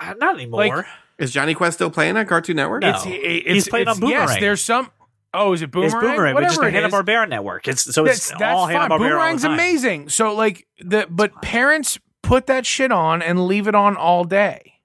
uh, 0.00 0.14
not 0.18 0.34
anymore. 0.34 0.58
like- 0.66 0.86
Is 1.18 1.30
Jonny 1.30 1.54
Quest 1.54 1.76
still 1.78 1.90
playing 1.90 2.16
on 2.16 2.26
Cartoon 2.26 2.56
Network? 2.56 2.82
No. 2.82 2.90
It's, 2.90 3.04
it's 3.06 3.46
He's 3.48 3.68
playing 3.68 3.86
on 3.86 3.94
Yes, 4.00 4.00
Boomerang. 4.00 4.40
there's 4.40 4.62
some. 4.62 4.90
Oh, 5.32 5.52
is 5.52 5.62
it 5.62 5.70
Boomerang? 5.70 5.86
it's 5.94 5.94
Boomerang, 6.02 6.34
which 6.34 6.46
is 6.46 6.56
Whatever 6.58 6.70
the 6.72 6.80
Hanna. 6.80 7.04
Barbera 7.24 7.28
network. 7.28 7.68
It's 7.68 7.82
so 7.94 8.02
That's, 8.04 8.18
it's 8.18 8.30
that's 8.38 8.42
all. 8.42 8.66
Hanna 8.66 8.88
Barbera. 8.88 8.98
Boomerang's 8.98 9.44
amazing. 9.44 10.08
So 10.08 10.34
like 10.34 10.66
the 10.80 11.06
but 11.08 11.40
parents 11.40 12.00
put 12.32 12.46
that 12.46 12.64
shit 12.64 12.90
on 12.90 13.20
and 13.20 13.46
leave 13.46 13.68
it 13.68 13.74
on 13.74 13.94
all 13.94 14.24
day. 14.24 14.80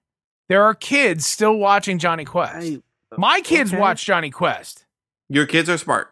There 0.49 0.63
are 0.63 0.75
kids 0.75 1.25
still 1.25 1.55
watching 1.55 1.97
Jonny 1.97 2.25
Quest. 2.25 2.79
My 3.17 3.39
kids 3.39 3.71
okay. 3.71 3.79
watch 3.79 4.05
Jonny 4.05 4.29
Quest. 4.29 4.83
Your 5.29 5.45
kids 5.45 5.69
are 5.69 5.77
smart. 5.77 6.11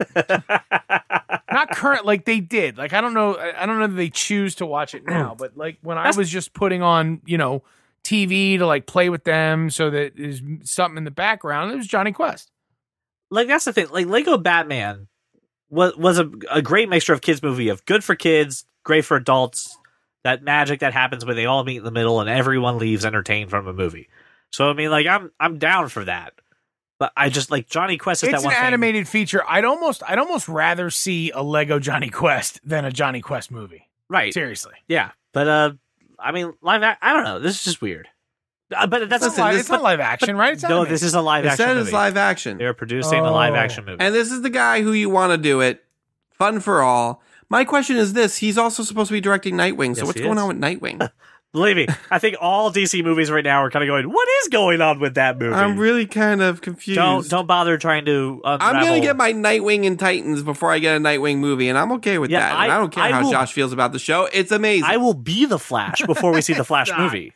Not 0.16 1.70
current 1.70 2.04
like 2.04 2.24
they 2.24 2.40
did. 2.40 2.76
Like 2.78 2.92
I 2.92 3.00
don't 3.00 3.14
know 3.14 3.34
I 3.36 3.62
I 3.62 3.66
don't 3.66 3.78
know 3.78 3.86
that 3.86 3.94
they 3.94 4.10
choose 4.10 4.56
to 4.56 4.66
watch 4.66 4.92
it 4.92 5.06
now, 5.06 5.36
but 5.38 5.56
like 5.56 5.78
when 5.82 5.98
I 5.98 6.10
was 6.10 6.28
just 6.28 6.52
putting 6.52 6.82
on, 6.82 7.22
you 7.24 7.38
know, 7.38 7.62
TV 8.02 8.58
to 8.58 8.66
like 8.66 8.86
play 8.86 9.08
with 9.08 9.22
them 9.22 9.70
so 9.70 9.88
that 9.90 10.16
there's 10.16 10.42
something 10.64 10.98
in 10.98 11.04
the 11.04 11.12
background, 11.12 11.72
it 11.72 11.76
was 11.76 11.86
Jonny 11.86 12.10
Quest. 12.10 12.50
like 13.30 13.46
that's 13.46 13.66
the 13.66 13.72
thing. 13.72 13.86
Like 13.90 14.06
Lego 14.06 14.36
Batman 14.36 15.06
was 15.70 15.96
was 15.96 16.18
a, 16.18 16.28
a 16.50 16.60
great 16.60 16.88
mixture 16.88 17.12
of 17.12 17.20
kids 17.20 17.40
movie 17.40 17.68
of 17.68 17.84
good 17.86 18.02
for 18.02 18.16
kids, 18.16 18.64
great 18.82 19.04
for 19.04 19.16
adults. 19.16 19.78
That 20.26 20.42
magic 20.42 20.80
that 20.80 20.92
happens 20.92 21.24
when 21.24 21.36
they 21.36 21.46
all 21.46 21.62
meet 21.64 21.76
in 21.78 21.84
the 21.84 21.90
middle 21.90 22.20
and 22.20 22.28
everyone 22.28 22.78
leaves 22.78 23.04
entertained 23.04 23.48
from 23.48 23.66
a 23.68 23.72
movie. 23.72 24.08
So 24.52 24.68
I 24.68 24.72
mean, 24.74 24.90
like 24.90 25.06
I'm 25.06 25.30
I'm 25.40 25.58
down 25.58 25.88
for 25.88 26.04
that. 26.04 26.34
But 26.98 27.12
I 27.16 27.28
just 27.28 27.50
like 27.50 27.68
Jonny 27.68 27.98
Quest 27.98 28.22
is 28.22 28.28
It's 28.30 28.32
that 28.32 28.38
an 28.40 28.44
one 28.46 28.54
thing- 28.54 28.64
animated 28.64 29.06
feature. 29.06 29.42
I'd 29.46 29.64
almost 29.64 30.02
I'd 30.08 30.18
almost 30.18 30.48
rather 30.48 30.90
see 30.90 31.30
a 31.30 31.42
Lego 31.42 31.78
Jonny 31.78 32.08
Quest 32.08 32.60
than 32.64 32.84
a 32.84 32.90
Jonny 32.90 33.20
Quest 33.20 33.50
movie. 33.50 33.88
right? 34.08 34.32
Seriously. 34.32 34.72
Yeah, 34.88 35.10
but 35.32 35.46
uh, 35.46 35.72
I 36.18 36.32
mean, 36.32 36.54
live. 36.62 36.82
ac- 36.82 36.98
I 37.02 37.12
don't 37.12 37.24
know. 37.24 37.38
This 37.38 37.56
is 37.58 37.64
just 37.64 37.82
weird. 37.82 38.08
Uh, 38.74 38.86
but 38.86 39.08
that's 39.10 39.24
It's, 39.24 39.36
Listen, 39.36 39.38
not, 39.42 39.44
live, 39.48 39.52
this- 39.54 39.60
it's 39.60 39.70
not 39.70 39.82
live 39.82 40.00
action, 40.00 40.36
right? 40.36 40.54
It's 40.54 40.62
no. 40.62 40.68
animated. 40.70 40.94
This 40.94 41.02
is 41.02 41.14
a 41.14 41.20
live 41.20 41.44
It 41.44 41.48
action 41.48 41.56
said 41.66 41.74
movie. 41.74 41.80
it's 41.82 41.92
live 41.92 42.16
action. 42.16 42.56
They're 42.58 42.74
producing 42.74 43.20
a 43.20 43.30
live 43.30 43.52
Oh. 43.52 43.56
action 43.56 43.84
movie. 43.84 44.00
And 44.00 44.14
this 44.14 44.32
is 44.32 44.40
the 44.42 44.50
guy 44.50 44.80
who 44.82 44.92
you 44.92 45.08
want 45.10 45.32
to 45.32 45.38
do 45.38 45.60
it. 45.60 45.84
Fun 46.32 46.60
for 46.60 46.82
all. 46.82 47.22
My 47.48 47.64
question 47.64 47.96
is 47.96 48.12
this: 48.12 48.36
He's 48.38 48.58
also 48.58 48.82
supposed 48.82 49.08
to 49.08 49.12
be 49.12 49.20
directing 49.20 49.54
Nightwing. 49.54 49.94
So 49.94 50.00
Yes, 50.00 50.06
what's 50.06 50.18
he 50.18 50.24
going 50.24 50.38
is. 50.38 50.42
on 50.42 50.48
with 50.48 50.58
Nightwing? 50.60 51.10
Believe 51.52 51.76
me, 51.76 51.86
I 52.10 52.18
think 52.18 52.36
all 52.38 52.70
DC 52.70 53.02
movies 53.02 53.30
right 53.30 53.44
now 53.44 53.62
are 53.64 53.70
kind 53.70 53.82
of 53.82 53.86
going. 53.86 54.10
What 54.12 54.28
is 54.42 54.48
going 54.48 54.82
on 54.82 55.00
with 55.00 55.14
that 55.14 55.38
movie? 55.38 55.54
I'm 55.54 55.78
really 55.78 56.04
kind 56.04 56.42
of 56.42 56.60
confused. 56.60 56.96
don't 56.98 57.26
don't 57.30 57.46
bother 57.46 57.78
trying 57.78 58.04
to. 58.06 58.42
I'm 58.44 58.58
gonna 58.84 59.00
get 59.00 59.16
my 59.16 59.32
Nightwing 59.32 59.86
and 59.86 59.98
Titans 59.98 60.42
before 60.42 60.70
I 60.70 60.80
get 60.80 60.96
a 60.96 61.00
Nightwing 61.00 61.38
movie, 61.38 61.70
and 61.70 61.78
I'm 61.78 61.92
okay 61.92 62.18
with 62.18 62.30
Yeah, 62.30 62.40
that. 62.40 62.50
and 62.52 62.72
I- 62.72 62.74
I 62.74 62.78
don't 62.78 62.90
care 62.92 63.04
I 63.04 63.10
how 63.12 63.22
will- 63.22 63.30
Josh 63.30 63.52
feels 63.54 63.72
about 63.72 63.92
the 63.92 63.98
show. 63.98 64.28
It's 64.34 64.52
amazing. 64.52 64.84
I 64.84 64.98
will 64.98 65.14
be 65.14 65.46
the 65.46 65.58
Flash 65.58 66.02
before 66.02 66.32
we 66.32 66.42
see 66.42 66.52
the 66.52 66.64
Flash 66.64 66.90
movie. 66.98 67.32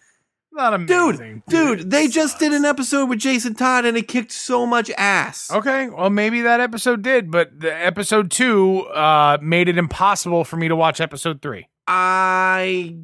Not 0.53 0.75
amazing. 0.75 1.43
dude, 1.49 1.79
dude, 1.79 1.91
they 1.91 2.09
just 2.09 2.39
did 2.39 2.53
an 2.53 2.65
episode 2.65 3.07
with 3.09 3.19
Jason 3.19 3.55
Todd, 3.55 3.85
and 3.85 3.97
it 3.97 4.09
kicked 4.09 4.33
so 4.33 4.67
much 4.67 4.91
ass. 4.99 5.51
Okay, 5.51 5.89
well 5.89 6.11
maybe 6.11 6.43
that 6.43 6.61
episode 6.61 7.03
did, 7.03 7.31
but 7.31 7.59
the 7.61 7.73
episode 7.73 8.31
two 8.31 8.81
uh, 8.89 9.39
made 9.41 9.69
it 9.69 9.79
impossible 9.79 10.45
for 10.45 10.57
me 10.57 10.69
to 10.69 10.77
watch 10.77 11.01
episode 11.01 11.41
three. 11.43 11.69
I. 11.87 12.97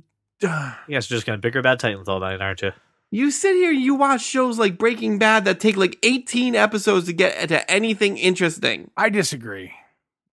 You 0.43 0.49
guys 0.49 1.07
are 1.07 1.15
just 1.15 1.25
gonna 1.27 1.39
bicker 1.39 1.59
about 1.59 1.81
Titans 1.81 2.09
all 2.09 2.21
night, 2.21 2.41
aren't 2.41 2.63
you? 2.63 2.73
You 3.11 3.31
sit 3.31 3.55
here, 3.55 3.71
you 3.71 3.95
watch 3.95 4.23
shows 4.23 4.59
like 4.59 4.79
Breaking 4.79 5.19
Bad 5.19 5.45
that 5.45 5.61
take 5.61 5.77
like 5.77 5.97
18 6.03 6.55
episodes 6.55 7.07
to 7.07 7.13
get 7.13 7.49
to 7.49 7.71
anything 7.71 8.19
interesting. 8.19 8.91
I 8.97 9.09
disagree. 9.11 9.73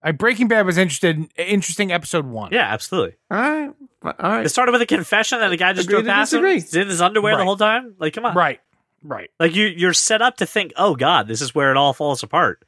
I, 0.04 0.12
Breaking 0.12 0.48
Bad 0.50 0.66
was 0.66 0.78
interested 0.78 1.32
interesting 1.38 1.92
episode 1.92 2.26
one. 2.26 2.52
Yeah, 2.52 2.72
absolutely. 2.72 3.16
All 3.32 3.38
right, 3.40 3.72
all 4.04 4.14
right. 4.20 4.46
It 4.46 4.50
started 4.50 4.74
with 4.74 4.82
a 4.82 4.86
confession 4.86 5.40
that 5.40 5.48
the 5.50 5.58
guy 5.58 5.74
just 5.74 5.86
Agree 5.88 6.02
drove 6.02 6.06
to 6.06 6.12
past 6.12 6.34
him. 6.34 6.42
disagree. 6.42 6.54
He's 6.62 6.76
in 6.76 6.88
his 6.90 7.02
underwear 7.02 7.34
the 7.34 7.38
Right. 7.40 7.46
whole 7.46 7.58
time. 7.58 7.96
Like, 8.00 8.14
come 8.14 8.26
on. 8.26 8.36
Right. 8.36 8.60
Right. 9.02 9.30
Like 9.40 9.56
you, 9.56 9.66
you're 9.66 9.94
set 9.94 10.22
up 10.22 10.38
to 10.38 10.46
think, 10.46 10.74
oh 10.78 10.96
God, 10.96 11.28
this 11.28 11.42
is 11.42 11.54
where 11.56 11.72
it 11.72 11.78
all 11.78 11.94
falls 11.94 12.22
apart, 12.24 12.64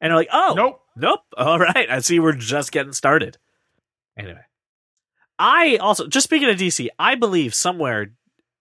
and 0.00 0.10
you're 0.10 0.16
like, 0.18 0.28
oh 0.32 0.54
Nope. 0.56 0.80
nope. 0.96 1.20
All 1.36 1.58
right, 1.58 1.88
I 1.90 1.98
see. 2.00 2.18
We're 2.20 2.32
just 2.32 2.70
getting 2.72 2.92
started. 2.92 3.38
Anyway, 4.18 4.42
I 5.38 5.76
also 5.76 6.06
just 6.06 6.24
speaking 6.24 6.48
of 6.48 6.56
DC, 6.56 6.88
I 6.98 7.14
believe 7.14 7.54
somewhere 7.54 8.12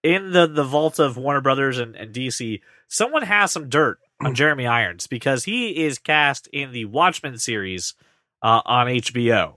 in 0.04 0.32
the 0.32 0.48
the 0.48 0.64
vault 0.64 1.00
of 1.00 1.18
Warner 1.18 1.42
Brothers 1.42 1.78
and, 1.78 1.96
and 1.96 2.14
DC, 2.16 2.62
someone 2.88 3.24
has 3.24 3.52
some 3.52 3.70
dirt 3.70 4.00
on 4.22 4.34
Jeremy 4.36 4.66
Irons 4.68 5.08
because 5.08 5.44
he 5.44 5.84
is 5.86 6.00
cast 6.00 6.48
in 6.54 6.72
the 6.72 6.86
Watchmen 6.86 7.38
series 7.38 7.94
uh, 8.42 8.62
on 8.66 8.88
HBO. 8.88 9.56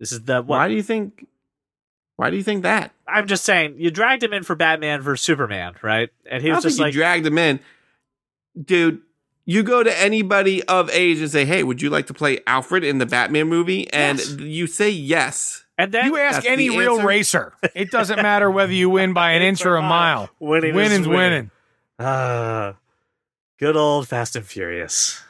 This 0.00 0.12
is 0.12 0.22
the 0.24 0.36
what 0.36 0.46
Why 0.58 0.68
do 0.68 0.74
you 0.74 0.82
think? 0.82 1.26
Why 2.16 2.30
do 2.30 2.36
you 2.36 2.42
think 2.42 2.62
that? 2.64 2.92
I'm 3.06 3.26
just 3.26 3.44
saying. 3.44 3.76
You 3.78 3.90
dragged 3.90 4.22
him 4.22 4.32
in 4.32 4.42
for 4.42 4.54
Batman 4.56 5.00
versus 5.00 5.24
Superman, 5.24 5.74
right? 5.82 6.10
And 6.28 6.42
he 6.42 6.50
was 6.50 6.56
don't 6.56 6.62
just 6.62 6.76
think 6.76 6.86
like, 6.86 6.94
you 6.94 7.00
dragged 7.00 7.26
him 7.26 7.38
in, 7.38 7.60
dude. 8.62 9.02
You 9.44 9.62
go 9.62 9.82
to 9.82 9.98
anybody 9.98 10.62
of 10.64 10.90
age 10.90 11.20
and 11.20 11.30
say, 11.30 11.44
"Hey, 11.46 11.62
would 11.62 11.80
you 11.80 11.88
like 11.90 12.06
to 12.08 12.14
play 12.14 12.40
Alfred 12.46 12.84
in 12.84 12.98
the 12.98 13.06
Batman 13.06 13.48
movie?" 13.48 13.90
And 13.92 14.18
Yes. 14.18 14.36
you 14.38 14.66
say 14.66 14.90
yes. 14.90 15.64
and 15.78 15.90
then 15.90 16.06
You 16.06 16.18
ask 16.18 16.44
any 16.44 16.68
real 16.68 16.94
answer? 16.96 17.06
racer. 17.06 17.52
It 17.74 17.90
doesn't 17.90 18.20
matter 18.20 18.50
whether 18.50 18.72
you 18.72 18.90
win 18.90 19.14
by 19.14 19.30
an 19.32 19.42
inch 19.48 19.64
or 19.64 19.76
a 19.76 19.82
mile. 19.82 20.28
winning, 20.38 20.70
is 20.70 20.76
Winning's 20.76 21.08
winning. 21.08 21.20
winning. 21.20 21.50
Ah, 21.98 22.74
good 23.58 23.74
old 23.76 24.06
Fast 24.06 24.36
and 24.36 24.44
Furious. 24.44 25.22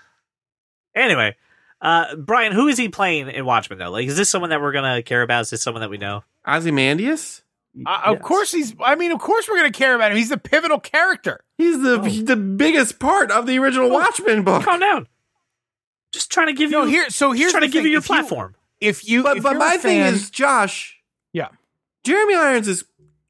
Anyway, 0.97 1.37
uh, 1.81 2.17
Brian, 2.17 2.53
who 2.53 2.69
is 2.69 2.77
he 2.79 2.89
playing 2.89 3.29
in 3.29 3.45
Watchmen 3.45 3.79
though? 3.79 3.91
Like, 3.91 4.07
is 4.09 4.17
this 4.17 4.29
someone 4.29 4.51
that 4.51 4.61
we're 4.61 4.73
gonna 4.73 5.03
care 5.03 5.23
about? 5.23 5.43
Is 5.43 5.51
this 5.51 5.63
someone 5.63 5.81
that 5.83 5.91
we 5.91 5.99
know? 5.99 6.25
Ozymandias. 6.47 7.43
Uh, 7.87 8.01
of 8.07 8.15
Yes. 8.17 8.23
course 8.23 8.51
he's. 8.53 8.75
I 8.83 8.95
mean, 8.97 9.13
of 9.13 9.21
course 9.21 9.47
we're 9.49 9.59
going 9.59 9.71
to 9.71 9.79
care 9.79 9.95
about 9.95 10.11
him. 10.11 10.17
He's 10.17 10.31
the 10.31 10.39
pivotal 10.39 10.81
character. 10.81 11.45
He's 11.59 11.81
the 11.81 12.01
Oh. 12.01 12.03
he's 12.05 12.25
the 12.25 12.35
biggest 12.35 12.99
part 12.99 13.31
of 13.31 13.47
the 13.47 13.57
original 13.59 13.91
Watchmen 13.91 14.43
book. 14.43 14.65
Calm 14.65 14.81
down. 14.81 15.07
Just 16.13 16.33
trying 16.33 16.49
to 16.49 16.55
give 16.55 16.71
No, 16.71 16.85
you. 16.85 16.89
here. 16.89 17.11
So 17.11 17.31
here's 17.33 17.53
trying 17.53 17.63
to 17.63 17.69
give 17.69 17.81
thing. 17.81 17.85
you 17.85 17.91
your 17.91 17.99
If 17.99 18.07
platform. 18.07 18.57
If 18.81 19.09
you, 19.09 19.23
But 19.23 19.37
if 19.37 19.43
but 19.43 19.57
my 19.59 19.75
a 19.75 19.79
thing 19.79 20.01
fan- 20.03 20.15
is, 20.15 20.31
Josh. 20.31 20.99
Yeah. 21.33 21.49
Jeremy 22.03 22.35
Irons 22.35 22.67
is 22.69 22.85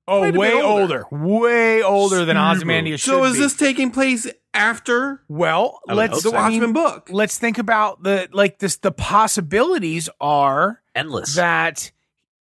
oh, 0.06 0.18
quite 0.20 0.28
a 0.28 0.32
bit 0.32 0.38
way 0.38 0.62
older. 0.62 1.04
older. 1.10 1.26
way 1.34 1.82
older 1.82 2.24
than 2.24 2.36
Super. 2.36 2.50
Ozymandias. 2.56 3.02
so. 3.02 3.18
should 3.24 3.26
Is 3.30 3.32
be. 3.34 3.38
this 3.40 3.54
taking 3.56 3.90
place 3.90 4.26
after 4.54 5.22
well? 5.28 5.80
Let's 5.86 6.22
the 6.22 6.30
so. 6.30 6.36
I 6.36 6.48
mean, 6.50 6.60
Watchmen 6.60 6.72
book? 6.72 7.08
let's 7.10 7.38
think 7.38 7.58
about 7.58 8.02
the 8.02 8.28
like 8.32 8.58
this. 8.58 8.76
The 8.76 8.92
possibilities 8.92 10.08
are 10.20 10.82
Endless. 10.94 11.34
that 11.36 11.90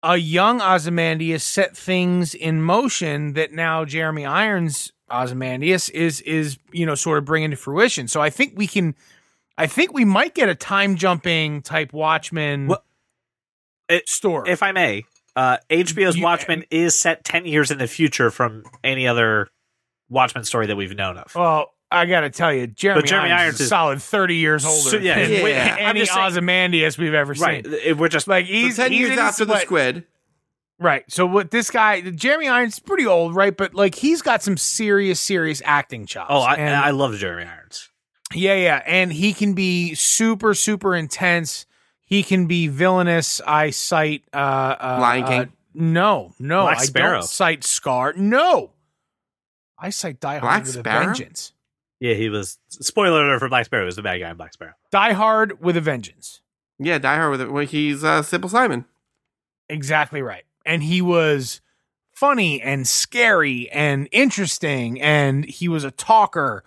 a 0.02 0.16
young 0.16 0.60
Ozymandias 0.60 1.42
set 1.42 1.76
things 1.76 2.34
in 2.34 2.62
motion 2.62 3.32
that 3.34 3.52
now 3.52 3.84
Jeremy 3.84 4.24
Irons 4.24 4.92
Ozymandias 5.10 5.88
is 5.90 6.20
is 6.22 6.58
you 6.72 6.86
know 6.86 6.94
sort 6.94 7.18
of 7.18 7.24
bringing 7.24 7.50
to 7.50 7.56
fruition. 7.56 8.08
So 8.08 8.20
I 8.20 8.30
think 8.30 8.54
we 8.56 8.66
can, 8.66 8.94
I 9.58 9.66
think 9.66 9.92
we 9.92 10.04
might 10.04 10.34
get 10.34 10.48
a 10.48 10.54
time 10.54 10.96
jumping 10.96 11.62
type 11.62 11.92
Watchmen 11.92 12.68
Well, 12.68 12.84
it- 13.88 14.08
story. 14.08 14.50
if 14.50 14.62
I 14.62 14.72
may, 14.72 15.04
uh, 15.36 15.58
HBO's 15.70 16.16
You- 16.16 16.24
Watchmen 16.24 16.64
is 16.70 16.94
set 16.98 17.24
ten 17.24 17.46
years 17.46 17.70
in 17.70 17.78
the 17.78 17.86
future 17.88 18.30
from 18.30 18.64
any 18.82 19.06
other 19.06 19.48
Watchmen 20.08 20.44
story 20.44 20.66
that 20.66 20.76
we've 20.76 20.94
known 20.96 21.18
of. 21.18 21.34
well, 21.34 21.72
I 21.90 22.06
got 22.06 22.20
to 22.22 22.30
tell 22.30 22.52
you, 22.52 22.66
Jeremy, 22.66 23.02
But 23.02 23.08
Jeremy 23.08 23.28
Irons, 23.30 23.40
Irons 23.42 23.54
is 23.56 23.60
is- 23.60 23.68
solid 23.68 24.02
thirty 24.02 24.36
years 24.36 24.64
older 24.64 24.90
So, 24.90 24.96
yeah, 24.98 25.20
than 25.20 25.30
yeah, 25.30 25.38
any 25.38 25.50
yeah. 25.50 25.76
I'm 25.88 25.96
just 25.96 26.12
saying- 26.12 26.26
Ozymandias 26.26 26.98
we've 26.98 27.14
ever 27.14 27.32
right. 27.34 27.64
seen. 27.64 27.74
It- 27.84 27.96
we're 27.96 28.08
just 28.08 28.26
Like 28.26 28.46
So 28.46 28.52
he's 28.52 28.76
ten 28.76 28.90
he's 28.92 29.00
years 29.00 29.10
in 29.12 29.18
his, 29.18 29.24
after 29.24 29.44
the 29.44 29.58
squid. 29.60 30.04
Right. 30.78 31.04
So 31.10 31.24
what 31.26 31.50
this 31.52 31.70
guy, 31.70 32.00
Jeremy 32.02 32.48
Irons, 32.48 32.74
is 32.74 32.78
pretty 32.80 33.06
old, 33.06 33.34
right? 33.34 33.56
But 33.56 33.72
like 33.74 33.94
he's 33.94 34.20
got 34.20 34.42
some 34.42 34.56
serious, 34.56 35.20
serious 35.20 35.62
acting 35.64 36.06
chops. 36.06 36.26
Oh, 36.30 36.40
I, 36.40 36.54
And- 36.56 36.74
I 36.74 36.90
love 36.90 37.14
Jeremy 37.16 37.48
Irons. 37.48 37.88
yeah, 38.34 38.54
yeah, 38.56 38.82
and 38.84 39.12
he 39.12 39.32
can 39.32 39.54
be 39.54 39.94
super, 39.94 40.52
super 40.54 40.94
intense. 40.94 41.66
He 42.00 42.22
can 42.24 42.46
be 42.46 42.66
villainous. 42.68 43.40
I 43.46 43.70
cite 43.70 44.24
uh, 44.34 44.36
uh 44.36 44.98
Lion 45.00 45.22
uh, 45.24 45.28
King? 45.28 45.52
no, 45.74 46.32
no, 46.40 46.62
Black 46.62 46.78
I 46.78 46.84
Sparrow. 46.84 47.18
don't 47.20 47.28
cite 47.28 47.64
Scar. 47.64 48.12
No, 48.16 48.70
I 49.78 49.90
cite 49.90 50.20
Die 50.20 50.38
Hard 50.38 50.42
Black 50.42 50.62
with 50.64 50.72
Sparrow? 50.74 51.02
a 51.02 51.06
Vengeance. 51.06 51.52
Yeah, 52.00 52.14
he 52.14 52.28
was. 52.28 52.58
Spoiler 52.68 53.24
alert 53.24 53.38
for 53.38 53.48
Black 53.48 53.64
Sparrow. 53.64 53.84
He 53.84 53.86
was 53.86 53.96
the 53.96 54.02
bad 54.02 54.18
guy 54.18 54.30
in 54.30 54.36
Black 54.36 54.52
Sparrow. 54.52 54.74
Die 54.90 55.12
Hard 55.12 55.60
with 55.60 55.76
a 55.76 55.80
Vengeance. 55.80 56.42
Yeah, 56.78 56.98
Die 56.98 57.16
Hard 57.16 57.30
with 57.30 57.40
it. 57.40 57.50
Well, 57.50 57.64
he's 57.64 58.04
uh, 58.04 58.22
Simple 58.22 58.50
Simon. 58.50 58.84
Exactly 59.68 60.22
right. 60.22 60.44
And 60.64 60.82
he 60.82 61.00
was 61.00 61.60
funny 62.12 62.60
and 62.60 62.86
scary 62.86 63.70
and 63.70 64.08
interesting, 64.12 65.00
and 65.00 65.44
he 65.44 65.68
was 65.68 65.84
a 65.84 65.90
talker, 65.90 66.64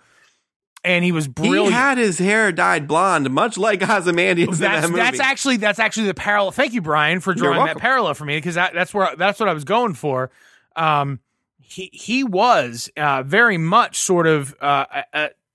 and 0.82 1.04
he 1.04 1.12
was 1.12 1.28
brilliant. 1.28 1.66
He 1.66 1.72
had 1.72 1.98
his 1.98 2.18
hair 2.18 2.50
dyed 2.50 2.88
blonde, 2.88 3.30
much 3.30 3.56
like 3.58 3.88
Ozymandias 3.88 4.58
in 4.58 4.62
that's 4.62 4.82
that 4.82 4.90
movie. 4.90 5.02
that's 5.02 5.20
actually 5.20 5.56
that's 5.58 5.78
actually 5.78 6.06
the 6.06 6.14
parallel. 6.14 6.50
Thank 6.50 6.72
you, 6.72 6.80
Brian, 6.80 7.20
for 7.20 7.34
drawing 7.34 7.66
that 7.66 7.78
parallel 7.78 8.14
for 8.14 8.24
me 8.24 8.36
because 8.36 8.56
that, 8.56 8.74
that's 8.74 8.92
where 8.92 9.14
that's 9.16 9.38
what 9.38 9.48
I 9.48 9.52
was 9.52 9.64
going 9.64 9.94
for. 9.94 10.30
Um, 10.76 11.20
he 11.70 11.90
he 11.92 12.24
was 12.24 12.90
uh, 12.96 13.22
very 13.22 13.58
much 13.58 13.98
sort 13.98 14.26
of 14.26 14.54
uh, 14.60 14.84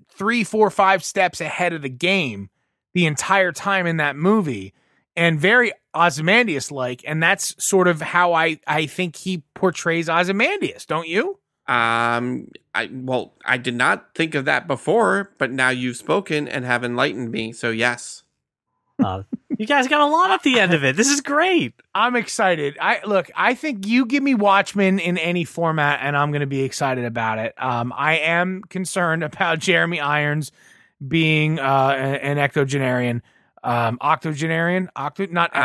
three, 0.10 0.44
four, 0.44 0.70
five 0.70 1.04
steps 1.04 1.42
ahead 1.42 1.74
of 1.74 1.82
the 1.82 1.90
game 1.90 2.50
the 2.94 3.06
entire 3.06 3.52
time 3.52 3.86
in 3.86 3.98
that 3.98 4.16
movie, 4.16 4.74
and 5.16 5.40
very 5.40 5.74
Ozymandias 5.94 6.72
like, 6.72 7.04
and 7.06 7.22
that's 7.22 7.56
sort 7.64 7.88
of 7.88 8.02
how 8.02 8.34
I 8.34 8.60
I 8.66 8.86
think 8.86 9.18
he 9.18 9.44
portrays 9.54 10.10
Ozymandias. 10.10 10.86
Don't 10.86 11.08
you? 11.08 11.40
Um, 11.68 12.50
I 12.74 12.90
well, 12.92 13.34
I 13.44 13.58
did 13.58 13.76
not 13.76 14.14
think 14.16 14.36
of 14.36 14.46
that 14.46 14.68
before, 14.68 15.32
but 15.38 15.52
now 15.52 15.70
you've 15.70 15.98
spoken 15.98 16.48
and 16.48 16.64
have 16.64 16.84
enlightened 16.84 17.32
me. 17.32 17.52
So 17.52 17.72
yes, 17.72 18.24
Uh, 19.04 19.24
you 19.58 19.66
guys 19.66 19.88
got 19.88 20.02
a 20.02 20.06
lot 20.06 20.32
at 20.32 20.44
the 20.44 20.60
end 20.60 20.74
of 20.74 20.84
it. 20.84 20.96
This 20.96 21.10
is 21.10 21.22
great. 21.22 21.74
I'm 21.94 22.16
excited. 22.16 22.78
I 22.80 23.02
look. 23.06 23.30
I 23.36 23.54
think 23.54 23.86
you 23.86 24.06
give 24.06 24.24
me 24.24 24.36
Watchmen 24.36 25.00
in 25.00 25.18
any 25.18 25.44
format, 25.44 26.00
and 26.02 26.16
I'm 26.16 26.32
going 26.32 26.42
to 26.42 26.48
be 26.48 26.62
excited 26.62 27.06
about 27.06 27.40
it. 27.40 27.54
Um, 27.62 27.94
I 27.96 28.18
am 28.18 28.62
concerned 28.64 29.24
about 29.36 29.60
Jeremy 29.60 30.00
Irons 30.00 30.52
being 31.06 31.60
uh, 31.60 31.90
an 32.22 32.40
octogenarian, 32.40 33.22
um, 33.66 33.98
octogenarian, 34.02 34.90
octo, 34.96 35.26
not 35.28 35.52
uh, 35.56 35.60
ecto, 35.60 35.62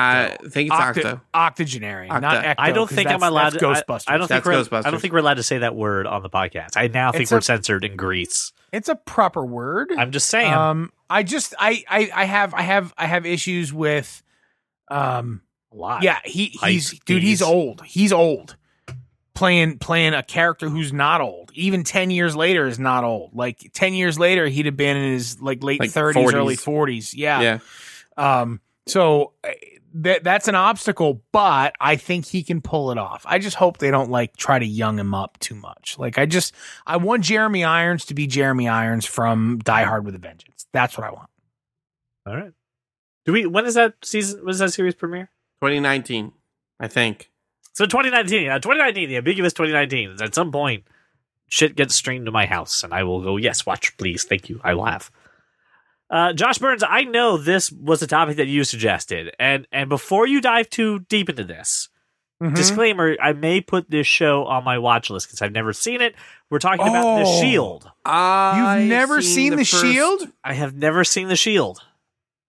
I 0.46 0.48
think 0.48 0.70
it's 0.70 0.80
Octo. 0.80 1.20
octogenarian, 1.34 2.10
Octa. 2.12 2.20
not 2.20 2.44
ecto. 2.44 2.54
I 2.58 2.72
don't 2.72 2.88
think 2.90 3.08
I'm 3.08 3.22
allowed 3.22 3.50
to. 3.50 3.58
Ghostbusters. 3.58 4.04
I, 4.08 4.16
don't 4.16 4.26
think 4.26 4.44
That's 4.44 4.70
we're. 4.70 4.78
I 4.78 4.90
don't 4.90 5.00
think 5.00 5.12
we're 5.12 5.20
allowed 5.20 5.34
to 5.34 5.42
say 5.42 5.58
that 5.58 5.74
word 5.76 6.06
on 6.06 6.22
the 6.22 6.30
podcast. 6.30 6.76
I 6.76 6.86
now 6.88 7.12
think 7.12 7.22
It's 7.22 7.32
we're 7.32 7.38
a- 7.38 7.42
censored 7.42 7.84
in 7.84 7.96
Greece. 7.96 8.52
it's 8.72 8.88
a 8.88 8.96
proper 8.96 9.44
word. 9.44 9.92
I'm 9.96 10.10
just 10.12 10.28
saying. 10.28 10.52
Um, 10.52 10.92
I 11.08 11.22
just, 11.24 11.54
I, 11.58 11.84
I, 11.88 12.10
I 12.14 12.24
have, 12.24 12.54
I 12.54 12.62
have, 12.62 12.94
I 12.96 13.06
have 13.06 13.26
issues 13.26 13.72
with, 13.72 14.22
um, 14.88 15.42
a 15.72 15.76
lot. 15.76 16.02
Yeah, 16.02 16.18
he 16.24 16.46
he's 16.46 16.60
Heights, 16.90 16.98
dude. 17.04 17.22
He's 17.22 17.42
old. 17.42 17.82
He's 17.84 18.12
old. 18.12 18.56
Playing 19.40 19.78
playing 19.78 20.12
a 20.12 20.22
character 20.22 20.68
who's 20.68 20.92
not 20.92 21.22
old. 21.22 21.50
Even 21.54 21.82
ten 21.82 22.10
years 22.10 22.36
later 22.36 22.66
is 22.66 22.78
not 22.78 23.04
old. 23.04 23.34
Like 23.34 23.70
ten 23.72 23.94
years 23.94 24.18
later, 24.18 24.46
he'd 24.46 24.66
have 24.66 24.76
been 24.76 24.98
in 24.98 25.12
his 25.14 25.40
like 25.40 25.62
late 25.62 25.82
thirties, 25.90 26.22
40s. 26.22 26.34
early 26.34 26.56
forties. 26.56 27.14
Yeah. 27.14 27.40
Yeah. 27.40 27.58
Um. 28.18 28.60
So 28.86 29.32
uh, 29.42 29.48
that 29.94 30.24
that's 30.24 30.46
an 30.46 30.56
obstacle, 30.56 31.22
but 31.32 31.74
I 31.80 31.96
think 31.96 32.26
he 32.26 32.42
can 32.42 32.60
pull 32.60 32.90
it 32.90 32.98
off. 32.98 33.24
I 33.26 33.38
just 33.38 33.56
hope 33.56 33.78
they 33.78 33.90
don't 33.90 34.10
like 34.10 34.36
try 34.36 34.58
to 34.58 34.66
young 34.66 34.98
him 34.98 35.14
up 35.14 35.38
too 35.38 35.54
much. 35.54 35.96
Like 35.98 36.18
I 36.18 36.26
just 36.26 36.54
I 36.86 36.98
want 36.98 37.24
Jeremy 37.24 37.64
Irons 37.64 38.04
to 38.06 38.14
be 38.14 38.26
Jeremy 38.26 38.68
Irons 38.68 39.06
from 39.06 39.58
Die 39.64 39.84
Hard 39.84 40.04
with 40.04 40.14
a 40.14 40.18
Vengeance. 40.18 40.66
That's 40.74 40.98
what 40.98 41.06
I 41.06 41.12
want. 41.12 41.30
All 42.26 42.36
right. 42.36 42.52
Do 43.24 43.32
we? 43.32 43.46
When 43.46 43.64
is 43.64 43.74
that 43.74 43.94
season? 44.04 44.40
When 44.40 44.50
is 44.50 44.58
that 44.58 44.74
series 44.74 44.94
premiere? 44.94 45.30
2019, 45.62 46.32
I 46.78 46.88
think. 46.88 47.30
So 47.72 47.86
2019, 47.86 48.48
uh, 48.50 48.58
2019, 48.58 49.08
the 49.08 49.16
ambiguous 49.16 49.52
2019. 49.52 50.16
At 50.20 50.34
some 50.34 50.50
point, 50.52 50.84
shit 51.48 51.76
gets 51.76 51.94
streamed 51.94 52.26
to 52.26 52.32
my 52.32 52.46
house, 52.46 52.82
and 52.82 52.92
I 52.92 53.04
will 53.04 53.22
go, 53.22 53.36
yes, 53.36 53.64
watch, 53.64 53.96
please, 53.96 54.24
thank 54.24 54.48
you. 54.48 54.60
I 54.64 54.74
will 54.74 54.86
have. 54.86 55.10
Uh, 56.10 56.32
Josh 56.32 56.58
Burns, 56.58 56.82
I 56.86 57.04
know 57.04 57.36
this 57.38 57.70
was 57.70 58.02
a 58.02 58.06
topic 58.06 58.36
that 58.38 58.48
you 58.48 58.64
suggested, 58.64 59.32
and 59.38 59.66
and 59.70 59.88
before 59.88 60.26
you 60.26 60.40
dive 60.40 60.68
too 60.68 60.98
deep 61.08 61.28
into 61.30 61.44
this, 61.44 61.88
Mhm. 62.42 62.56
disclaimer: 62.56 63.16
I 63.22 63.32
may 63.32 63.60
put 63.60 63.88
this 63.90 64.08
show 64.08 64.44
on 64.46 64.64
my 64.64 64.76
watch 64.78 65.08
list 65.08 65.28
because 65.28 65.40
I've 65.40 65.52
never 65.52 65.72
seen 65.72 66.00
it. 66.00 66.16
We're 66.50 66.58
talking 66.58 66.88
about 66.88 67.18
The 67.18 67.24
Oh. 67.28 67.40
Shield. 67.40 67.88
I've 68.04 68.82
never 68.88 69.22
seen 69.22 69.50
The 69.52 69.58
first- 69.58 69.80
Shield? 69.82 70.32
I 70.42 70.54
have 70.54 70.74
never 70.74 71.04
seen 71.04 71.28
The 71.28 71.36
Shield. 71.36 71.80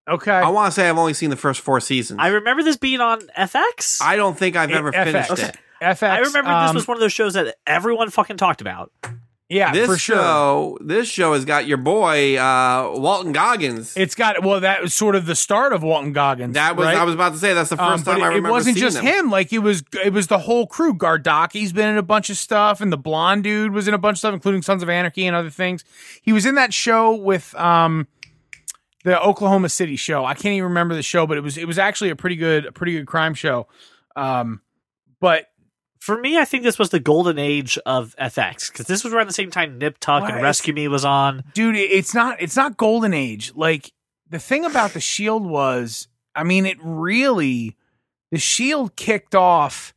Okay. 0.08 0.32
I 0.32 0.48
want 0.48 0.72
to 0.72 0.74
say 0.74 0.88
I've 0.88 0.98
only 0.98 1.14
seen 1.14 1.30
the 1.30 1.36
first 1.36 1.60
four 1.60 1.80
seasons. 1.80 2.18
I 2.20 2.28
remember 2.28 2.62
this 2.62 2.76
being 2.76 3.00
on 3.00 3.20
FX. 3.38 4.02
I 4.02 4.16
don't 4.16 4.36
think 4.36 4.56
I've 4.56 4.70
It- 4.70 4.76
ever 4.76 4.92
FX. 4.92 5.04
finished 5.26 5.42
it. 5.50 5.56
FX. 5.80 6.08
I 6.10 6.18
remember 6.18 6.50
this 6.62 6.70
um, 6.70 6.74
was 6.74 6.86
one 6.88 6.96
of 6.96 7.00
those 7.00 7.12
shows 7.12 7.34
that 7.34 7.56
everyone 7.66 8.10
fucking 8.10 8.36
talked 8.36 8.60
about. 8.60 8.92
yeah 9.48 9.72
this 9.72 9.86
for 9.86 9.98
sure. 9.98 10.16
show, 10.16 10.78
this 10.80 11.08
show 11.08 11.34
has 11.34 11.44
got 11.44 11.66
your 11.66 11.76
boy 11.76 12.36
uh, 12.38 12.92
Walton 12.96 13.32
Goggins. 13.32 13.96
It's 13.96 14.14
got 14.14 14.42
well, 14.44 14.60
that 14.60 14.80
was 14.82 14.94
sort 14.94 15.14
of 15.16 15.26
the 15.26 15.34
start 15.34 15.72
of 15.72 15.82
Walton 15.82 16.12
Goggins. 16.12 16.54
that 16.54 16.76
was 16.76 16.86
right? 16.86 16.96
I 16.96 17.04
was 17.04 17.14
about 17.14 17.32
to 17.32 17.38
say 17.38 17.52
that's 17.52 17.70
the 17.70 17.82
Um, 17.82 17.92
first 17.92 18.04
but 18.04 18.12
time 18.12 18.20
it, 18.20 18.24
I 18.24 18.26
it 18.26 18.28
remember. 18.30 18.48
It 18.48 18.52
wasn't 18.52 18.76
seeing 18.76 18.86
just 18.90 18.98
him. 18.98 19.06
him. 19.26 19.30
Like 19.30 19.52
it 19.52 19.58
was, 19.58 19.82
it 20.04 20.12
was 20.12 20.28
the 20.28 20.38
whole 20.38 20.66
crew. 20.66 20.94
Gardocki's 20.94 21.72
been 21.72 21.88
in 21.88 21.96
a 21.98 22.02
bunch 22.02 22.30
of 22.30 22.36
stuff, 22.36 22.80
and 22.80 22.92
the 22.92 22.96
blonde 22.96 23.42
dude 23.44 23.72
was 23.72 23.88
in 23.88 23.94
a 23.94 23.98
bunch 23.98 24.16
of 24.16 24.18
stuff, 24.20 24.34
including 24.34 24.62
Sons 24.62 24.82
of 24.82 24.88
Anarchy 24.88 25.26
and 25.26 25.34
other 25.36 25.50
things. 25.50 25.84
He 26.22 26.32
was 26.32 26.46
in 26.46 26.54
that 26.54 26.72
show 26.72 27.12
with 27.14 27.54
um, 27.56 28.06
the 29.04 29.20
Oklahoma 29.20 29.68
City 29.68 29.96
show. 29.96 30.24
I 30.24 30.34
can't 30.34 30.52
even 30.54 30.64
remember 30.68 30.94
the 30.94 31.02
show, 31.02 31.26
but 31.26 31.36
it 31.36 31.40
was 31.42 31.56
it 31.58 31.66
was 31.66 31.78
actually 31.78 32.10
a 32.10 32.16
pretty 32.16 32.36
good, 32.36 32.66
a 32.66 32.72
pretty 32.72 32.92
good 32.92 33.06
crime 33.06 33.34
show. 33.34 33.66
Um, 34.16 34.60
but 35.20 35.46
For 36.00 36.18
me, 36.18 36.38
I 36.38 36.44
think 36.44 36.62
this 36.64 36.78
was 36.78 36.90
the 36.90 37.00
golden 37.00 37.38
age 37.38 37.78
of 37.86 38.14
FX 38.20 38.70
because 38.70 38.86
this 38.86 39.04
was 39.04 39.12
around 39.12 39.28
the 39.28 39.32
same 39.32 39.50
time 39.50 39.78
Nip 39.78 39.98
Tuck 40.00 40.22
Well, 40.24 40.32
and 40.32 40.42
Rescue 40.42 40.74
Me 40.74 40.88
was 40.88 41.04
on. 41.04 41.44
dude 41.54 41.76
it's 41.76 42.14
not 42.14 42.40
it's 42.42 42.56
not 42.56 42.76
golden 42.76 43.14
age 43.14 43.52
like 43.54 43.92
the 44.28 44.38
thing 44.38 44.64
about 44.64 44.92
the 44.92 45.00
shield 45.00 45.44
was 45.46 46.08
i 46.34 46.42
mean 46.42 46.64
it 46.66 46.78
really 46.82 47.76
the 48.30 48.38
shield 48.38 48.96
kicked 48.96 49.34
off 49.34 49.92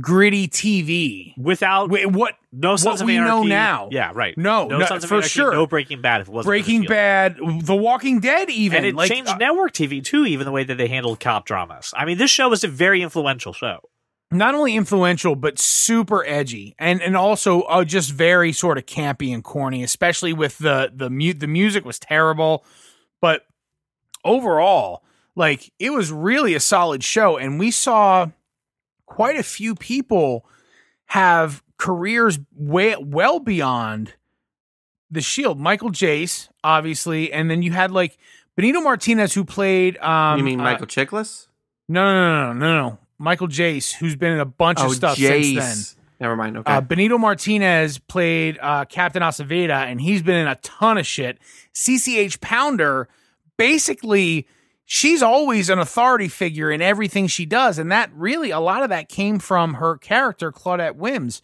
gritty 0.00 0.48
tv 0.48 1.36
Without 1.38 1.90
what 2.10 2.34
no 2.54 2.76
Sons 2.76 3.00
of 3.00 3.06
we 3.06 3.18
know 3.18 3.42
now. 3.42 3.88
Yeah, 3.90 4.12
right. 4.14 4.36
No, 4.38 4.68
no, 4.68 4.78
no, 4.78 4.86
Sons 4.86 5.04
of 5.04 5.08
for 5.08 5.16
Anarchy, 5.16 5.28
sure. 5.28 5.52
No 5.52 5.66
Breaking 5.66 6.00
Bad 6.00 6.20
if 6.20 6.28
it 6.28 6.30
wasn't 6.30 6.44
for 6.46 6.56
The 6.56 6.62
breaking 6.62 6.84
bad 6.84 7.36
the 7.62 7.74
walking 7.74 8.20
dead 8.20 8.48
even 8.50 8.78
And 8.78 8.86
it 8.86 8.94
like, 8.94 9.10
changed 9.10 9.30
uh, 9.30 9.36
network 9.36 9.72
TV 9.72 10.02
too, 10.02 10.24
even 10.24 10.44
the 10.44 10.52
way 10.52 10.64
that 10.64 10.76
they 10.76 10.88
handled 10.88 11.20
cop 11.20 11.46
dramas. 11.46 11.92
I 11.96 12.04
mean, 12.04 12.18
this 12.18 12.30
show 12.30 12.48
was 12.48 12.62
a 12.64 12.68
very 12.68 13.02
influential 13.02 13.52
show. 13.52 13.80
not 14.30 14.54
only 14.54 14.74
influential 14.74 15.36
but 15.36 15.58
super 15.58 16.24
edgy 16.26 16.74
and 16.78 17.00
and 17.02 17.16
also 17.16 17.62
uh, 17.62 17.84
just 17.84 18.10
very 18.10 18.52
sort 18.52 18.78
of 18.78 18.86
campy 18.86 19.32
and 19.34 19.44
corny 19.44 19.82
especially 19.84 20.32
with 20.32 20.58
the 20.58 20.90
the 20.94 21.10
mu- 21.10 21.34
the 21.34 21.46
music 21.46 21.84
was 21.84 21.98
terrible 21.98 22.64
but 23.20 23.46
overall 24.24 25.04
like 25.36 25.72
it 25.78 25.90
was 25.90 26.10
really 26.10 26.54
a 26.54 26.60
solid 26.60 27.04
show 27.04 27.36
and 27.36 27.58
we 27.58 27.70
saw 27.70 28.26
quite 29.06 29.36
a 29.36 29.42
few 29.42 29.74
people 29.74 30.46
have 31.06 31.62
careers 31.76 32.38
way 32.54 32.96
well 32.98 33.40
beyond 33.40 34.14
the 35.10 35.20
shield 35.20 35.58
michael 35.60 35.90
jace 35.90 36.48
obviously 36.62 37.32
and 37.32 37.50
then 37.50 37.62
you 37.62 37.72
had 37.72 37.90
like 37.90 38.16
benito 38.56 38.80
martinez 38.80 39.34
who 39.34 39.44
played 39.44 39.96
um 39.98 40.38
you 40.38 40.44
mean 40.44 40.60
uh, 40.60 40.64
Michael 40.64 40.86
Chiklis? 40.86 41.48
no, 41.88 42.02
no, 42.04 42.14
no, 42.14 42.52
no, 42.52 42.58
no, 42.58 42.88
no. 42.88 42.98
Michael 43.16 43.46
Jace, 43.48 43.92
who's 43.94 44.16
been 44.16 44.32
in 44.32 44.40
a 44.40 44.44
bunch 44.44 44.80
Oh, 44.80 44.86
of 44.86 44.92
stuff 44.92 45.16
Jace. 45.16 45.54
since 45.54 45.92
then. 45.94 46.02
Never 46.20 46.36
mind. 46.36 46.56
Okay. 46.58 46.72
Uh, 46.72 46.80
Benito 46.80 47.16
Martinez 47.16 47.98
played 47.98 48.58
uh, 48.60 48.84
Captain 48.86 49.22
Aceveda, 49.22 49.70
and 49.86 50.00
he's 50.00 50.20
been 50.20 50.34
in 50.36 50.48
a 50.48 50.56
ton 50.56 50.98
of 50.98 51.06
shit. 51.06 51.38
CCH 51.72 52.40
Pounder, 52.40 53.08
basically, 53.56 54.46
she's 54.84 55.22
always 55.22 55.70
an 55.70 55.78
authority 55.78 56.26
figure 56.28 56.70
in 56.72 56.82
everything 56.82 57.26
she 57.28 57.46
does, 57.46 57.78
and 57.78 57.90
that 57.92 58.10
really 58.14 58.50
a 58.50 58.60
lot 58.60 58.82
of 58.82 58.88
that 58.90 59.08
came 59.08 59.38
from 59.38 59.74
her 59.74 59.96
character 59.96 60.50
Claudette 60.52 60.96
Wyms. 60.96 61.40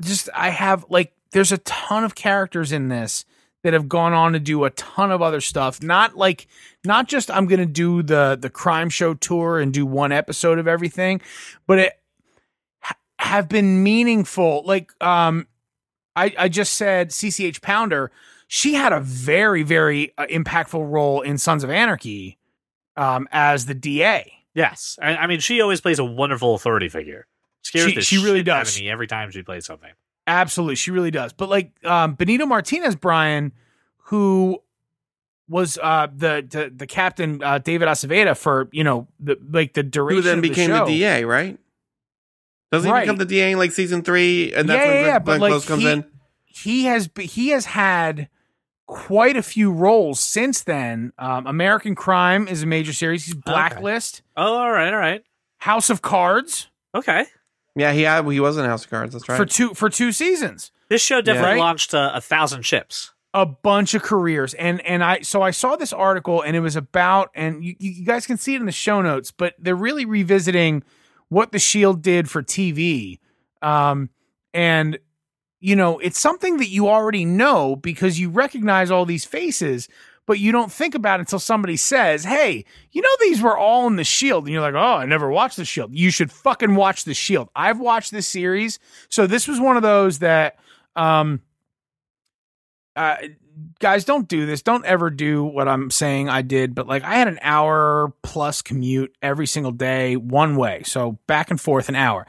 Just 0.00 0.28
I 0.34 0.50
have 0.50 0.84
like, 0.88 1.12
there's 1.32 1.52
a 1.52 1.58
ton 1.58 2.04
of 2.04 2.14
characters 2.14 2.72
in 2.72 2.88
this 2.88 3.24
that 3.62 3.72
have 3.72 3.88
gone 3.88 4.12
on 4.12 4.32
to 4.32 4.38
do 4.38 4.64
a 4.64 4.70
ton 4.70 5.10
of 5.10 5.20
other 5.20 5.40
stuff. 5.40 5.82
Not 5.82 6.16
like, 6.16 6.46
not 6.84 7.08
just 7.08 7.30
I'm 7.30 7.46
going 7.46 7.60
to 7.60 7.66
do 7.66 8.02
the 8.02 8.38
the 8.40 8.50
crime 8.50 8.88
show 8.88 9.14
tour 9.14 9.58
and 9.58 9.72
do 9.72 9.84
one 9.84 10.12
episode 10.12 10.58
of 10.58 10.68
everything, 10.68 11.20
but 11.66 11.78
it 11.78 11.92
ha- 12.80 12.96
have 13.18 13.48
been 13.48 13.82
meaningful. 13.82 14.62
Like, 14.64 14.92
um, 15.02 15.46
I 16.14 16.34
I 16.38 16.48
just 16.48 16.74
said 16.74 17.10
CCH 17.10 17.60
Pounder. 17.60 18.10
She 18.46 18.74
had 18.74 18.92
a 18.92 19.00
very 19.00 19.62
very 19.62 20.12
uh, 20.16 20.26
impactful 20.26 20.90
role 20.90 21.20
in 21.20 21.36
Sons 21.38 21.64
of 21.64 21.70
Anarchy, 21.70 22.38
um, 22.96 23.28
as 23.32 23.66
the 23.66 23.74
DA. 23.74 24.32
Yes, 24.54 24.98
I, 25.00 25.16
I 25.16 25.26
mean, 25.26 25.40
she 25.40 25.60
always 25.60 25.80
plays 25.80 25.98
a 25.98 26.04
wonderful 26.04 26.54
authority 26.54 26.88
figure. 26.88 27.26
Scares 27.62 27.90
She- 27.90 27.94
the 27.96 28.00
she 28.02 28.16
really 28.18 28.40
shit 28.40 28.48
out 28.48 28.64
does. 28.64 28.76
of 28.76 28.82
me 28.82 28.88
every 28.90 29.06
time 29.06 29.30
she 29.30 29.42
plays 29.42 29.66
something. 29.66 29.90
Absolutely, 30.26 30.74
she 30.76 30.90
really 30.90 31.10
does. 31.10 31.32
But 31.32 31.48
like 31.48 31.72
um, 31.84 32.14
Benito 32.14 32.44
Martinez, 32.46 32.94
Brian, 32.96 33.52
who 34.04 34.62
was 35.48 35.78
uh, 35.82 36.08
the, 36.14 36.46
the 36.48 36.70
the 36.74 36.86
captain 36.86 37.42
uh, 37.42 37.58
David 37.58 37.88
Aceveda 37.88 38.36
for 38.36 38.68
you 38.72 38.84
know 38.84 39.08
the 39.18 39.38
like 39.50 39.72
the 39.74 39.82
duration 39.82 40.16
Who 40.16 40.22
then 40.22 40.38
of 40.38 40.42
the 40.42 40.48
became 40.50 40.70
the, 40.70 40.76
show. 40.78 40.86
DA, 40.86 41.24
right? 41.24 41.58
Doesn't 42.70 42.90
Right. 42.90 43.00
he 43.00 43.04
become 43.06 43.16
the 43.16 43.24
DA 43.24 43.52
in 43.52 43.58
like 43.58 43.72
season 43.72 44.02
three? 44.02 44.52
And 44.52 44.68
that's 44.68 44.78
Yeah, 44.78 44.86
when 44.86 44.94
yeah, 44.96 45.00
Glenn, 45.02 45.10
yeah, 45.12 45.18
but, 45.20 45.24
Glenn 45.24 45.40
like, 45.40 45.50
Close 45.52 45.66
comes 45.66 45.82
he- 45.82 45.90
in? 45.90 46.04
he 46.44 46.84
has 46.84 47.08
he 47.18 47.48
has 47.48 47.64
had 47.64 48.28
quite 48.86 49.36
a 49.38 49.42
few 49.42 49.70
roles 49.72 50.20
since 50.20 50.60
then. 50.62 51.12
Um, 51.18 51.46
American 51.46 51.94
Crime 51.94 52.46
is 52.46 52.62
a 52.62 52.66
major 52.66 52.92
series. 52.92 53.24
He's 53.24 53.34
Blacklist, 53.34 54.20
Oh, 54.36 54.56
all 54.58 54.70
right, 54.70 54.92
all 54.92 54.98
right, 55.00 55.24
House 55.58 55.88
of 55.88 56.02
Cards 56.02 56.68
okay. 56.94 57.24
Yeah, 57.78 57.92
he 57.92 58.02
had, 58.02 58.26
he 58.30 58.40
was 58.40 58.56
in 58.58 58.64
House 58.64 58.84
of 58.84 58.90
Cards. 58.90 59.12
That's 59.12 59.28
right. 59.28 59.36
for 59.36 59.44
two 59.46 59.74
for 59.74 59.88
two 59.88 60.12
seasons. 60.12 60.72
This 60.88 61.02
show 61.02 61.20
definitely 61.20 61.52
Right? 61.52 61.58
launched 61.60 61.94
uh, 61.94 62.12
a 62.14 62.20
thousand 62.20 62.62
ships. 62.62 63.12
a 63.34 63.44
bunch 63.44 63.92
of 63.94 64.02
careers 64.02 64.54
and 64.54 64.80
and 64.86 65.04
i 65.04 65.20
so 65.20 65.42
i 65.42 65.50
saw 65.50 65.76
this 65.76 65.92
article 65.92 66.40
and 66.40 66.56
it 66.56 66.60
was 66.60 66.76
about 66.76 67.28
and 67.34 67.62
you, 67.62 67.74
you 67.78 68.02
guys 68.04 68.26
can 68.26 68.38
see 68.38 68.54
it 68.54 68.60
in 68.60 68.64
the 68.66 68.72
show 68.72 69.02
notes 69.02 69.30
but 69.30 69.52
they're 69.58 69.76
really 69.76 70.06
revisiting 70.06 70.82
what 71.28 71.52
the 71.52 71.58
shield 71.58 72.00
did 72.00 72.28
for 72.30 72.42
tv 72.42 73.18
um 73.60 74.08
and 74.54 74.98
you 75.60 75.76
know 75.76 75.98
it's 75.98 76.18
something 76.18 76.56
that 76.56 76.68
you 76.70 76.88
already 76.88 77.26
know 77.26 77.76
because 77.76 78.18
you 78.18 78.30
recognize 78.30 78.90
all 78.90 79.04
these 79.04 79.26
faces 79.26 79.88
but 80.28 80.38
you 80.38 80.52
don't 80.52 80.70
think 80.70 80.94
about 80.94 81.18
it 81.18 81.22
until 81.22 81.40
somebody 81.40 81.76
says 81.76 82.22
hey 82.22 82.64
you 82.92 83.02
know 83.02 83.08
these 83.20 83.42
were 83.42 83.58
all 83.58 83.88
in 83.88 83.96
the 83.96 84.04
shield 84.04 84.44
and 84.44 84.52
you're 84.52 84.62
like 84.62 84.74
oh 84.74 84.98
i 84.98 85.04
never 85.04 85.28
watched 85.28 85.56
the 85.56 85.64
shield 85.64 85.92
you 85.92 86.10
should 86.10 86.30
fucking 86.30 86.76
watch 86.76 87.04
the 87.04 87.14
shield 87.14 87.48
i've 87.56 87.80
watched 87.80 88.12
this 88.12 88.28
series 88.28 88.78
so 89.08 89.26
this 89.26 89.48
was 89.48 89.58
one 89.58 89.76
of 89.76 89.82
those 89.82 90.20
that 90.20 90.56
um 90.94 91.40
uh, 92.98 93.16
guys, 93.78 94.04
don't 94.04 94.26
do 94.26 94.44
this. 94.44 94.60
Don't 94.60 94.84
ever 94.84 95.08
do 95.08 95.44
what 95.44 95.68
I'm 95.68 95.90
saying 95.90 96.28
I 96.28 96.42
did. 96.42 96.74
But 96.74 96.88
like, 96.88 97.04
I 97.04 97.14
had 97.14 97.28
an 97.28 97.38
hour 97.42 98.12
plus 98.22 98.60
commute 98.60 99.14
every 99.22 99.46
single 99.46 99.72
day, 99.72 100.16
one 100.16 100.56
way. 100.56 100.82
So 100.84 101.18
back 101.26 101.50
and 101.50 101.60
forth 101.60 101.88
an 101.88 101.94
hour, 101.94 102.26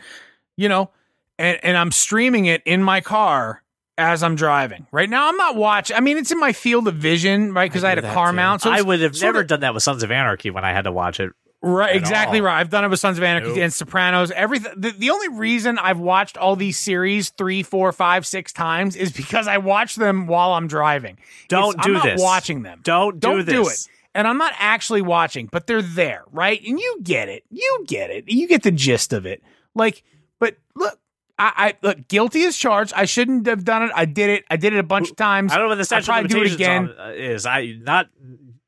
you 0.57 0.69
know, 0.69 0.91
and, 1.39 1.59
and 1.63 1.75
I'm 1.75 1.91
streaming 1.91 2.45
it 2.45 2.61
in 2.65 2.83
my 2.83 3.01
car 3.01 3.63
as 3.99 4.23
I'm 4.23 4.35
driving. 4.35 4.87
Right 4.91 5.09
now, 5.09 5.27
I'm 5.27 5.37
not 5.37 5.55
watching. 5.55 5.95
I 5.97 5.99
mean, 5.99 6.17
it's 6.17 6.31
in 6.31 6.39
my 6.39 6.53
field 6.53 6.87
of 6.87 6.95
vision, 6.95 7.53
right? 7.53 7.69
Because 7.69 7.83
I, 7.83 7.89
had 7.89 7.99
a 7.99 8.13
car 8.13 8.31
too. 8.31 8.35
mount. 8.37 8.61
So 8.61 8.71
I 8.71 8.81
would 8.81 9.01
have 9.01 9.19
never 9.21 9.41
of- 9.41 9.47
done 9.47 9.59
that 9.59 9.73
with 9.73 9.83
Sons 9.83 10.01
of 10.03 10.11
Anarchy 10.11 10.49
when 10.49 10.65
I 10.65 10.71
had 10.73 10.83
to 10.83 10.91
watch 10.91 11.19
it. 11.19 11.31
Right, 11.61 11.93
exactly 11.93 12.39
all. 12.39 12.45
right. 12.45 12.57
I've 12.61 12.69
done 12.69 12.85
it 12.85 12.87
with 12.87 13.01
Sons 13.01 13.17
of 13.17 13.23
Anarchy 13.25 13.49
Nope. 13.49 13.57
and 13.57 13.73
Sopranos. 13.73 14.31
Everything. 14.31 14.71
The, 14.77 14.91
the 14.91 15.09
only 15.09 15.27
reason 15.27 15.77
I've 15.77 15.99
watched 15.99 16.37
all 16.37 16.55
these 16.55 16.77
series 16.77 17.31
three, 17.31 17.63
four, 17.63 17.91
five, 17.91 18.25
six 18.25 18.53
times 18.53 18.95
is 18.95 19.11
because 19.11 19.45
I 19.45 19.57
watch 19.57 19.95
them 19.95 20.25
while 20.27 20.53
I'm 20.53 20.67
driving. 20.67 21.17
Don't 21.49 21.71
It's- 21.71 21.85
do 21.85 21.89
I'm 21.91 21.97
not 21.97 22.05
this. 22.05 22.21
Watching 22.21 22.61
them. 22.61 22.79
Don't 22.83 23.19
do 23.19 23.27
Don't 23.43 23.45
do 23.45 23.67
it. 23.67 23.87
And 24.15 24.25
I'm 24.25 24.37
not 24.37 24.53
actually 24.57 25.01
watching, 25.01 25.47
but 25.51 25.67
they're 25.67 25.81
there, 25.81 26.23
right? 26.31 26.59
And 26.65 26.79
you 26.79 26.99
get 27.03 27.27
it. 27.27 27.43
You 27.51 27.83
get 27.85 28.09
it. 28.09 28.29
You 28.29 28.47
get 28.47 28.63
the 28.63 28.71
gist 28.71 29.11
of 29.11 29.25
it. 29.25 29.43
Like, 29.75 30.01
but 30.39 30.55
look, 30.75 30.97
I, 31.39 31.53
I 31.55 31.73
look 31.81 32.07
guilty 32.09 32.43
as 32.43 32.57
charged. 32.57 32.93
I 32.95 33.05
shouldn't 33.05 33.47
have 33.47 33.63
done 33.63 33.83
it. 33.83 33.91
I 33.95 34.05
did 34.05 34.29
it. 34.29 34.45
I 34.51 34.57
did 34.57 34.73
it 34.73 34.79
a 34.79 34.83
bunch 34.83 35.09
of 35.09 35.15
times. 35.15 35.51
I 35.51 35.55
don't 35.55 35.65
know 35.65 35.69
what 35.69 35.77
the 35.77 35.85
statute 35.85 36.01
of 36.01 36.05
probably 36.07 36.27
do 36.27 36.43
it 36.43 36.53
again. 36.53 36.93
is. 37.15 37.45
I 37.45 37.77
not 37.81 38.09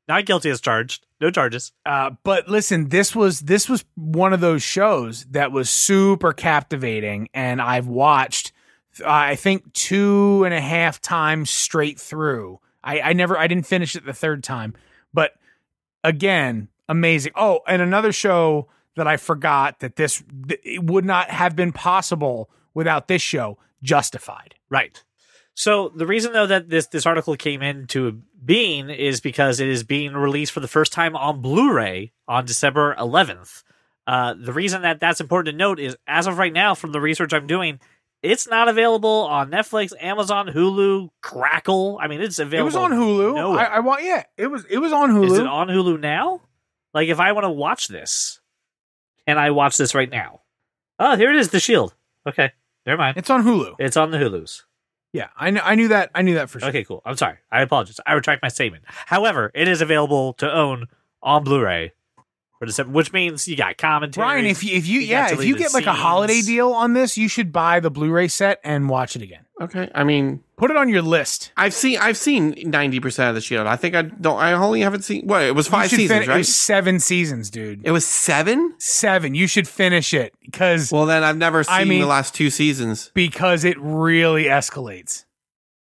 not 0.08 0.24
guilty 0.24 0.50
as 0.50 0.60
charged. 0.60 1.06
No 1.20 1.30
charges. 1.30 1.72
Uh, 1.86 2.10
but 2.24 2.48
listen, 2.48 2.88
this 2.88 3.14
was 3.14 3.40
this 3.40 3.68
was 3.68 3.84
one 3.94 4.32
of 4.32 4.40
those 4.40 4.62
shows 4.62 5.24
that 5.26 5.52
was 5.52 5.70
super 5.70 6.32
captivating, 6.32 7.28
and 7.34 7.60
I've 7.60 7.86
watched. 7.86 8.52
uh, 9.00 9.04
I 9.06 9.36
think 9.36 9.72
two 9.74 10.42
and 10.44 10.54
a 10.54 10.60
half 10.60 11.00
times 11.00 11.50
straight 11.50 12.00
through. 12.00 12.58
I, 12.82 13.00
I 13.00 13.12
never, 13.12 13.38
I 13.38 13.46
didn't 13.46 13.66
finish 13.66 13.94
it 13.94 14.04
the 14.04 14.12
third 14.12 14.42
time, 14.42 14.74
but 15.14 15.34
again, 16.02 16.68
amazing. 16.88 17.32
Oh, 17.36 17.60
and 17.68 17.80
another 17.80 18.10
show 18.10 18.68
that 18.96 19.06
I 19.06 19.16
forgot 19.16 19.80
that 19.80 19.96
this 19.96 20.22
it 20.64 20.82
would 20.82 21.04
not 21.04 21.30
have 21.30 21.54
been 21.54 21.72
possible 21.72 22.50
without 22.74 23.08
this 23.08 23.22
show. 23.22 23.58
Justified. 23.82 24.54
Right. 24.70 25.02
So 25.54 25.90
the 25.94 26.06
reason 26.06 26.32
though 26.32 26.46
that 26.46 26.70
this 26.70 26.86
this 26.86 27.04
article 27.04 27.36
came 27.36 27.62
into 27.62 28.22
being 28.44 28.88
is 28.90 29.20
because 29.20 29.60
it 29.60 29.68
is 29.68 29.84
being 29.84 30.14
released 30.14 30.52
for 30.52 30.60
the 30.60 30.68
first 30.68 30.92
time 30.92 31.14
on 31.14 31.42
Blu-ray 31.42 32.12
on 32.26 32.46
December 32.46 32.94
11th. 32.98 33.62
Uh, 34.06 34.34
the 34.34 34.52
reason 34.52 34.82
that 34.82 34.98
that's 34.98 35.20
important 35.20 35.52
to 35.52 35.58
note 35.58 35.78
is 35.78 35.96
as 36.06 36.26
of 36.26 36.38
right 36.38 36.52
now, 36.52 36.74
from 36.74 36.92
the 36.92 37.00
research 37.00 37.32
I'm 37.32 37.46
doing, 37.46 37.78
it's 38.22 38.48
not 38.48 38.68
available 38.68 39.26
on 39.26 39.50
Netflix, 39.50 39.92
Amazon, 40.00 40.48
Hulu, 40.48 41.10
Crackle. 41.20 41.98
I 42.00 42.08
mean, 42.08 42.20
it's 42.20 42.38
available. 42.38 42.62
It 42.62 42.64
was 42.64 42.76
on 42.76 42.92
Hulu. 42.92 43.34
nowhere. 43.34 43.60
I, 43.60 43.76
I 43.76 43.80
want. 43.80 44.04
Yeah, 44.04 44.24
it 44.36 44.46
was. 44.46 44.64
It 44.66 44.78
was 44.78 44.92
on 44.92 45.10
Hulu. 45.10 45.26
Is 45.26 45.38
it 45.38 45.46
on 45.46 45.68
Hulu 45.68 46.00
now? 46.00 46.40
Like, 46.94 47.08
if 47.08 47.20
I 47.20 47.32
want 47.32 47.44
to 47.44 47.50
watch 47.50 47.88
this, 47.88 48.40
can 49.26 49.38
I 49.38 49.50
watch 49.50 49.76
this 49.76 49.94
right 49.94 50.10
now? 50.10 50.40
Oh, 50.98 51.16
here 51.16 51.30
it 51.30 51.36
is, 51.36 51.48
The 51.48 51.60
Shield. 51.60 51.94
Okay, 52.28 52.52
never 52.86 52.98
mind. 52.98 53.16
it's 53.16 53.30
on 53.30 53.44
Hulu. 53.44 53.76
It's 53.78 53.96
on 53.96 54.10
the 54.10 54.18
Hulu's. 54.18 54.64
Yeah, 55.12 55.28
I 55.36 55.50
kn- 55.50 55.62
I 55.64 55.74
knew 55.74 55.88
that. 55.88 56.10
I 56.14 56.22
knew 56.22 56.34
that 56.36 56.48
for 56.48 56.58
sure. 56.60 56.70
Okay, 56.70 56.84
cool. 56.84 57.02
I'm 57.04 57.16
sorry. 57.16 57.36
I 57.50 57.60
apologize. 57.60 58.00
I 58.06 58.14
retract 58.14 58.42
my 58.42 58.48
statement. 58.48 58.84
However, 58.86 59.50
it 59.54 59.68
is 59.68 59.80
available 59.82 60.32
to 60.34 60.50
own 60.50 60.86
on 61.22 61.44
Blu-ray 61.44 61.92
for 62.62 62.66
December, 62.66 62.92
which 62.92 63.12
means 63.12 63.48
you 63.48 63.56
got 63.56 63.76
commentary. 63.76 64.24
Brian, 64.24 64.46
if 64.46 64.62
you 64.62 64.76
if 64.76 64.86
you, 64.86 65.00
You 65.00 65.06
yeah, 65.08 65.24
if 65.24 65.30
you 65.32 65.36
deleted 65.54 65.58
get 65.58 65.74
like 65.74 65.86
a 65.86 65.92
holiday 65.92 66.42
deal 66.42 66.70
on 66.70 66.92
this, 66.92 67.18
you 67.18 67.26
should 67.26 67.50
buy 67.52 67.80
the 67.80 67.90
Blu-ray 67.90 68.28
set 68.28 68.60
and 68.62 68.88
watch 68.88 69.16
it 69.16 69.22
again. 69.22 69.44
Okay, 69.60 69.90
I 69.92 70.04
mean, 70.04 70.44
Put 70.56 70.70
it 70.70 70.76
on 70.76 70.88
your 70.88 71.02
list. 71.02 71.50
I've 71.56 71.74
seen 71.74 71.98
I've 71.98 72.16
seen 72.16 72.54
ninety 72.70 73.00
percent 73.00 73.30
of 73.30 73.34
the 73.34 73.40
Shield. 73.40 73.66
I 73.66 73.74
think 73.74 73.96
I 73.96 74.02
don't. 74.02 74.38
I 74.38 74.52
only 74.52 74.80
haven't 74.82 75.02
seen 75.02 75.26
what 75.26 75.42
it 75.42 75.56
was 75.56 75.66
five 75.66 75.90
seasons, 75.90 76.20
fin- 76.20 76.28
right? 76.28 76.36
It 76.36 76.38
was 76.38 76.54
seven 76.54 77.00
seasons, 77.00 77.50
dude. 77.50 77.80
It 77.84 77.90
was 77.90 78.06
seven. 78.06 78.74
Seven. 78.78 79.34
You 79.34 79.48
should 79.48 79.66
finish 79.66 80.14
it 80.14 80.32
because 80.40 80.92
Well, 80.92 81.06
then 81.06 81.24
I've 81.24 81.36
never 81.36 81.64
seen 81.64 81.74
I 81.74 81.82
mean- 81.84 82.00
the 82.00 82.06
last 82.06 82.32
two 82.32 82.48
seasons. 82.48 83.10
because 83.12 83.64
it 83.64 83.76
really 83.80 84.44
escalates. 84.44 85.24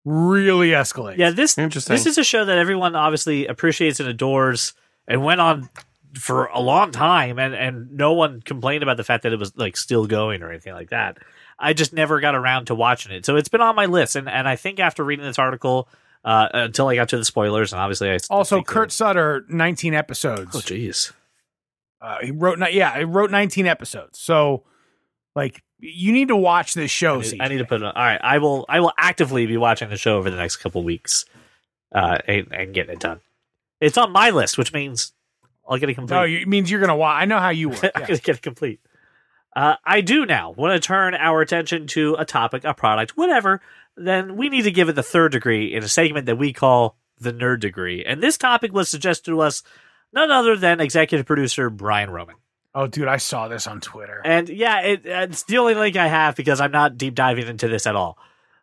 Really 0.04 0.68
escalates. 0.70 1.16
yeah, 1.18 1.30
this 1.30 1.58
Interesting. 1.58 1.94
this 1.94 2.06
is 2.06 2.18
a 2.18 2.24
show 2.24 2.44
that 2.44 2.56
everyone 2.58 2.94
obviously 2.94 3.46
appreciates 3.48 3.98
and 3.98 4.08
adores, 4.08 4.74
and 5.08 5.24
went 5.24 5.40
on 5.40 5.68
for 6.14 6.46
a 6.46 6.60
long 6.60 6.92
time, 6.92 7.38
and 7.38 7.54
and 7.54 7.92
no 7.92 8.12
one 8.12 8.40
complained 8.40 8.82
about 8.82 8.96
the 8.96 9.04
fact 9.04 9.22
that 9.22 9.32
it 9.32 9.38
was 9.38 9.56
like 9.56 9.76
still 9.76 10.06
going 10.06 10.42
or 10.42 10.50
anything 10.50 10.74
like 10.74 10.90
that. 10.90 11.18
I 11.58 11.72
just 11.72 11.92
never 11.92 12.20
got 12.20 12.34
around 12.34 12.66
to 12.66 12.74
watching 12.74 13.12
it, 13.12 13.26
so 13.26 13.36
it's 13.36 13.48
been 13.48 13.60
on 13.60 13.76
my 13.76 13.86
list, 13.86 14.16
and 14.16 14.28
and 14.28 14.48
I 14.48 14.56
think 14.56 14.80
after 14.80 15.04
reading 15.04 15.24
this 15.24 15.38
article. 15.38 15.88
Uh, 16.24 16.48
until 16.54 16.86
I 16.86 16.94
got 16.94 17.08
to 17.08 17.16
the 17.16 17.24
spoilers, 17.24 17.72
and 17.72 17.82
obviously 17.82 18.08
I 18.08 18.16
Also, 18.30 18.62
Kurt 18.62 18.92
Sutter, 18.92 19.44
nineteen 19.48 19.92
episodes. 19.92 20.54
Oh, 20.54 20.60
jeez. 20.60 21.10
Uh, 22.00 22.18
he 22.22 22.30
wrote. 22.30 22.60
Yeah, 22.72 22.96
he 22.96 23.02
wrote 23.02 23.32
nineteen 23.32 23.66
episodes. 23.66 24.20
So, 24.20 24.62
like, 25.34 25.64
you 25.80 26.12
need 26.12 26.28
to 26.28 26.36
watch 26.36 26.74
this 26.74 26.92
show. 26.92 27.18
I 27.18 27.22
need, 27.22 27.40
I 27.40 27.48
need 27.48 27.58
to 27.58 27.64
put 27.64 27.82
it 27.82 27.86
on. 27.86 27.94
All 27.96 28.04
right, 28.04 28.20
I 28.22 28.38
will. 28.38 28.64
I 28.68 28.78
will 28.78 28.92
actively 28.96 29.46
be 29.46 29.56
watching 29.56 29.88
the 29.88 29.96
show 29.96 30.16
over 30.16 30.30
the 30.30 30.36
next 30.36 30.58
couple 30.58 30.84
weeks, 30.84 31.24
uh, 31.92 32.18
and, 32.28 32.46
and 32.52 32.72
getting 32.72 32.92
it 32.92 33.00
done. 33.00 33.18
It's 33.80 33.98
on 33.98 34.12
my 34.12 34.30
list, 34.30 34.56
which 34.56 34.72
means 34.72 35.14
I'll 35.72 35.78
get 35.78 35.88
it 35.88 35.94
complete. 35.94 36.14
No, 36.16 36.22
it 36.24 36.46
means 36.46 36.70
you're 36.70 36.80
gonna 36.80 36.96
watch. 36.96 37.20
I 37.20 37.24
know 37.24 37.38
how 37.38 37.48
you 37.50 37.70
work. 37.70 37.82
I'm 37.94 38.02
Yeah. 38.02 38.06
gonna 38.08 38.18
get 38.20 38.36
it 38.36 38.42
complete. 38.42 38.80
Uh, 39.54 39.76
I 39.84 40.00
do 40.00 40.24
now 40.24 40.50
want 40.50 40.80
to 40.80 40.86
turn 40.86 41.14
our 41.14 41.40
attention 41.42 41.86
to 41.88 42.14
a 42.18 42.24
topic, 42.24 42.64
a 42.64 42.72
product, 42.74 43.16
whatever. 43.16 43.60
Then 43.96 44.36
we 44.36 44.48
need 44.48 44.62
to 44.62 44.70
give 44.70 44.88
it 44.88 44.94
the 44.94 45.02
third 45.02 45.32
degree 45.32 45.74
in 45.74 45.82
a 45.82 45.88
segment 45.88 46.24
that 46.26 46.36
we 46.36 46.52
call 46.54 46.96
the 47.18 47.32
nerd 47.32 47.60
degree. 47.60 48.02
And 48.04 48.22
this 48.22 48.38
topic 48.38 48.72
was 48.72 48.88
suggested 48.88 49.26
to 49.30 49.40
us 49.40 49.62
none 50.12 50.30
other 50.30 50.56
than 50.56 50.80
executive 50.80 51.26
producer 51.26 51.68
Brian 51.68 52.10
Roman. 52.10 52.36
Oh, 52.74 52.86
dude, 52.86 53.08
I 53.08 53.18
saw 53.18 53.48
this 53.48 53.66
on 53.66 53.82
Twitter. 53.82 54.22
And 54.24 54.48
yeah, 54.48 54.80
it, 54.80 55.02
it's 55.04 55.42
the 55.42 55.58
only 55.58 55.74
link 55.74 55.96
I 55.96 56.08
have 56.08 56.34
because 56.36 56.58
I'm 56.58 56.72
not 56.72 56.96
deep 56.96 57.14
diving 57.14 57.46
into 57.46 57.68
this 57.68 57.86
at 57.86 57.94
all. 57.94 58.16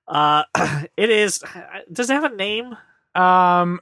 Uh, 0.07 0.43
it 0.97 1.11
is. 1.11 1.43
Does 1.93 2.09
it 2.09 2.13
have 2.15 2.31
a 2.31 2.35
name? 2.35 2.75
Um, 3.13 3.79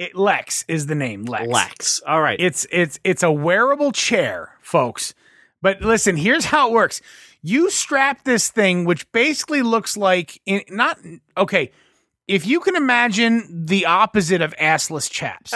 it, 0.00 0.16
Lex 0.16 0.64
is 0.66 0.86
the 0.86 0.94
name. 0.94 1.24
Lex. 1.24 1.46
Lex. 1.46 2.00
All 2.06 2.20
right. 2.20 2.40
It's 2.40 2.66
it's 2.72 2.98
it's 3.04 3.22
a 3.22 3.30
wearable 3.30 3.92
chair, 3.92 4.56
folks. 4.60 5.14
But 5.62 5.82
listen, 5.82 6.16
here's 6.16 6.46
how 6.46 6.68
it 6.70 6.72
works. 6.72 7.00
You 7.42 7.70
strap 7.70 8.24
this 8.24 8.50
thing, 8.50 8.84
which 8.84 9.10
basically 9.12 9.62
looks 9.62 9.96
like 9.96 10.40
in, 10.46 10.62
not 10.70 10.98
okay. 11.36 11.70
If 12.26 12.46
you 12.46 12.60
can 12.60 12.76
imagine 12.76 13.66
the 13.66 13.86
opposite 13.86 14.40
of 14.40 14.54
assless 14.56 15.10
chaps, 15.10 15.52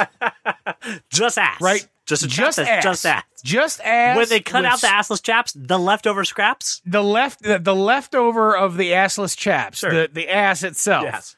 just 1.08 1.38
ass. 1.38 1.60
right? 1.60 1.86
Just 2.06 2.28
just 2.28 2.34
just 2.36 2.58
ass, 2.58 2.82
Just 2.84 3.06
ass. 3.06 3.22
just 3.42 3.80
ass. 3.80 4.16
When 4.16 4.28
they 4.28 4.40
cut 4.40 4.64
out 4.66 4.80
the 4.82 4.88
assless 4.88 5.22
chaps, 5.22 5.54
the 5.56 5.78
leftover 5.78 6.24
scraps. 6.24 6.82
the 6.84 7.02
left 7.02 7.42
the, 7.42 7.58
the 7.58 7.74
leftover 7.74 8.54
of 8.56 8.76
the 8.76 8.90
assless 8.90 9.34
chaps, 9.36 9.78
Sure. 9.78 9.90
the 9.90 10.10
the 10.12 10.28
ass 10.28 10.62
itself, 10.62 11.04
Yes. 11.04 11.36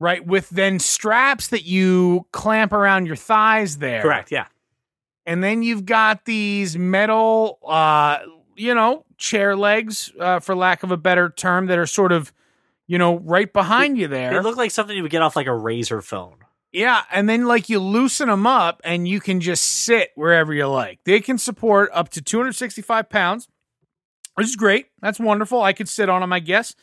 Right? 0.00 0.24
With 0.24 0.48
then 0.50 0.78
straps 0.78 1.48
that 1.48 1.64
you 1.64 2.26
clamp 2.32 2.72
around 2.72 3.06
your 3.06 3.16
thighs 3.16 3.78
there, 3.78 4.02
Correct. 4.02 4.30
Yeah. 4.30 4.46
and 5.26 5.42
then 5.42 5.62
you've 5.62 5.84
got 5.86 6.24
these 6.24 6.76
metal 6.78 7.58
uh 7.66 8.18
you 8.56 8.74
know 8.74 9.04
chair 9.16 9.56
legs 9.56 10.12
uh, 10.20 10.40
for 10.40 10.54
lack 10.54 10.82
of 10.82 10.90
a 10.92 10.96
better 10.96 11.28
term 11.30 11.66
that 11.66 11.78
are 11.78 11.86
sort 11.86 12.12
of 12.12 12.32
you 12.86 12.98
know 12.98 13.18
right 13.18 13.52
behind 13.52 13.98
you 13.98 14.08
there. 14.08 14.28
They 14.30 14.34
there 14.34 14.42
look 14.42 14.56
like 14.56 14.70
something 14.70 14.96
you 14.96 15.02
would 15.02 15.10
get 15.10 15.22
off 15.22 15.36
like 15.36 15.46
a 15.46 15.54
razor 15.54 16.00
phone. 16.02 16.36
yeah 16.72 17.02
and 17.12 17.28
then 17.28 17.46
like 17.46 17.68
you 17.68 17.78
loosen 17.80 18.28
them 18.28 18.46
up 18.46 18.80
and 18.84 19.06
you 19.08 19.20
can 19.20 19.40
just 19.40 19.62
sit 19.64 20.10
wherever 20.14 20.52
you 20.54 20.66
like 20.66 21.00
they 21.04 21.20
can 21.20 21.38
support 21.38 21.90
up 21.92 22.08
to 22.10 22.22
265 22.22 23.08
pounds 23.08 23.48
which 24.34 24.46
is 24.46 24.54
great 24.56 24.86
that's 25.00 25.18
wonderful 25.18 25.62
i 25.62 25.72
could 25.72 25.88
sit 25.88 26.08
on 26.08 26.20
them 26.20 26.32
i 26.32 26.38
guess 26.40 26.74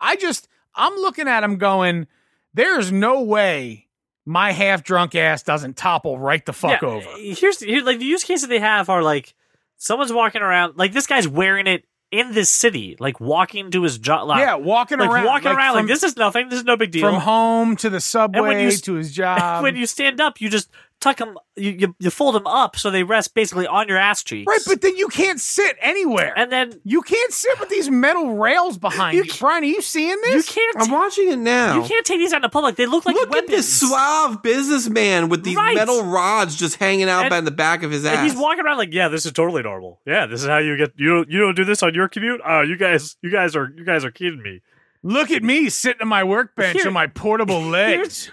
i 0.00 0.16
just 0.16 0.48
i'm 0.74 0.94
looking 0.94 1.28
at 1.28 1.42
them 1.42 1.56
going 1.58 2.06
there's 2.54 2.90
no 2.92 3.22
way 3.22 3.86
my 4.26 4.52
half 4.52 4.82
drunk 4.82 5.14
ass 5.14 5.42
doesn't 5.42 5.76
topple 5.76 6.18
right 6.18 6.44
the 6.46 6.52
fuck 6.52 6.80
Yeah, 6.82 6.88
over 6.88 7.08
eh, 7.18 7.34
Here's 7.36 7.60
here, 7.60 7.82
like 7.84 7.98
the 7.98 8.06
use 8.06 8.24
cases 8.24 8.48
they 8.48 8.58
have 8.60 8.88
are 8.88 9.02
like 9.02 9.34
someone's 9.76 10.12
walking 10.12 10.40
around, 10.40 10.76
like 10.76 10.92
this 10.92 11.06
guy's 11.06 11.28
wearing 11.28 11.66
it 11.66 11.84
in 12.10 12.32
this 12.32 12.48
city, 12.48 12.96
like 13.00 13.18
walking 13.20 13.70
to 13.72 13.82
his 13.82 13.98
job. 13.98 14.28
Like, 14.28 14.38
yeah 14.40 14.54
walking 14.54 14.98
like 14.98 15.10
around 15.10 15.24
walking 15.26 15.48
around, 15.48 15.74
from- 15.74 15.86
like 15.86 15.86
this 15.88 16.02
is 16.04 16.16
nothing. 16.16 16.48
This 16.48 16.60
is 16.60 16.64
no 16.64 16.76
big 16.76 16.90
deal. 16.92 17.02
from 17.10 17.20
home 17.20 17.76
to 17.76 17.90
the 17.90 18.00
subway 18.00 18.64
you- 18.64 18.70
to 18.70 18.94
his 18.94 19.12
job. 19.22 19.62
when 19.62 19.76
you 19.76 19.84
stand 19.86 20.20
up, 20.20 20.40
you 20.40 20.48
just 20.48 20.70
tuck 21.04 21.18
them, 21.18 21.36
you, 21.56 21.70
you 21.72 21.96
you 22.00 22.10
fold 22.10 22.34
them 22.34 22.46
up 22.46 22.76
so 22.76 22.90
they 22.90 23.02
rest 23.02 23.34
basically 23.34 23.66
on 23.66 23.86
your 23.88 23.98
ass 23.98 24.22
cheeks. 24.24 24.46
right, 24.48 24.60
but 24.66 24.80
then 24.80 24.96
you 24.96 25.08
can't 25.08 25.40
sit 25.40 25.76
anywhere. 25.80 26.32
and 26.36 26.50
then 26.50 26.72
you 26.84 27.02
can't 27.02 27.32
sit 27.32 27.60
with 27.60 27.68
these 27.68 27.88
metal 27.90 28.36
rails 28.36 28.78
behind 28.78 29.14
You 29.16 29.22
you. 29.22 29.28
can't- 29.30 29.40
Brian, 29.40 29.62
are 29.62 29.66
you 29.66 29.82
seeing 29.82 30.16
this? 30.22 30.30
you 30.30 30.36
this? 30.36 30.52
can't 30.54 30.76
I'm 30.80 30.90
watching 30.90 31.30
it 31.30 31.38
now. 31.38 31.76
you 31.80 31.82
can't 31.88 32.04
take 32.06 32.18
these 32.18 32.32
out 32.32 32.36
in 32.38 32.42
the 32.42 32.48
public. 32.48 32.76
They 32.76 32.86
look 32.86 33.04
like 33.06 33.14
Look 33.14 33.30
weapons. 33.30 33.50
at 33.52 33.56
this 33.56 33.80
suave 33.80 34.42
businessman 34.42 35.28
with 35.28 35.44
these 35.44 35.56
Right. 35.56 35.74
metal 35.76 36.02
rods 36.04 36.56
just 36.56 36.76
hanging 36.76 37.08
out 37.08 37.22
And- 37.26 37.30
by 37.30 37.40
the 37.40 37.50
back 37.50 37.82
of 37.82 37.90
his 37.90 38.04
ass. 38.04 38.16
And 38.18 38.26
he's 38.26 38.36
walking 38.36 38.64
around 38.64 38.78
like, 38.78 38.92
yeah, 38.92 39.08
this 39.08 39.26
is 39.26 39.32
totally 39.32 39.62
normal. 39.62 40.00
Yeah, 40.06 40.26
this 40.26 40.42
is 40.42 40.48
how 40.48 40.58
you 40.58 40.76
get 40.76 40.92
you 40.96 41.08
don't 41.10 41.30
you 41.30 41.38
don't 41.40 41.54
do 41.54 41.64
this 41.64 41.82
on 41.82 41.94
your 41.94 42.08
commute. 42.08 42.40
Oh, 42.46 42.62
you 42.62 42.76
guys 42.76 43.16
you 43.22 43.30
guys 43.30 43.54
are 43.54 43.72
you 43.76 43.84
guys 43.84 44.04
are 44.04 44.10
kidding 44.10 44.42
me. 44.42 44.60
Look 45.02 45.30
at 45.30 45.42
me 45.42 45.68
sitting 45.68 46.00
on 46.00 46.08
my 46.08 46.24
workbench 46.24 46.78
Here- 46.78 46.86
on 46.86 46.94
my 46.94 47.06
portable 47.08 47.60
legs. 47.78 48.30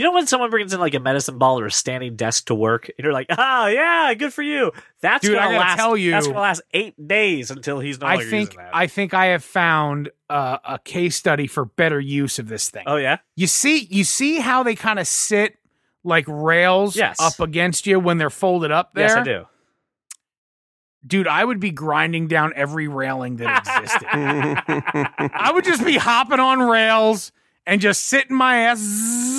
You 0.00 0.06
know 0.06 0.12
when 0.12 0.26
someone 0.26 0.48
brings 0.48 0.72
in 0.72 0.80
like 0.80 0.94
a 0.94 0.98
medicine 0.98 1.36
ball 1.36 1.60
or 1.60 1.66
a 1.66 1.70
standing 1.70 2.16
desk 2.16 2.46
to 2.46 2.54
work, 2.54 2.88
and 2.88 2.94
you're 3.04 3.12
like, 3.12 3.26
"Oh 3.36 3.66
yeah, 3.66 4.14
good 4.14 4.32
for 4.32 4.40
you." 4.42 4.72
That's 5.02 5.26
Dude, 5.26 5.36
gonna 5.36 5.58
last. 5.58 5.76
tell 5.76 5.94
you- 5.94 6.12
that's 6.12 6.26
gonna 6.26 6.38
last 6.40 6.62
eight 6.72 6.94
days 7.06 7.50
until 7.50 7.80
he's 7.80 8.00
no 8.00 8.06
I 8.06 8.14
longer 8.14 8.30
think 8.30 8.48
using 8.52 8.64
that. 8.64 8.74
I 8.74 8.86
think 8.86 9.12
I 9.12 9.26
have 9.26 9.44
found 9.44 10.08
uh, 10.30 10.56
a 10.64 10.78
case 10.78 11.16
study 11.16 11.46
for 11.46 11.66
better 11.66 12.00
use 12.00 12.38
of 12.38 12.48
this 12.48 12.70
thing. 12.70 12.84
oh 12.86 12.96
yeah, 12.96 13.18
You 13.36 13.46
see, 13.46 13.88
you 13.90 14.04
see 14.04 14.38
how 14.40 14.62
they 14.62 14.74
kind 14.74 14.98
of 14.98 15.06
sit 15.06 15.58
like 16.02 16.24
rails 16.28 16.96
Yes. 16.96 17.20
up 17.20 17.38
against 17.38 17.86
you 17.86 18.00
when 18.00 18.16
they're 18.16 18.30
folded 18.30 18.70
up 18.70 18.94
there. 18.94 19.08
yes, 19.08 19.16
I 19.18 19.22
do. 19.22 19.46
Dude, 21.06 21.28
I 21.28 21.44
would 21.44 21.60
be 21.60 21.72
grinding 21.72 22.26
down 22.26 22.52
every 22.56 22.88
railing 22.88 23.36
that 23.36 23.58
existed. 23.66 24.06
I 25.34 25.50
would 25.52 25.64
just 25.64 25.84
be 25.84 25.96
hopping 25.98 26.40
on 26.40 26.60
rails 26.60 27.32
and 27.66 27.80
just 27.80 28.04
sitting 28.04 28.34
my 28.36 28.56
ass 28.60 28.78
zoop 28.78 29.29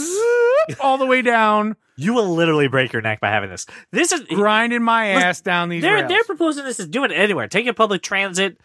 all 0.80 0.97
the 0.97 1.05
way 1.05 1.22
down, 1.22 1.76
You 1.97 2.14
will 2.14 2.34
literally 2.34 2.68
break 2.68 2.93
your 2.93 3.01
neck 3.01 3.20
by 3.20 3.30
having 3.30 3.49
this. 3.49 3.66
This 3.91 4.12
is 4.12 4.22
grinding 4.22 4.84
my 4.84 5.14
Look, 5.16 5.24
ass 5.24 5.41
down 5.41 5.70
these 5.70 5.82
they're 5.82 5.95
rails. 5.95 6.09
they're 6.09 6.24
proposing 6.24 6.66
this 6.66 6.80
is 6.80 6.88
doing 6.88 7.12
it 7.12 7.16
anywhere. 7.16 7.47
Taking 7.47 7.74
public 7.74 8.01
transit. 8.01 8.59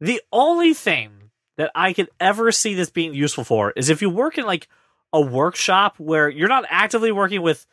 The 0.00 0.20
only 0.32 0.74
thing 0.74 1.10
that 1.56 1.70
I 1.74 1.92
could 1.92 2.08
ever 2.18 2.52
see 2.52 2.74
this 2.74 2.90
being 2.90 3.12
useful 3.14 3.44
for 3.44 3.72
is 3.72 3.90
if 3.90 4.00
you 4.00 4.08
work 4.10 4.38
in 4.38 4.46
like 4.46 4.68
a 5.12 5.20
workshop 5.20 5.96
where 5.98 6.28
you're 6.28 6.48
not 6.48 6.64
actively 6.68 7.12
working 7.12 7.42
with 7.42 7.66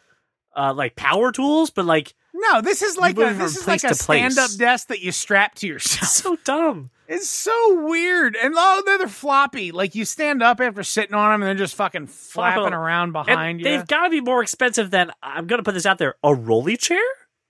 uh, 0.56 0.74
like 0.74 0.96
power 0.96 1.32
tools, 1.32 1.70
but 1.70 1.86
like 1.86 2.14
No, 2.40 2.62
this 2.62 2.82
is 2.82 2.98
like 2.98 3.18
a 3.18 3.34
this 3.34 3.58
is 3.58 3.68
like 3.68 3.84
a 3.84 3.96
stand 3.96 4.38
up 4.38 4.52
desk 4.58 4.90
that 4.90 5.02
you 5.02 5.12
strap 5.12 5.56
to 5.56 5.68
yourself. 5.74 6.08
so 6.10 6.38
dumb. 6.44 6.92
It's 7.08 7.28
so 7.30 7.86
weird. 7.88 8.36
And 8.36 8.54
oh, 8.56 8.84
they're, 8.86 8.98
they're 8.98 9.08
floppy. 9.08 9.72
Like 9.72 9.96
you 9.96 10.04
stand 10.06 10.44
up 10.44 10.60
after 10.60 10.84
sitting 10.84 11.16
on 11.16 11.32
them 11.32 11.42
and 11.42 11.48
they're 11.48 11.66
just 11.66 11.76
fucking 11.76 12.08
flapping 12.08 12.74
around 12.74 13.16
And 13.16 13.26
behind 13.26 13.60
you. 13.60 13.64
they've 13.64 13.88
got 13.88 14.04
to 14.04 14.10
be 14.10 14.20
more 14.22 14.44
expensive 14.44 14.92
than 14.92 15.12
I'm 15.24 15.48
going 15.48 15.60
to 15.60 15.64
put 15.64 15.74
this 15.74 15.86
out 15.86 15.98
there 16.00 16.16
a 16.24 16.36
rolly 16.36 16.76
chair. 16.78 17.00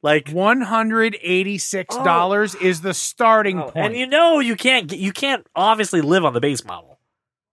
Like 0.03 0.29
One 0.29 0.61
hundred 0.61 1.17
eighty-six 1.21 1.95
dollars 1.97 2.55
oh. 2.55 2.63
is 2.63 2.81
the 2.81 2.93
starting 2.93 3.59
Oh, 3.59 3.63
point. 3.71 3.77
and 3.87 3.95
you 3.97 4.05
know 4.05 4.39
you 4.39 4.55
can't 4.55 4.93
you 4.93 5.11
can't 5.11 5.45
obviously 5.55 6.01
live 6.01 6.23
on 6.23 6.33
the 6.33 6.39
base 6.39 6.63
model. 6.63 6.86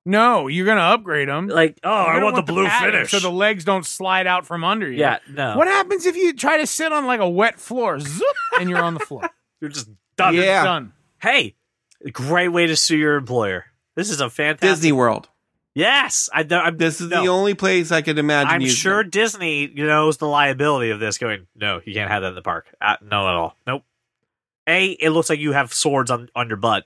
No, 0.05 0.49
you're 0.49 0.67
gonna 0.67 0.81
upgrade 0.81 1.29
them. 1.29 1.49
Like 1.49 1.79
oh, 1.83 1.91
I 1.91 2.23
want, 2.23 2.37
the 2.37 2.43
blue 2.43 2.69
finish. 2.69 3.11
so 3.11 3.21
the 3.21 3.31
legs 3.31 3.65
don't 3.65 3.87
slide 3.87 4.27
out 4.27 4.47
from 4.47 4.63
under 4.63 4.91
you. 4.91 4.99
yeah, 4.99 5.19
no, 5.31 5.57
What 5.57 5.67
happens 5.67 6.05
if 6.07 6.17
you 6.17 6.35
try 6.35 6.59
to 6.59 6.67
sit 6.67 6.93
on 6.93 7.07
like 7.07 7.21
a 7.21 7.29
wet 7.29 7.59
floor, 7.59 7.99
zoop, 7.99 8.37
and 8.61 8.69
you're 8.69 8.83
on 8.83 8.95
the 8.95 9.01
floor? 9.01 9.29
you're 9.61 9.71
just 9.71 9.89
done. 10.17 10.35
Yeah. 10.35 10.65
Done. 10.65 10.93
Hey, 11.21 11.55
great 12.13 12.49
way 12.49 12.67
to 12.67 12.77
sue 12.77 12.97
your 12.97 13.17
employer. 13.17 13.67
This 13.95 14.11
is 14.11 14.21
a 14.21 14.29
fantastic. 14.29 14.69
Disney 14.69 14.93
World. 14.93 15.29
Yes, 15.75 16.29
I, 16.33 16.47
I'm. 16.51 16.77
This 16.77 17.01
is 17.01 17.09
no. 17.09 17.23
the 17.23 17.29
only 17.29 17.55
place 17.55 17.91
I 17.91 18.03
could 18.03 18.19
imagine. 18.19 18.53
I'm 18.53 18.61
using 18.61 18.77
sure 18.77 19.03
them. 19.03 19.11
Disney 19.11 19.67
knows 19.67 20.19
the 20.19 20.29
liability 20.29 20.91
of 20.91 21.01
this. 21.01 21.19
Going, 21.19 21.49
no, 21.57 21.81
you 21.85 21.95
can't 21.95 22.11
have 22.11 22.23
that 22.23 22.29
in 22.29 22.35
the 22.37 22.43
park. 22.43 22.67
Uh, 22.81 22.97
no, 23.03 23.29
at 23.29 23.35
all. 23.35 23.57
Nope. 23.67 23.83
A, 24.69 24.91
it 24.93 25.11
looks 25.11 25.29
like 25.29 25.41
you 25.41 25.53
have 25.53 25.75
swords 25.75 26.13
on 26.13 26.29
on 26.37 26.49
your 26.49 26.59
butt. 26.59 26.85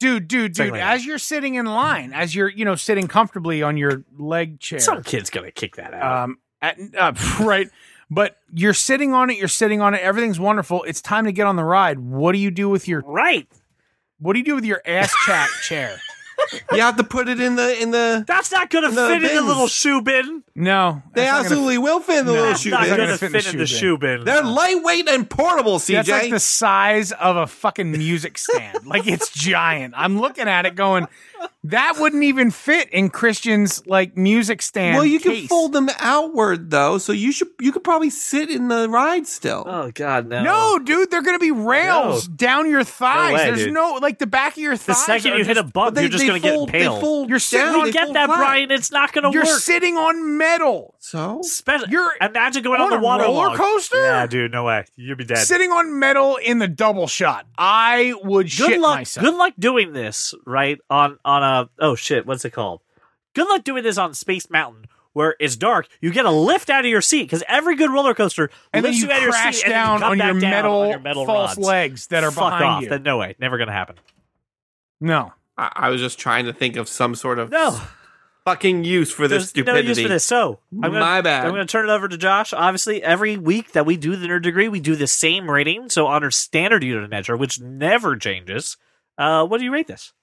Dude, 0.00 0.26
dude, 0.26 0.54
dude, 0.54 0.74
as 0.74 1.06
you're 1.06 1.18
sitting 1.18 1.54
in 1.54 1.66
line, 1.66 2.12
as 2.12 2.34
you're, 2.34 2.48
you 2.48 2.64
know, 2.64 2.74
sitting 2.74 3.06
comfortably 3.06 3.62
on 3.62 3.76
your 3.76 4.02
leg 4.18 4.58
chair. 4.58 4.80
Some 4.80 5.02
kid's 5.02 5.30
gonna 5.30 5.52
kick 5.52 5.76
that 5.76 5.94
out. 5.94 6.24
um 6.24 6.38
at, 6.62 6.78
uh, 6.98 7.12
right 7.40 7.68
but 8.10 8.36
you're 8.52 8.74
sitting 8.74 9.14
on 9.14 9.30
it 9.30 9.38
you're 9.38 9.48
sitting 9.48 9.80
on 9.80 9.94
it 9.94 10.00
everything's 10.02 10.40
wonderful 10.40 10.82
it's 10.82 11.00
time 11.00 11.24
to 11.24 11.32
get 11.32 11.46
on 11.46 11.56
the 11.56 11.64
ride 11.64 11.98
what 11.98 12.32
do 12.32 12.38
you 12.38 12.50
do 12.50 12.68
with 12.68 12.88
your 12.88 13.02
right. 13.06 13.48
what 14.18 14.32
do 14.34 14.38
you 14.38 14.44
do 14.44 14.54
with 14.54 14.64
your 14.64 14.82
ass 14.84 15.14
chat 15.24 15.48
chair 15.62 15.98
You 16.72 16.80
have 16.80 16.96
to 16.96 17.04
put 17.04 17.28
it 17.28 17.40
in 17.40 17.56
the 17.56 17.80
in 17.80 17.90
the. 17.90 18.24
That's 18.26 18.50
not 18.52 18.70
gonna 18.70 18.90
The 18.90 19.06
fit 19.08 19.16
in 19.16 19.22
the 19.22 19.28
bins. 19.28 19.46
little 19.46 19.66
shoe 19.68 20.02
bin. 20.02 20.42
no 20.54 21.02
They 21.14 21.22
that's 21.22 21.26
not 21.26 21.36
gonna- 21.36 21.40
absolutely 21.44 21.78
will 21.78 22.00
fit 22.00 22.18
in 22.20 22.26
the 22.26 22.32
No. 22.32 22.38
little 22.38 22.48
That's 22.50 22.60
shoe 22.62 22.70
not 22.70 22.80
bin. 22.82 22.90
gonna 22.90 23.02
gonna 23.06 23.18
fit 23.18 23.32
fit 23.32 23.46
in 23.46 23.50
in 23.52 23.58
the 23.58 23.64
the 23.64 23.66
shoe 23.66 23.76
shoe 23.76 23.98
bin. 23.98 24.24
They're 24.24 24.42
lightweight 24.42 25.08
and 25.08 25.28
portable. 25.30 25.78
CJ. 25.78 25.94
that's 25.94 26.08
like 26.08 26.30
the 26.30 26.40
size 26.40 27.12
of 27.12 27.36
a 27.36 27.46
fucking 27.46 27.92
music 27.92 28.38
stand 28.38 28.86
like 28.86 29.06
it's 29.06 29.30
giant 29.30 29.94
i'm 29.96 30.20
looking 30.20 30.48
at 30.48 30.66
it 30.66 30.74
going 30.74 31.06
that 31.64 31.96
wouldn't 31.98 32.22
even 32.24 32.50
fit 32.50 32.88
in 32.90 33.10
christian's 33.10 33.86
like 33.86 34.16
music 34.16 34.62
stand 34.62 34.96
well, 34.96 35.04
you 35.04 35.20
can 35.20 35.46
fold 35.46 35.72
them 35.72 35.88
outward 35.98 36.70
though, 36.70 36.98
so 36.98 37.12
you 37.12 37.32
should 37.32 37.48
you 37.60 37.72
could 37.72 37.84
probably 37.84 38.10
sit 38.10 38.50
in 38.50 38.68
the 38.68 38.88
ride 38.88 39.26
still. 39.26 39.64
Oh 39.66 39.90
God, 39.94 40.26
no. 40.28 40.42
no, 40.42 40.78
dude, 40.78 41.10
they're 41.10 41.22
gonna 41.22 41.38
be 41.38 41.50
rails 41.50 42.26
down 42.28 42.68
your 42.68 42.84
thighs. 42.84 43.34
way, 43.34 43.44
There's 43.46 43.64
dude. 43.64 43.74
no 43.74 43.98
like 44.00 44.18
the 44.18 44.26
back 44.26 44.52
of 44.54 44.58
your 44.58 44.76
thighs. 44.76 44.86
The 44.86 44.94
second 45.20 45.32
are 45.32 45.38
you 45.38 45.44
hit 45.44 45.56
a 45.58 45.62
bump, 45.62 45.94
But 45.94 46.00
you're 46.02 46.10
just 46.10 46.26
gonna 46.26 46.40
fold, 46.40 46.70
get 46.72 46.80
impaled. 46.80 46.96
They 46.96 47.00
fold 47.00 47.28
You're 47.30 47.38
sitting 47.38 47.66
down, 47.66 47.74
on- 47.80 47.86
they 47.86 47.92
get 47.92 48.04
fold 48.04 48.16
that, 48.16 48.26
flat. 48.26 48.38
Brian. 48.38 48.70
It's 48.70 48.90
not 48.90 49.12
gonna 49.12 49.30
You're 49.32 49.44
work. 49.44 49.58
sitting 49.60 49.96
on 49.96 50.38
metal. 50.38 50.94
So 50.98 51.40
Spe- 51.42 51.88
You're 51.88 52.12
imagine 52.20 52.62
going 52.62 52.80
on, 52.80 52.92
on 52.92 53.00
the 53.00 53.04
water 53.04 53.24
roller 53.24 53.48
log. 53.48 53.58
coaster? 53.58 54.02
Yeah, 54.02 54.26
dude, 54.26 54.52
no 54.52 54.64
way. 54.64 54.84
You'd 54.96 55.18
be 55.18 55.24
dead. 55.24 55.38
sitting 55.38 55.70
on 55.72 55.98
metal 55.98 56.36
in 56.36 56.58
the 56.58 56.68
double 56.68 57.06
shot. 57.06 57.46
I 57.58 58.14
would 58.22 58.46
good 58.46 58.50
shit 58.52 58.80
luck. 58.80 58.98
myself. 59.00 59.24
Good 59.24 59.34
luck 59.34 59.52
doing 59.58 59.92
this, 59.92 60.34
right? 60.46 60.78
On 60.90 61.18
on 61.30 61.42
a 61.42 61.70
oh 61.78 61.94
shit, 61.94 62.26
what's 62.26 62.44
it 62.44 62.50
called? 62.50 62.80
Good 63.34 63.48
luck 63.48 63.64
doing 63.64 63.82
this 63.84 63.96
on 63.98 64.12
Space 64.14 64.50
Mountain, 64.50 64.86
where 65.12 65.36
it's 65.38 65.54
dark. 65.56 65.86
You 66.00 66.10
get 66.10 66.24
a 66.24 66.30
lift 66.30 66.68
out 66.70 66.84
of 66.84 66.90
your 66.90 67.00
seat 67.00 67.22
because 67.24 67.44
every 67.48 67.76
good 67.76 67.90
roller 67.90 68.14
coaster 68.14 68.50
and 68.72 68.82
lifts 68.82 69.00
you 69.00 69.06
you, 69.06 69.12
out 69.12 69.18
of 69.18 69.22
your 69.22 69.32
crash 69.32 69.56
seat 69.58 69.64
and 69.66 69.70
you 69.70 69.74
down 69.74 70.02
on 70.02 70.18
your 70.18 70.26
down 70.40 70.40
metal, 70.40 70.80
on 70.80 70.88
your 70.90 70.98
metal 70.98 71.26
false 71.26 71.56
rods. 71.56 71.58
legs 71.58 72.06
that 72.08 72.24
are 72.24 72.30
Fuck 72.32 72.50
behind 72.50 72.64
off. 72.64 72.82
you. 72.82 72.88
That, 72.88 73.02
no 73.02 73.18
way, 73.18 73.36
never 73.38 73.56
gonna 73.58 73.72
happen. 73.72 73.96
no. 75.00 75.32
I, 75.58 75.72
I 75.74 75.88
was 75.90 76.00
just 76.00 76.18
trying 76.18 76.46
to 76.46 76.52
think 76.52 76.76
of 76.76 76.88
some 76.88 77.14
sort 77.14 77.38
of 77.38 77.50
No, 77.50 77.78
fucking 78.46 78.82
use 78.84 79.12
for 79.12 79.28
this 79.28 79.52
there's 79.52 79.66
no 79.66 79.72
stupidity. 79.74 79.88
use 79.88 80.00
for 80.02 80.08
this. 80.08 80.24
So 80.24 80.58
I'm 80.72 80.80
gonna, 80.92 81.00
My 81.00 81.20
bad. 81.20 81.44
I'm 81.44 81.52
going 81.52 81.66
to 81.66 81.70
turn 81.70 81.86
it 81.88 81.92
over 81.92 82.08
to 82.08 82.16
Josh. 82.16 82.52
Obviously, 82.54 83.02
every 83.02 83.36
week 83.36 83.72
that 83.72 83.84
we 83.84 83.96
do 83.98 84.16
the 84.16 84.26
nerd 84.26 84.42
degree, 84.42 84.68
we 84.68 84.80
do 84.80 84.96
the 84.96 85.06
same 85.06 85.50
rating. 85.50 85.90
So 85.90 86.06
on 86.06 86.24
our 86.24 86.30
standard 86.30 86.82
unit 86.82 87.04
of 87.04 87.10
measure, 87.10 87.36
which 87.36 87.60
never 87.60 88.16
changes, 88.16 88.78
uh, 89.18 89.44
what 89.46 89.58
do 89.58 89.64
you 89.64 89.72
rate 89.72 89.86
this? 89.86 90.14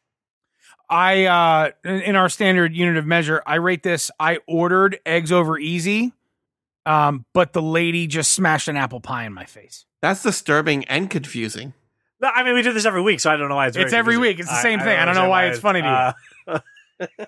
I 0.89 1.25
uh 1.25 1.71
in 1.83 2.01
in 2.01 2.15
our 2.15 2.29
standard 2.29 2.75
unit 2.75 2.97
of 2.97 3.05
measure, 3.05 3.41
I 3.45 3.55
rate 3.55 3.83
this. 3.83 4.09
I 4.19 4.39
ordered 4.47 4.99
eggs 5.05 5.31
over 5.31 5.57
easy, 5.57 6.13
um, 6.85 7.25
but 7.33 7.53
the 7.53 7.61
lady 7.61 8.07
just 8.07 8.33
smashed 8.33 8.67
an 8.67 8.77
apple 8.77 9.01
pie 9.01 9.25
in 9.25 9.33
my 9.33 9.45
face. 9.45 9.85
That's 10.01 10.23
disturbing 10.23 10.85
and 10.85 11.09
confusing. 11.09 11.73
No, 12.21 12.29
I 12.29 12.43
mean 12.43 12.53
we 12.53 12.61
do 12.61 12.73
this 12.73 12.85
every 12.85 13.01
week, 13.01 13.19
so 13.19 13.29
I 13.29 13.37
don't 13.37 13.49
know 13.49 13.55
why 13.55 13.67
it's. 13.67 13.77
It's 13.77 13.93
every 13.93 14.15
confusing. 14.15 14.21
week. 14.21 14.39
It's 14.39 14.49
the 14.49 14.61
same 14.61 14.79
thing. 14.79 14.97
I 14.97 15.05
don't 15.05 15.15
know 15.15 15.31
understand 15.31 15.31
why 15.31 15.45
it's 15.47 15.59
funny 15.59 15.81
to 15.81 16.15
you. 16.47 17.27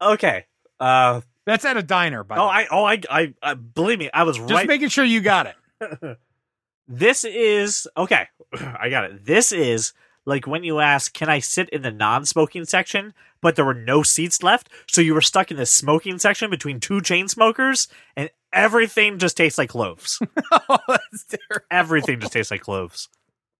okay. 0.02 0.46
Uh, 0.80 1.20
That's 1.44 1.64
at 1.64 1.76
a 1.76 1.82
diner, 1.82 2.24
by 2.24 2.36
oh, 2.36 2.42
the 2.42 2.46
way. 2.46 2.54
I, 2.54 2.66
oh, 2.70 2.84
I, 2.84 3.00
I, 3.10 3.34
I, 3.42 3.54
believe 3.54 3.98
me, 3.98 4.10
I 4.12 4.22
was 4.22 4.36
Just 4.36 4.50
right. 4.50 4.66
making 4.66 4.88
sure 4.88 5.04
you 5.04 5.20
got 5.20 5.46
it. 5.80 6.18
this 6.88 7.24
is 7.24 7.88
okay. 7.96 8.28
I 8.52 8.88
got 8.90 9.04
it. 9.04 9.24
This 9.24 9.52
is 9.52 9.92
like 10.24 10.46
when 10.46 10.64
you 10.64 10.80
ask, 10.80 11.12
"Can 11.12 11.28
I 11.28 11.38
sit 11.40 11.68
in 11.70 11.82
the 11.82 11.90
non-smoking 11.90 12.64
section?" 12.64 13.14
But 13.40 13.54
there 13.56 13.64
were 13.64 13.74
no 13.74 14.02
seats 14.02 14.42
left, 14.42 14.68
so 14.88 15.00
you 15.00 15.14
were 15.14 15.20
stuck 15.20 15.50
in 15.50 15.56
the 15.56 15.66
smoking 15.66 16.18
section 16.18 16.50
between 16.50 16.80
two 16.80 17.00
chain 17.00 17.28
smokers, 17.28 17.86
and 18.16 18.30
everything 18.52 19.18
just 19.18 19.36
tastes 19.36 19.58
like 19.58 19.70
cloves. 19.70 20.20
oh, 20.52 20.78
that's 20.88 21.24
terrible. 21.24 21.66
everything 21.70 22.18
just 22.20 22.32
tastes 22.32 22.50
like 22.50 22.62
cloves. 22.62 23.08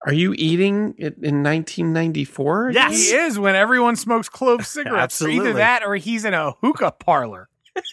Are 0.06 0.12
you 0.12 0.32
eating 0.34 0.94
it 0.96 1.14
in 1.22 1.42
1994? 1.42 2.70
Yes. 2.72 2.92
He 2.92 3.16
is 3.16 3.38
when 3.38 3.54
everyone 3.54 3.96
smokes 3.96 4.28
clove 4.28 4.66
cigarettes. 4.66 5.14
Absolutely. 5.14 5.50
Either 5.50 5.58
that 5.58 5.82
or 5.84 5.96
he's 5.96 6.24
in 6.24 6.34
a 6.34 6.52
hookah 6.60 6.92
parlor. 6.98 7.48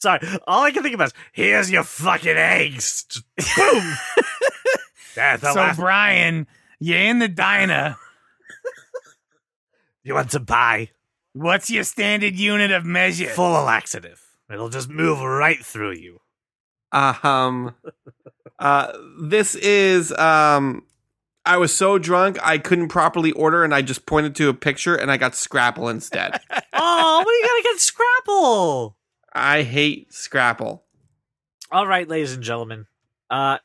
Sorry, 0.00 0.20
all 0.46 0.62
I 0.62 0.70
can 0.70 0.82
think 0.82 0.94
about 0.94 1.08
is 1.08 1.14
here's 1.32 1.70
your 1.70 1.84
fucking 1.84 2.36
eggs. 2.36 3.04
Just 3.04 3.56
boom. 3.56 3.94
That's 5.14 5.42
so, 5.42 5.54
last. 5.54 5.78
Brian, 5.78 6.46
you're 6.78 6.98
in 6.98 7.18
the 7.18 7.28
diner. 7.28 7.96
You 10.02 10.14
want 10.14 10.32
some 10.32 10.46
pie? 10.46 10.90
What's 11.34 11.70
your 11.70 11.84
standard 11.84 12.34
unit 12.34 12.70
of 12.70 12.84
measure? 12.84 13.28
Full 13.28 13.54
of 13.54 13.66
laxative. 13.66 14.22
It'll 14.50 14.70
just 14.70 14.88
move 14.88 15.20
right 15.20 15.62
through 15.64 15.92
you. 15.92 16.20
Uh, 16.90 17.14
um, 17.22 17.74
uh, 18.58 18.92
this 19.20 19.54
is 19.54 20.10
um, 20.12 20.84
I 21.44 21.58
was 21.58 21.72
so 21.72 21.98
drunk 21.98 22.38
I 22.42 22.58
couldn't 22.58 22.88
properly 22.88 23.32
order, 23.32 23.62
and 23.62 23.74
I 23.74 23.82
just 23.82 24.06
pointed 24.06 24.34
to 24.36 24.48
a 24.48 24.54
picture, 24.54 24.96
and 24.96 25.10
I 25.10 25.16
got 25.16 25.34
Scrapple 25.34 25.88
instead. 25.88 26.40
oh, 26.72 27.24
we 27.26 27.42
gotta 27.42 27.62
get 27.62 27.80
Scrapple. 27.80 28.96
I 29.32 29.62
hate 29.62 30.12
Scrapple. 30.12 30.84
All 31.70 31.86
right, 31.86 32.08
ladies 32.08 32.32
and 32.32 32.42
gentlemen. 32.42 32.86
Uh, 33.28 33.58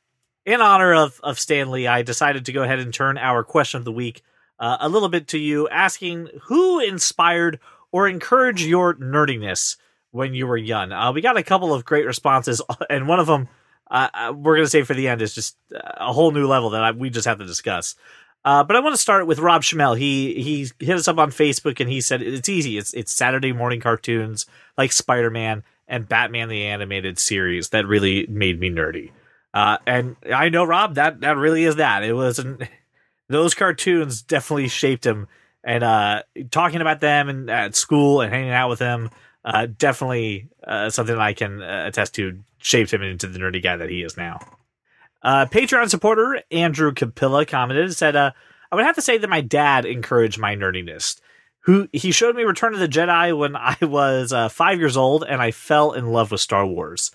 in 0.46 0.62
honor 0.62 0.94
of 0.94 1.20
of 1.24 1.40
Stan 1.40 1.72
Lee, 1.72 1.88
I 1.88 2.02
decided 2.02 2.46
to 2.46 2.52
go 2.52 2.64
ahead 2.64 2.80
and 2.80 2.94
turn 2.94 3.18
our 3.18 3.44
question 3.44 3.80
of 3.80 3.86
the 3.86 3.92
week 3.92 4.22
uh, 4.60 4.78
a 4.80 4.90
little 4.90 5.10
bit 5.10 5.28
to 5.30 5.38
you, 5.38 5.68
asking 5.70 6.30
who 6.44 6.80
inspired 6.80 7.60
or 7.92 8.08
encouraged 8.08 8.66
your 8.66 8.94
nerdiness 8.96 9.78
when 10.12 10.34
you 10.34 10.48
were 10.48 10.58
young. 10.58 10.92
Uh, 10.92 11.12
we 11.12 11.22
got 11.22 11.38
a 11.38 11.44
couple 11.44 11.74
of 11.74 11.86
great 11.86 12.06
responses, 12.06 12.62
and 12.90 13.08
one 13.08 13.20
of 13.20 13.28
them 13.28 13.50
uh, 13.90 14.10
uh, 14.14 14.34
we're 14.36 14.56
going 14.56 14.66
to 14.66 14.70
say 14.70 14.84
for 14.84 14.94
the 14.94 15.08
end 15.08 15.22
is 15.22 15.36
just 15.36 15.58
a 15.72 16.12
whole 16.12 16.32
new 16.32 16.48
level 16.48 16.72
that 16.72 16.84
I, 16.84 16.92
we 16.92 17.10
just 17.10 17.28
have 17.28 17.40
to 17.40 17.46
discuss. 17.46 17.96
Uh, 18.44 18.64
but 18.64 18.76
I 18.76 18.80
want 18.80 18.94
to 18.94 19.02
start 19.02 19.26
with 19.26 19.40
Rob 19.40 19.64
Schmel. 19.64 19.98
He 19.98 20.42
he 20.42 20.86
hit 20.86 20.98
us 20.98 21.08
up 21.08 21.18
on 21.18 21.32
Facebook 21.32 21.80
and 21.80 21.90
he 21.90 22.00
said 22.00 22.22
it's 22.22 22.50
easy. 22.50 22.78
It's 22.78 22.94
it's 22.94 23.12
Saturday 23.12 23.54
morning 23.54 23.82
cartoons 23.82 24.46
like 24.78 24.92
Spider 24.92 25.32
Man 25.32 25.64
and 25.88 26.08
Batman 26.08 26.50
the 26.50 26.64
animated 26.64 27.18
series 27.18 27.70
that 27.70 27.88
really 27.88 28.28
made 28.28 28.60
me 28.60 28.70
nerdy. 28.70 29.12
Uh, 29.56 29.78
and 29.88 30.18
I 30.34 30.50
know 30.50 30.66
Rob 30.66 30.96
that 30.96 31.22
that 31.22 31.38
really 31.38 31.64
is 31.64 31.78
that. 31.78 32.04
It 32.04 32.14
wasn't 32.14 32.64
those 33.30 33.54
cartoons 33.54 34.22
definitely 34.22 34.68
shaped 34.68 35.06
him. 35.06 35.28
And 35.64 35.84
uh, 35.84 36.24
talking 36.52 36.82
about 36.82 37.00
them 37.00 37.30
and 37.30 37.50
at 37.50 37.76
school 37.76 38.22
and 38.22 38.32
hanging 38.32 38.52
out 38.52 38.70
with 38.70 38.80
them, 38.80 39.10
uh, 39.46 39.68
definitely 39.78 40.50
uh, 40.68 40.90
something 40.90 41.18
I 41.18 41.34
can 41.34 41.62
uh, 41.62 41.86
attest 41.88 42.14
to 42.16 42.38
shaped 42.60 42.94
him 42.94 43.02
into 43.02 43.28
the 43.28 43.40
nerdy 43.40 43.64
guy 43.64 43.78
that 43.78 43.90
he 43.90 44.04
is 44.04 44.18
now. 44.18 44.40
Uh, 45.24 45.46
Patreon 45.46 45.90
supporter 45.90 46.44
Andrew 46.52 46.92
Capilla 46.92 47.46
commented 47.46 47.86
and 47.86 47.96
said, 47.96 48.16
"I 48.18 48.34
would 48.74 48.86
have 48.86 48.96
to 48.96 49.02
say 49.02 49.18
that 49.18 49.30
my 49.30 49.42
dad 49.42 49.86
encouraged 49.86 50.38
my 50.38 50.56
nerdiness. 50.56 51.20
Who 51.62 51.88
he 51.94 52.12
showed 52.12 52.36
me 52.36 52.44
Return 52.44 52.74
of 52.74 52.80
the 52.80 52.88
Jedi 52.88 53.36
when 53.36 53.56
I 53.56 53.78
was 53.82 54.34
five 54.52 54.80
years 54.80 54.98
old, 54.98 55.24
and 55.24 55.42
I 55.42 55.52
fell 55.52 55.94
in 55.94 56.12
love 56.12 56.32
with 56.32 56.42
Star 56.42 56.66
Wars. 56.66 57.12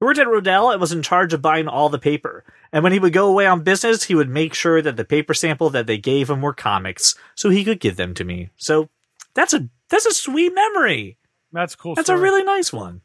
He 0.00 0.04
worked 0.04 0.18
at 0.18 0.26
Rodell 0.26 0.72
and 0.72 0.80
was 0.80 0.92
in 0.92 1.02
charge 1.02 1.32
of 1.32 1.40
buying 1.42 1.68
all 1.68 1.88
the 1.88 1.98
paper. 1.98 2.44
And 2.72 2.82
when 2.82 2.92
he 2.92 2.98
would 2.98 3.12
go 3.12 3.28
away 3.28 3.46
on 3.46 3.62
business, 3.62 4.04
he 4.04 4.14
would 4.14 4.28
make 4.28 4.52
sure 4.54 4.82
that 4.82 4.96
the 4.96 5.04
paper 5.04 5.34
sample 5.34 5.70
that 5.70 5.86
they 5.86 5.98
gave 5.98 6.28
him 6.28 6.42
were 6.42 6.52
comics, 6.52 7.14
so 7.34 7.48
he 7.50 7.64
could 7.64 7.80
give 7.80 7.96
them 7.96 8.12
to 8.14 8.24
me. 8.24 8.50
So 8.56 8.88
that's 9.34 9.54
a 9.54 9.68
that's 9.88 10.06
a 10.06 10.12
sweet 10.12 10.52
memory. 10.54 11.16
That's 11.52 11.74
a 11.74 11.76
cool. 11.76 11.94
That's 11.94 12.08
a 12.08 12.16
really 12.16 12.42
nice 12.42 12.72
one. 12.72 13.02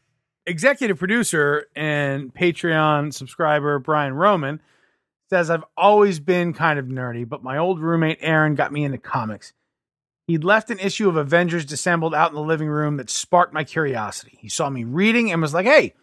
executive 0.47 0.97
producer 0.97 1.67
and 1.75 2.33
Patreon 2.33 3.13
subscriber 3.13 3.77
Brian 3.77 4.13
Roman 4.13 4.59
says 5.29 5.51
I've 5.51 5.65
always 5.77 6.19
been 6.19 6.53
kind 6.53 6.79
of 6.79 6.85
nerdy, 6.87 7.27
but 7.29 7.43
my 7.43 7.57
old 7.57 7.79
roommate 7.79 8.17
Aaron 8.21 8.55
got 8.55 8.73
me 8.73 8.83
into 8.83 8.97
comics. 8.97 9.53
He'd 10.25 10.43
left 10.43 10.71
an 10.71 10.79
issue 10.79 11.07
of 11.07 11.15
Avengers 11.15 11.65
Dissembled 11.65 12.15
out 12.15 12.29
in 12.31 12.35
the 12.35 12.41
living 12.41 12.67
room 12.67 12.97
that 12.97 13.11
sparked 13.11 13.53
my 13.53 13.63
curiosity. 13.63 14.37
He 14.41 14.49
saw 14.49 14.69
me 14.71 14.83
reading 14.83 15.31
and 15.31 15.41
was 15.41 15.53
like, 15.53 15.67
"Hey, 15.67 15.93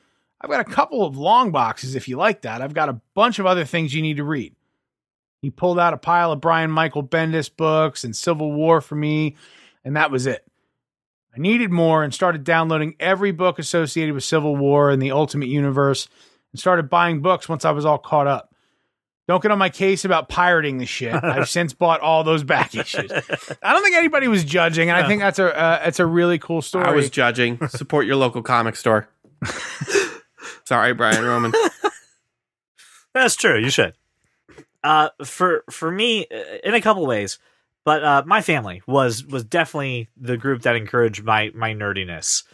I've 0.47 0.51
got 0.53 0.61
a 0.61 0.73
couple 0.73 1.05
of 1.05 1.17
long 1.17 1.51
boxes 1.51 1.97
if 1.97 2.07
you 2.07 2.17
like 2.17 2.43
that. 2.43 2.63
I've 2.63 2.73
got 2.73 2.89
a 2.89 3.01
bunch 3.15 3.41
of 3.41 3.47
other 3.47 3.65
things 3.65 3.93
you 3.93 4.03
need 4.03 4.19
to 4.19 4.25
read." 4.25 4.55
He 5.43 5.51
pulled 5.51 5.79
out 5.79 5.93
a 5.93 5.99
pile 5.99 6.33
of 6.33 6.41
Brian 6.41 6.71
Michael 6.71 7.03
Bendis 7.03 7.51
books 7.55 8.05
and 8.05 8.15
Civil 8.15 8.53
War 8.53 8.81
for 8.81 8.95
me, 8.95 9.37
and 9.85 9.97
that 9.97 10.11
was 10.11 10.27
it. 10.27 10.45
I 11.37 11.41
needed 11.41 11.71
more 11.71 12.03
and 12.03 12.15
started 12.15 12.45
downloading 12.45 12.95
every 12.99 13.33
book 13.33 13.59
associated 13.59 14.15
with 14.15 14.25
Civil 14.25 14.57
War 14.57 14.91
and 14.91 15.03
the 15.03 15.11
Ultimate 15.11 15.49
Universe 15.49 16.09
and 16.53 16.61
started 16.61 16.89
buying 16.89 17.21
books 17.21 17.49
once 17.49 17.65
I 17.65 17.73
was 17.73 17.85
all 17.85 17.99
caught 17.99 18.27
up. 18.27 18.55
Don't 19.29 19.43
get 19.43 19.51
on 19.51 19.59
my 19.59 19.69
case 19.69 20.05
about 20.05 20.29
pirating 20.29 20.79
the 20.79 20.87
shit. 20.87 21.13
I've 21.25 21.49
since 21.49 21.73
bought 21.73 22.01
all 22.01 22.23
those 22.23 22.45
back 22.45 22.75
issues. 22.75 23.11
I 23.11 23.73
don't 23.73 23.83
think 23.83 23.97
anybody 23.97 24.29
was 24.29 24.45
judging, 24.45 24.89
and 24.89 24.97
I 24.97 25.07
think 25.09 25.21
that's 25.21 25.39
a 25.41 25.57
uh, 25.59 25.83
it's 25.85 25.99
a 26.01 26.07
really 26.07 26.39
cool 26.39 26.63
story. 26.63 26.87
I 26.87 26.93
was 26.93 27.11
judging. 27.11 27.59
Support 27.69 28.07
your 28.07 28.17
local 28.17 28.43
comic 28.43 28.77
store. 28.77 29.09
Sorry, 30.65 30.93
Brian 30.95 31.25
Roman. 31.25 31.53
That's 33.15 33.37
true. 33.37 33.59
You 33.59 33.71
should. 33.71 33.95
Uh, 34.85 35.09
for 35.25 35.65
for 35.71 35.91
me, 35.91 36.27
uh, 36.33 36.59
in 36.63 36.75
a 36.75 36.81
couple 36.81 37.07
ways, 37.07 37.39
but 37.85 38.05
uh, 38.05 38.23
my 38.27 38.43
family 38.43 38.83
was 38.87 39.25
was 39.25 39.45
definitely 39.45 40.09
the 40.17 40.37
group 40.37 40.63
that 40.63 40.77
encouraged 40.77 41.25
my 41.25 41.51
my 41.55 41.73
nerdiness. 41.73 42.45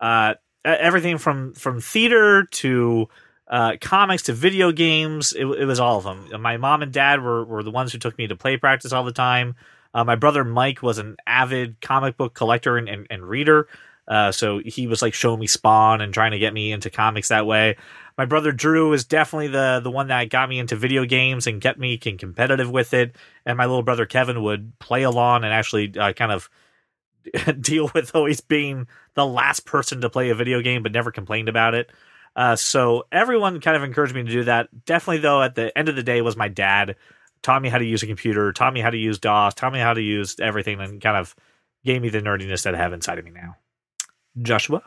Uh, 0.00 0.34
everything 0.64 1.18
from 1.18 1.54
from 1.54 1.80
theater 1.80 2.44
to 2.44 3.08
uh, 3.48 3.72
comics 3.80 4.22
to 4.24 4.32
video 4.32 4.72
games, 4.72 5.32
it, 5.32 5.44
it 5.44 5.66
was 5.66 5.80
all 5.80 5.98
of 5.98 6.04
them. 6.04 6.40
My 6.40 6.56
mom 6.56 6.82
and 6.82 6.92
dad 6.92 7.22
were 7.22 7.44
were 7.44 7.62
the 7.62 7.70
ones 7.70 7.92
who 7.92 7.98
took 7.98 8.16
me 8.16 8.26
to 8.26 8.36
play 8.36 8.56
practice 8.56 8.92
all 8.92 9.04
the 9.04 9.12
time. 9.12 9.56
Uh, 9.94 10.04
my 10.04 10.14
brother 10.14 10.44
Mike 10.44 10.82
was 10.82 10.98
an 10.98 11.16
avid 11.26 11.80
comic 11.80 12.16
book 12.16 12.32
collector 12.32 12.78
and, 12.78 12.88
and, 12.88 13.06
and 13.10 13.22
reader. 13.22 13.68
Uh, 14.08 14.32
so 14.32 14.60
he 14.64 14.86
was 14.86 15.00
like 15.00 15.14
showing 15.14 15.40
me 15.40 15.46
Spawn 15.46 16.00
and 16.00 16.12
trying 16.12 16.32
to 16.32 16.38
get 16.38 16.52
me 16.52 16.72
into 16.72 16.90
comics 16.90 17.28
that 17.28 17.46
way. 17.46 17.76
My 18.18 18.24
brother 18.24 18.52
Drew 18.52 18.92
is 18.92 19.04
definitely 19.04 19.48
the 19.48 19.80
the 19.82 19.90
one 19.90 20.08
that 20.08 20.28
got 20.28 20.48
me 20.48 20.58
into 20.58 20.76
video 20.76 21.04
games 21.04 21.46
and 21.46 21.60
get 21.60 21.78
me 21.78 21.96
competitive 21.96 22.70
with 22.70 22.92
it. 22.94 23.16
And 23.46 23.56
my 23.56 23.66
little 23.66 23.82
brother 23.82 24.06
Kevin 24.06 24.42
would 24.42 24.78
play 24.78 25.02
along 25.02 25.44
and 25.44 25.52
actually 25.52 25.96
uh, 25.96 26.12
kind 26.12 26.32
of 26.32 26.50
deal 27.60 27.90
with 27.94 28.14
always 28.14 28.40
being 28.40 28.86
the 29.14 29.26
last 29.26 29.64
person 29.66 30.00
to 30.00 30.10
play 30.10 30.30
a 30.30 30.34
video 30.34 30.60
game, 30.60 30.82
but 30.82 30.92
never 30.92 31.10
complained 31.10 31.48
about 31.48 31.74
it. 31.74 31.90
Uh, 32.34 32.56
so 32.56 33.04
everyone 33.12 33.60
kind 33.60 33.76
of 33.76 33.82
encouraged 33.82 34.14
me 34.14 34.22
to 34.22 34.30
do 34.30 34.44
that. 34.44 34.68
Definitely, 34.86 35.18
though, 35.18 35.42
at 35.42 35.54
the 35.54 35.76
end 35.76 35.88
of 35.88 35.96
the 35.96 36.02
day, 36.02 36.22
was 36.22 36.36
my 36.36 36.48
dad 36.48 36.96
taught 37.42 37.60
me 37.60 37.68
how 37.68 37.78
to 37.78 37.84
use 37.84 38.02
a 38.02 38.06
computer, 38.06 38.52
taught 38.52 38.72
me 38.72 38.80
how 38.80 38.90
to 38.90 38.96
use 38.96 39.18
DOS, 39.18 39.54
taught 39.54 39.72
me 39.72 39.80
how 39.80 39.92
to 39.92 40.00
use 40.00 40.38
everything, 40.40 40.80
and 40.80 41.00
kind 41.00 41.16
of 41.16 41.34
gave 41.84 42.00
me 42.00 42.08
the 42.08 42.20
nerdiness 42.20 42.62
that 42.62 42.74
I 42.74 42.78
have 42.78 42.92
inside 42.92 43.18
of 43.18 43.24
me 43.24 43.32
now. 43.32 43.56
Joshua, 44.40 44.82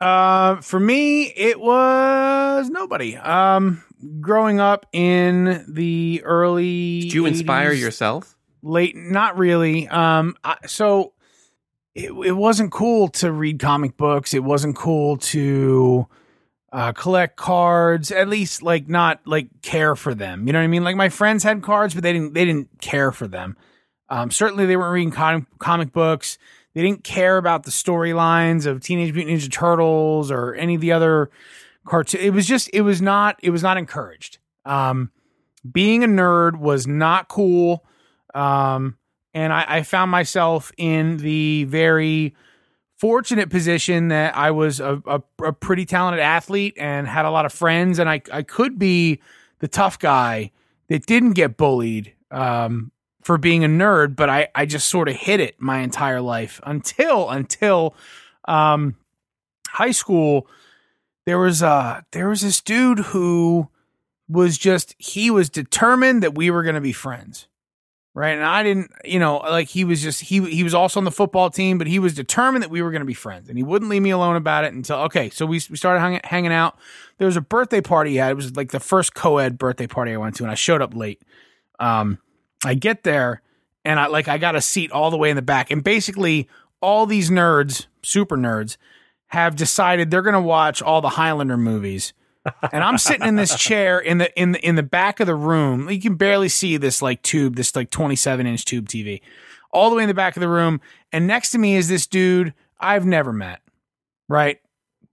Uh, 0.00 0.60
for 0.60 0.78
me, 0.78 1.24
it 1.24 1.60
was 1.60 2.70
nobody. 2.70 3.16
Um, 3.16 3.82
growing 4.20 4.60
up 4.60 4.86
in 4.92 5.64
the 5.68 6.22
early, 6.24 7.00
Did 7.02 7.12
you 7.14 7.26
inspire 7.26 7.72
yourself? 7.72 8.36
late? 8.62 8.94
Not 8.96 9.36
really. 9.36 9.88
Um, 9.88 10.36
I, 10.44 10.56
so 10.66 11.12
it 11.94 12.12
it 12.12 12.32
wasn't 12.36 12.70
cool 12.70 13.08
to 13.08 13.32
read 13.32 13.58
comic 13.58 13.96
books. 13.96 14.34
It 14.34 14.44
wasn't 14.44 14.76
cool 14.76 15.16
to 15.18 16.06
uh, 16.72 16.92
collect 16.92 17.36
cards. 17.36 18.12
At 18.12 18.28
least, 18.28 18.62
like, 18.62 18.88
not 18.88 19.20
like 19.26 19.48
care 19.62 19.96
for 19.96 20.14
them. 20.14 20.46
You 20.46 20.52
know 20.52 20.60
what 20.60 20.64
I 20.64 20.68
mean? 20.68 20.84
Like 20.84 20.96
my 20.96 21.08
friends 21.08 21.42
had 21.42 21.60
cards, 21.62 21.92
but 21.94 22.04
they 22.04 22.12
didn't. 22.12 22.34
They 22.34 22.44
didn't 22.44 22.80
care 22.80 23.10
for 23.10 23.26
them. 23.26 23.56
Um, 24.08 24.30
certainly, 24.30 24.64
they 24.64 24.76
weren't 24.76 24.92
reading 24.94 25.10
comic 25.10 25.44
comic 25.58 25.92
books. 25.92 26.38
They 26.78 26.84
didn't 26.84 27.02
care 27.02 27.38
about 27.38 27.64
the 27.64 27.72
storylines 27.72 28.64
of 28.64 28.80
Teenage 28.80 29.12
Mutant 29.12 29.36
Ninja 29.36 29.50
Turtles 29.50 30.30
or 30.30 30.54
any 30.54 30.76
of 30.76 30.80
the 30.80 30.92
other 30.92 31.28
cartoon. 31.84 32.20
It 32.20 32.32
was 32.32 32.46
just, 32.46 32.70
it 32.72 32.82
was 32.82 33.02
not, 33.02 33.36
it 33.42 33.50
was 33.50 33.64
not 33.64 33.76
encouraged. 33.76 34.38
Um, 34.64 35.10
being 35.68 36.04
a 36.04 36.06
nerd 36.06 36.56
was 36.56 36.86
not 36.86 37.26
cool. 37.26 37.84
Um, 38.32 38.96
and 39.34 39.52
I, 39.52 39.64
I 39.66 39.82
found 39.82 40.12
myself 40.12 40.70
in 40.76 41.16
the 41.16 41.64
very 41.64 42.36
fortunate 42.96 43.50
position 43.50 44.06
that 44.08 44.36
I 44.36 44.52
was 44.52 44.78
a, 44.78 45.02
a, 45.04 45.20
a 45.42 45.52
pretty 45.52 45.84
talented 45.84 46.20
athlete 46.20 46.74
and 46.78 47.08
had 47.08 47.24
a 47.24 47.30
lot 47.32 47.44
of 47.44 47.52
friends, 47.52 47.98
and 47.98 48.08
I, 48.08 48.22
I 48.32 48.42
could 48.42 48.78
be 48.78 49.20
the 49.58 49.66
tough 49.66 49.98
guy 49.98 50.52
that 50.88 51.06
didn't 51.06 51.32
get 51.32 51.56
bullied 51.56 52.14
um, 52.30 52.92
for 53.22 53.38
being 53.38 53.64
a 53.64 53.68
nerd, 53.68 54.16
but 54.16 54.28
I, 54.30 54.48
I 54.54 54.66
just 54.66 54.88
sort 54.88 55.08
of 55.08 55.16
hit 55.16 55.40
it 55.40 55.60
my 55.60 55.80
entire 55.80 56.20
life 56.20 56.60
until 56.64 57.28
until 57.30 57.94
um, 58.46 58.96
high 59.68 59.90
school. 59.90 60.46
There 61.26 61.38
was 61.38 61.62
uh 61.62 62.02
there 62.12 62.28
was 62.28 62.40
this 62.40 62.60
dude 62.60 63.00
who 63.00 63.68
was 64.28 64.56
just 64.56 64.94
he 64.98 65.30
was 65.30 65.50
determined 65.50 66.22
that 66.22 66.34
we 66.34 66.50
were 66.50 66.62
going 66.62 66.74
to 66.74 66.80
be 66.80 66.92
friends 66.92 67.48
right? 68.18 68.34
And 68.34 68.44
i 68.44 68.64
didn't 68.64 68.90
you 69.04 69.20
know 69.20 69.36
like 69.36 69.68
he 69.68 69.84
was 69.84 70.02
just 70.02 70.22
he 70.22 70.44
he 70.50 70.64
was 70.64 70.74
also 70.74 70.98
on 70.98 71.04
the 71.04 71.12
football 71.12 71.50
team 71.50 71.78
but 71.78 71.86
he 71.86 72.00
was 72.00 72.14
determined 72.14 72.64
that 72.64 72.70
we 72.70 72.82
were 72.82 72.90
going 72.90 73.00
to 73.00 73.06
be 73.06 73.14
friends 73.14 73.48
and 73.48 73.56
he 73.56 73.62
wouldn't 73.62 73.88
leave 73.90 74.02
me 74.02 74.10
alone 74.10 74.34
about 74.34 74.64
it 74.64 74.72
until 74.72 74.96
okay 74.98 75.30
so 75.30 75.46
we, 75.46 75.60
we 75.70 75.76
started 75.76 76.00
hang, 76.00 76.20
hanging 76.24 76.52
out. 76.52 76.76
There 77.18 77.26
was 77.26 77.36
a 77.36 77.40
birthday 77.40 77.80
party 77.80 78.10
he 78.10 78.16
had. 78.16 78.32
It 78.32 78.34
was 78.34 78.56
like 78.56 78.72
the 78.72 78.80
first 78.80 79.14
co-ed 79.14 79.56
birthday 79.56 79.86
party 79.86 80.12
i 80.12 80.16
went 80.16 80.34
to 80.36 80.42
and 80.42 80.50
i 80.50 80.56
showed 80.56 80.82
up 80.82 80.96
late. 80.96 81.22
Um 81.78 82.18
i 82.64 82.74
get 82.74 83.04
there 83.04 83.42
and 83.84 83.98
i 83.98 84.06
like 84.06 84.28
i 84.28 84.38
got 84.38 84.56
a 84.56 84.60
seat 84.60 84.90
all 84.92 85.10
the 85.10 85.16
way 85.16 85.30
in 85.30 85.36
the 85.36 85.42
back 85.42 85.70
and 85.70 85.82
basically 85.84 86.48
all 86.80 87.06
these 87.06 87.30
nerds 87.30 87.86
super 88.02 88.36
nerds 88.36 88.76
have 89.28 89.56
decided 89.56 90.10
they're 90.10 90.22
going 90.22 90.32
to 90.34 90.40
watch 90.40 90.80
all 90.80 91.00
the 91.00 91.10
highlander 91.10 91.56
movies 91.56 92.12
and 92.72 92.84
I'm 92.84 92.98
sitting 92.98 93.26
in 93.26 93.36
this 93.36 93.56
chair 93.56 93.98
in 93.98 94.18
the 94.18 94.40
in 94.40 94.52
the 94.52 94.66
in 94.66 94.74
the 94.74 94.82
back 94.82 95.20
of 95.20 95.26
the 95.26 95.34
room. 95.34 95.90
You 95.90 96.00
can 96.00 96.14
barely 96.14 96.48
see 96.48 96.76
this 96.76 97.02
like 97.02 97.22
tube, 97.22 97.56
this 97.56 97.74
like 97.74 97.90
27 97.90 98.46
inch 98.46 98.64
tube 98.64 98.88
TV, 98.88 99.20
all 99.70 99.90
the 99.90 99.96
way 99.96 100.02
in 100.02 100.08
the 100.08 100.14
back 100.14 100.36
of 100.36 100.40
the 100.40 100.48
room. 100.48 100.80
And 101.12 101.26
next 101.26 101.50
to 101.50 101.58
me 101.58 101.76
is 101.76 101.88
this 101.88 102.06
dude 102.06 102.54
I've 102.80 103.06
never 103.06 103.32
met, 103.32 103.60
right? 104.28 104.60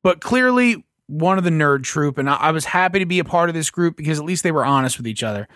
But 0.04 0.22
clearly 0.22 0.86
one 1.08 1.38
of 1.38 1.44
the 1.44 1.50
nerd 1.50 1.84
troop, 1.84 2.18
and 2.18 2.30
I, 2.30 2.36
I 2.36 2.52
was 2.52 2.66
happy 2.66 3.00
to 3.00 3.06
be 3.06 3.20
a 3.20 3.26
part 3.26 3.50
of 3.50 3.56
this 3.56 3.70
group 3.70 3.96
because 3.96 4.20
at 4.20 4.26
least 4.26 4.44
they 4.44 4.52
were 4.52 4.66
honest 4.66 4.98
with 4.98 5.08
each 5.08 5.24
other. 5.24 5.48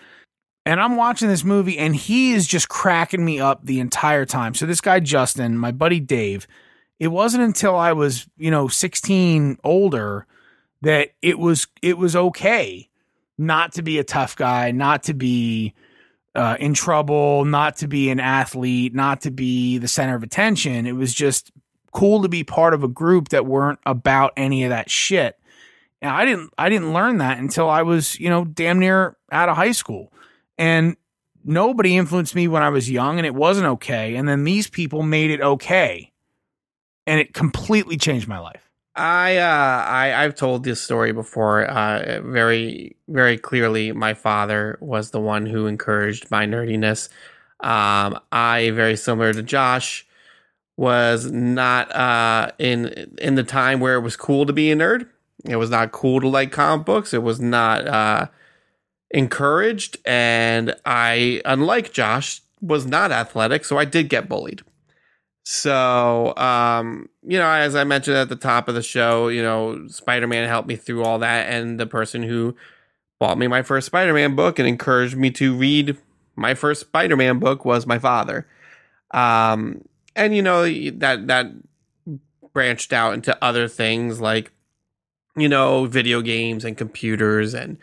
And 0.66 0.80
I'm 0.80 0.96
watching 0.96 1.28
this 1.28 1.44
movie, 1.44 1.78
and 1.78 1.96
he 1.96 2.32
is 2.32 2.46
just 2.46 2.68
cracking 2.68 3.24
me 3.24 3.40
up 3.40 3.64
the 3.64 3.80
entire 3.80 4.26
time. 4.26 4.54
So 4.54 4.66
this 4.66 4.80
guy 4.80 5.00
Justin, 5.00 5.56
my 5.56 5.72
buddy 5.72 6.00
Dave, 6.00 6.46
it 6.98 7.08
wasn't 7.08 7.44
until 7.44 7.76
I 7.76 7.92
was 7.92 8.26
you 8.36 8.50
know 8.50 8.68
16 8.68 9.58
older 9.64 10.26
that 10.82 11.10
it 11.22 11.38
was 11.38 11.66
it 11.82 11.98
was 11.98 12.14
okay 12.14 12.88
not 13.38 13.72
to 13.72 13.82
be 13.82 13.98
a 13.98 14.04
tough 14.04 14.36
guy, 14.36 14.70
not 14.70 15.02
to 15.04 15.14
be 15.14 15.74
uh, 16.34 16.56
in 16.60 16.74
trouble, 16.74 17.44
not 17.46 17.76
to 17.78 17.88
be 17.88 18.10
an 18.10 18.20
athlete, 18.20 18.94
not 18.94 19.22
to 19.22 19.30
be 19.30 19.78
the 19.78 19.88
center 19.88 20.14
of 20.14 20.22
attention. 20.22 20.86
It 20.86 20.92
was 20.92 21.14
just 21.14 21.50
cool 21.92 22.22
to 22.22 22.28
be 22.28 22.44
part 22.44 22.74
of 22.74 22.84
a 22.84 22.88
group 22.88 23.30
that 23.30 23.46
weren't 23.46 23.80
about 23.86 24.32
any 24.36 24.64
of 24.64 24.70
that 24.70 24.90
shit. 24.90 25.38
And 26.02 26.10
I 26.10 26.24
didn't 26.24 26.52
I 26.56 26.68
didn't 26.68 26.92
learn 26.92 27.18
that 27.18 27.38
until 27.38 27.68
I 27.68 27.82
was, 27.82 28.18
you 28.20 28.28
know, 28.28 28.44
damn 28.44 28.78
near 28.78 29.16
out 29.32 29.48
of 29.48 29.56
high 29.56 29.72
school. 29.72 30.12
And 30.60 30.96
nobody 31.42 31.96
influenced 31.96 32.34
me 32.34 32.46
when 32.46 32.62
I 32.62 32.68
was 32.68 32.90
young 32.90 33.16
and 33.16 33.24
it 33.26 33.34
wasn't 33.34 33.66
okay. 33.66 34.14
And 34.14 34.28
then 34.28 34.44
these 34.44 34.68
people 34.68 35.02
made 35.02 35.30
it 35.30 35.40
okay. 35.40 36.12
And 37.06 37.18
it 37.18 37.32
completely 37.32 37.96
changed 37.96 38.28
my 38.28 38.38
life. 38.38 38.70
I 38.94 39.38
uh 39.38 39.84
I 39.86 40.22
I've 40.22 40.34
told 40.34 40.64
this 40.64 40.82
story 40.82 41.12
before 41.12 41.64
uh 41.64 42.20
very 42.22 42.96
very 43.08 43.38
clearly 43.38 43.92
my 43.92 44.12
father 44.12 44.76
was 44.80 45.12
the 45.12 45.20
one 45.20 45.46
who 45.46 45.66
encouraged 45.66 46.30
my 46.30 46.44
nerdiness. 46.44 47.08
Um 47.60 48.20
I 48.30 48.70
very 48.74 48.96
similar 48.96 49.32
to 49.32 49.42
Josh 49.42 50.06
was 50.76 51.30
not 51.30 51.90
uh 51.94 52.50
in 52.58 53.14
in 53.18 53.36
the 53.36 53.44
time 53.44 53.80
where 53.80 53.94
it 53.94 54.00
was 54.00 54.16
cool 54.16 54.44
to 54.44 54.52
be 54.52 54.70
a 54.70 54.76
nerd. 54.76 55.08
It 55.44 55.56
was 55.56 55.70
not 55.70 55.92
cool 55.92 56.20
to 56.20 56.28
like 56.28 56.52
comic 56.52 56.84
books. 56.84 57.14
It 57.14 57.22
was 57.22 57.40
not 57.40 57.86
uh 57.88 58.26
encouraged 59.10 59.98
and 60.04 60.74
I 60.84 61.42
unlike 61.44 61.92
Josh 61.92 62.42
was 62.60 62.86
not 62.86 63.10
athletic, 63.12 63.64
so 63.64 63.78
I 63.78 63.84
did 63.84 64.08
get 64.08 64.28
bullied. 64.28 64.62
So, 65.42 66.36
um, 66.36 67.08
you 67.22 67.38
know, 67.38 67.50
as 67.50 67.74
I 67.74 67.84
mentioned 67.84 68.16
at 68.16 68.28
the 68.28 68.36
top 68.36 68.68
of 68.68 68.74
the 68.74 68.82
show, 68.82 69.28
you 69.28 69.42
know, 69.42 69.88
Spider 69.88 70.26
Man 70.26 70.46
helped 70.48 70.68
me 70.68 70.76
through 70.76 71.04
all 71.04 71.18
that, 71.20 71.48
and 71.48 71.80
the 71.80 71.86
person 71.86 72.22
who 72.22 72.54
bought 73.18 73.38
me 73.38 73.46
my 73.46 73.62
first 73.62 73.86
Spider 73.86 74.14
Man 74.14 74.36
book 74.36 74.58
and 74.58 74.68
encouraged 74.68 75.16
me 75.16 75.30
to 75.32 75.56
read 75.56 75.96
my 76.36 76.54
first 76.54 76.82
Spider 76.82 77.16
Man 77.16 77.38
book 77.38 77.64
was 77.64 77.86
my 77.86 77.98
father. 77.98 78.46
Um, 79.12 79.82
and 80.14 80.36
you 80.36 80.42
know 80.42 80.62
that 80.98 81.26
that 81.26 81.46
branched 82.52 82.92
out 82.92 83.14
into 83.14 83.36
other 83.42 83.68
things 83.68 84.20
like 84.20 84.52
you 85.36 85.48
know 85.48 85.86
video 85.86 86.20
games 86.20 86.64
and 86.64 86.76
computers 86.76 87.54
and 87.54 87.78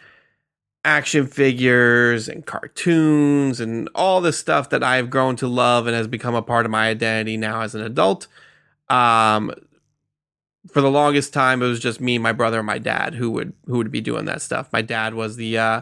action 0.88 1.28
figures 1.28 2.30
and 2.30 2.46
cartoons 2.46 3.60
and 3.60 3.90
all 3.94 4.22
this 4.22 4.40
stuff 4.40 4.70
that 4.70 4.84
I've 4.84 5.10
grown 5.10 5.36
to 5.36 5.48
love 5.48 5.86
and 5.86 5.94
has 5.94 6.08
become 6.08 6.34
a 6.34 6.42
part 6.42 6.66
of 6.66 6.72
my 6.72 6.88
identity 6.88 7.36
now 7.36 7.60
as 7.60 7.76
an 7.76 7.82
adult. 7.82 8.28
Um, 8.88 9.54
for 10.72 10.80
the 10.80 10.90
longest 10.90 11.34
time, 11.34 11.62
it 11.62 11.68
was 11.68 11.82
just 11.82 12.00
me, 12.00 12.18
my 12.18 12.32
brother, 12.32 12.60
and 12.60 12.66
my 12.66 12.78
dad 12.78 13.16
who 13.16 13.30
would 13.32 13.52
who 13.66 13.78
would 13.78 13.92
be 13.92 14.00
doing 14.00 14.26
that 14.26 14.42
stuff. 14.42 14.70
My 14.72 14.82
dad 14.82 15.14
was 15.14 15.36
the 15.36 15.58
uh, 15.58 15.82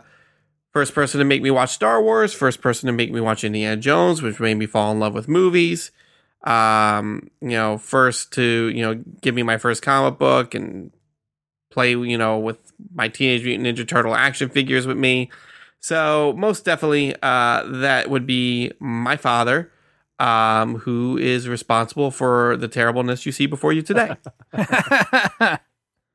first 0.73 0.95
person 0.95 1.19
to 1.19 1.25
make 1.25 1.43
me 1.43 1.51
watch 1.51 1.69
Star 1.69 2.01
Wars, 2.01 2.33
first 2.33 2.59
person 2.59 2.87
to 2.87 2.93
make 2.93 3.11
me 3.11 3.21
watch 3.21 3.43
Indiana 3.43 3.77
Jones, 3.77 4.23
which 4.23 4.39
made 4.39 4.55
me 4.55 4.65
fall 4.65 4.91
in 4.91 4.99
love 4.99 5.13
with 5.13 5.27
movies. 5.27 5.91
Um, 6.45 7.29
you 7.41 7.49
know, 7.49 7.77
first 7.77 8.33
to 8.33 8.71
you 8.73 8.81
know 8.81 9.03
give 9.21 9.35
me 9.35 9.43
my 9.43 9.57
first 9.57 9.83
comic 9.83 10.17
book 10.17 10.55
and 10.55 10.91
play 11.69 11.91
you 11.91 12.17
know 12.17 12.39
with 12.39 12.64
my 12.93 13.07
Teenage 13.07 13.43
Mutant 13.43 13.67
Ninja 13.67 13.87
Turtle 13.87 14.15
action 14.15 14.49
figures 14.49 14.85
with 14.87 14.97
me. 14.97 15.29
So 15.79 16.33
most 16.37 16.65
definitely, 16.65 17.15
uh, 17.21 17.63
that 17.81 18.09
would 18.09 18.25
be 18.25 18.71
my 18.79 19.17
father, 19.17 19.71
um, 20.19 20.75
who 20.77 21.17
is 21.17 21.47
responsible 21.47 22.09
for 22.11 22.57
the 22.57 22.67
terribleness 22.67 23.25
you 23.25 23.31
see 23.31 23.45
before 23.45 23.73
you 23.73 23.81
today. 23.81 24.15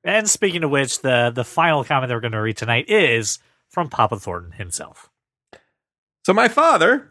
And 0.03 0.31
speaking 0.31 0.65
of 0.65 0.71
which, 0.71 1.03
the 1.03 1.31
the 1.35 1.45
final 1.45 1.85
comment 1.85 2.09
that 2.09 2.15
we're 2.15 2.23
going 2.23 2.33
to 2.33 2.41
read 2.41 2.57
tonight 2.57 2.89
is 2.89 3.39
from 3.69 3.91
Papa 3.91 4.19
Thornton 4.19 4.53
himself. 4.53 5.11
so 6.25 6.33
my 6.33 6.49
father 6.49 7.11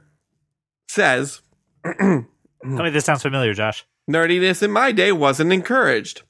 says, 0.87 1.41
Tell 1.85 2.25
me 2.63 2.89
this 2.89 3.05
sounds 3.05 3.21
familiar, 3.21 3.53
Josh. 3.53 3.85
nerdiness 4.09 4.63
in 4.63 4.71
my 4.71 4.91
day 4.91 5.11
wasn't 5.11 5.53
encouraged. 5.53 6.23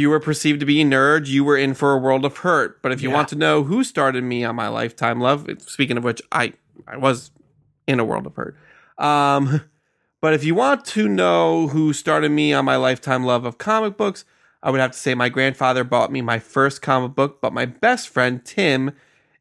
You 0.00 0.08
were 0.10 0.18
perceived 0.18 0.60
to 0.60 0.66
be 0.66 0.80
a 0.80 0.84
nerd, 0.84 1.26
you 1.26 1.44
were 1.44 1.58
in 1.58 1.74
for 1.74 1.92
a 1.92 1.98
world 1.98 2.24
of 2.24 2.38
hurt. 2.38 2.80
But 2.80 2.90
if 2.90 3.02
you 3.02 3.10
Yeah. 3.10 3.16
want 3.16 3.28
to 3.28 3.36
know 3.36 3.64
who 3.64 3.84
started 3.84 4.24
me 4.24 4.42
on 4.44 4.56
my 4.56 4.66
lifetime 4.68 5.20
love, 5.20 5.46
speaking 5.66 5.98
of 5.98 6.04
which, 6.04 6.22
I 6.32 6.54
I 6.88 6.96
was 6.96 7.30
in 7.86 8.00
a 8.00 8.04
world 8.04 8.26
of 8.26 8.34
hurt. 8.34 8.56
Um, 8.96 9.60
but 10.22 10.32
if 10.32 10.42
you 10.42 10.54
want 10.54 10.84
to 10.86 11.06
know 11.08 11.68
who 11.68 11.92
started 11.92 12.30
me 12.30 12.54
on 12.54 12.64
my 12.64 12.76
lifetime 12.76 13.24
love 13.24 13.44
of 13.44 13.58
comic 13.58 13.98
books, 13.98 14.24
I 14.62 14.70
would 14.70 14.80
have 14.80 14.92
to 14.92 14.98
say 14.98 15.14
my 15.14 15.28
grandfather 15.28 15.84
bought 15.84 16.10
me 16.10 16.22
my 16.22 16.38
first 16.38 16.80
comic 16.80 17.14
book, 17.14 17.40
but 17.42 17.52
my 17.52 17.66
best 17.66 18.08
friend 18.08 18.42
Tim 18.44 18.92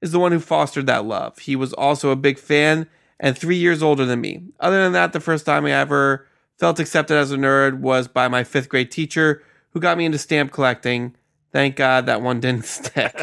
is 0.01 0.11
the 0.11 0.19
one 0.19 0.31
who 0.33 0.39
fostered 0.39 0.87
that 0.87 1.05
love. 1.05 1.39
He 1.39 1.55
was 1.55 1.71
also 1.73 2.09
a 2.11 2.15
big 2.17 2.37
fan 2.37 2.87
and 3.19 3.37
three 3.37 3.57
years 3.57 3.81
older 3.81 4.05
than 4.05 4.21
me. 4.21 4.43
Other 4.59 4.81
than 4.83 4.91
that, 4.93 5.13
the 5.13 5.19
first 5.19 5.45
time 5.45 5.65
I 5.65 5.71
ever 5.71 6.27
felt 6.57 6.79
accepted 6.79 7.15
as 7.17 7.31
a 7.31 7.37
nerd 7.37 7.79
was 7.79 8.07
by 8.09 8.27
my 8.27 8.43
fifth 8.43 8.67
grade 8.69 8.91
teacher 8.91 9.41
who 9.71 9.79
got 9.79 9.97
me 9.97 10.05
into 10.05 10.17
stamp 10.17 10.51
collecting. 10.51 11.15
Thank 11.51 11.75
God 11.75 12.05
that 12.05 12.21
one 12.21 12.39
didn't 12.39 12.65
stick. 12.65 13.15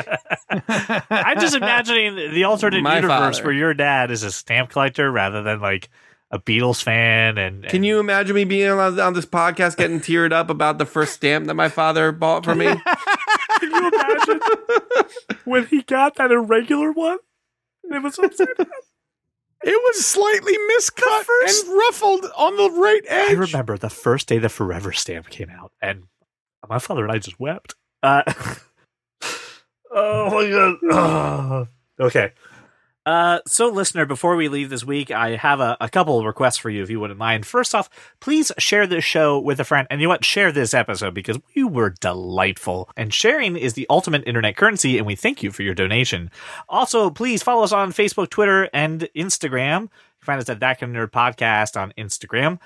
I'm 0.51 1.38
just 1.40 1.55
imagining 1.55 2.32
the 2.32 2.44
alternate 2.44 2.82
My 2.82 2.97
universe 2.97 3.36
father. 3.38 3.44
where 3.44 3.53
your 3.55 3.72
dad 3.74 4.11
is 4.11 4.22
a 4.24 4.32
stamp 4.32 4.70
collector 4.70 5.11
rather 5.12 5.42
than 5.42 5.61
like 5.61 5.88
a 6.32 6.40
Beatles 6.40 6.82
fan. 6.82 7.38
And, 7.38 7.62
Can 7.64 7.76
and- 7.76 7.86
you 7.86 8.01
imagine 8.01 8.34
me 8.34 8.42
being 8.44 8.68
on, 8.68 8.99
on 8.99 9.12
this 9.14 9.26
podcast 9.26 9.76
getting 9.76 10.01
teared 10.01 10.32
up 10.32 10.51
about 10.51 10.78
the 10.78 10.86
first 10.86 11.14
stamp 11.14 11.47
that 11.47 11.55
my 11.55 11.68
father 11.68 12.11
bought 12.11 12.44
for 12.44 12.55
me? 12.57 12.66
Can 13.61 13.70
you 13.70 13.90
imagine 13.92 14.40
when 15.44 15.66
he 15.66 15.82
got 15.82 16.16
that 16.16 16.32
irregular 16.32 16.90
one? 16.90 17.18
And 17.84 17.94
it 17.94 18.03
was 18.03 18.18
upside 18.18 18.49
down. 18.59 18.66
It 19.62 19.80
was 19.84 20.05
slightly 20.05 20.53
miscut 20.76 21.22
first- 21.24 21.64
and 21.66 21.76
ruffled 21.78 22.26
on 22.36 22.57
the 22.57 22.70
right 22.72 23.03
edge. 23.07 23.30
I 23.30 23.34
remember 23.34 23.78
the 23.78 23.88
first 23.88 24.26
day 24.26 24.38
the 24.38 24.49
Forever 24.49 24.92
stamp 24.92 25.28
came 25.30 25.49
out, 25.51 25.70
and 25.80 26.05
my 26.68 26.78
father 26.78 27.04
and 27.04 27.12
I 27.12 27.18
just 27.18 27.40
wept. 27.40 27.74
Uh, 28.02 28.22
oh 29.90 30.30
my 30.30 30.50
god! 30.50 30.76
Ugh. 30.90 31.68
okay. 32.00 32.32
Uh, 33.06 33.38
so, 33.46 33.68
listener, 33.68 34.04
before 34.04 34.34
we 34.34 34.48
leave 34.48 34.68
this 34.68 34.84
week, 34.84 35.12
I 35.12 35.36
have 35.36 35.60
a, 35.60 35.76
a 35.80 35.88
couple 35.88 36.26
requests 36.26 36.56
for 36.56 36.70
you, 36.70 36.82
if 36.82 36.90
you 36.90 36.98
wouldn't 36.98 37.20
mind. 37.20 37.46
First 37.46 37.72
off, 37.72 37.88
please 38.18 38.50
share 38.58 38.84
this 38.84 39.04
show 39.04 39.38
with 39.38 39.60
a 39.60 39.64
friend, 39.64 39.86
and 39.90 40.00
you 40.00 40.06
know 40.06 40.08
what? 40.08 40.24
Share 40.24 40.50
this 40.50 40.74
episode 40.74 41.14
because 41.14 41.38
we 41.54 41.62
were 41.62 41.94
delightful, 42.00 42.90
and 42.96 43.14
sharing 43.14 43.56
is 43.56 43.74
the 43.74 43.86
ultimate 43.88 44.24
internet 44.26 44.56
currency, 44.56 44.98
and 44.98 45.06
we 45.06 45.14
thank 45.14 45.40
you 45.40 45.52
for 45.52 45.62
your 45.62 45.72
donation. 45.74 46.32
Also, 46.68 47.08
please 47.08 47.44
follow 47.44 47.62
us 47.62 47.70
on 47.70 47.92
Facebook, 47.92 48.28
Twitter, 48.28 48.68
and 48.74 49.08
Instagram. 49.14 49.82
You 49.82 49.88
can 50.20 50.26
find 50.26 50.40
us 50.40 50.48
at 50.48 50.58
That 50.58 50.80
Kind 50.80 50.96
of 50.96 51.08
Nerd 51.08 51.12
Podcast 51.12 51.80
on 51.80 51.92
Instagram 51.96 52.58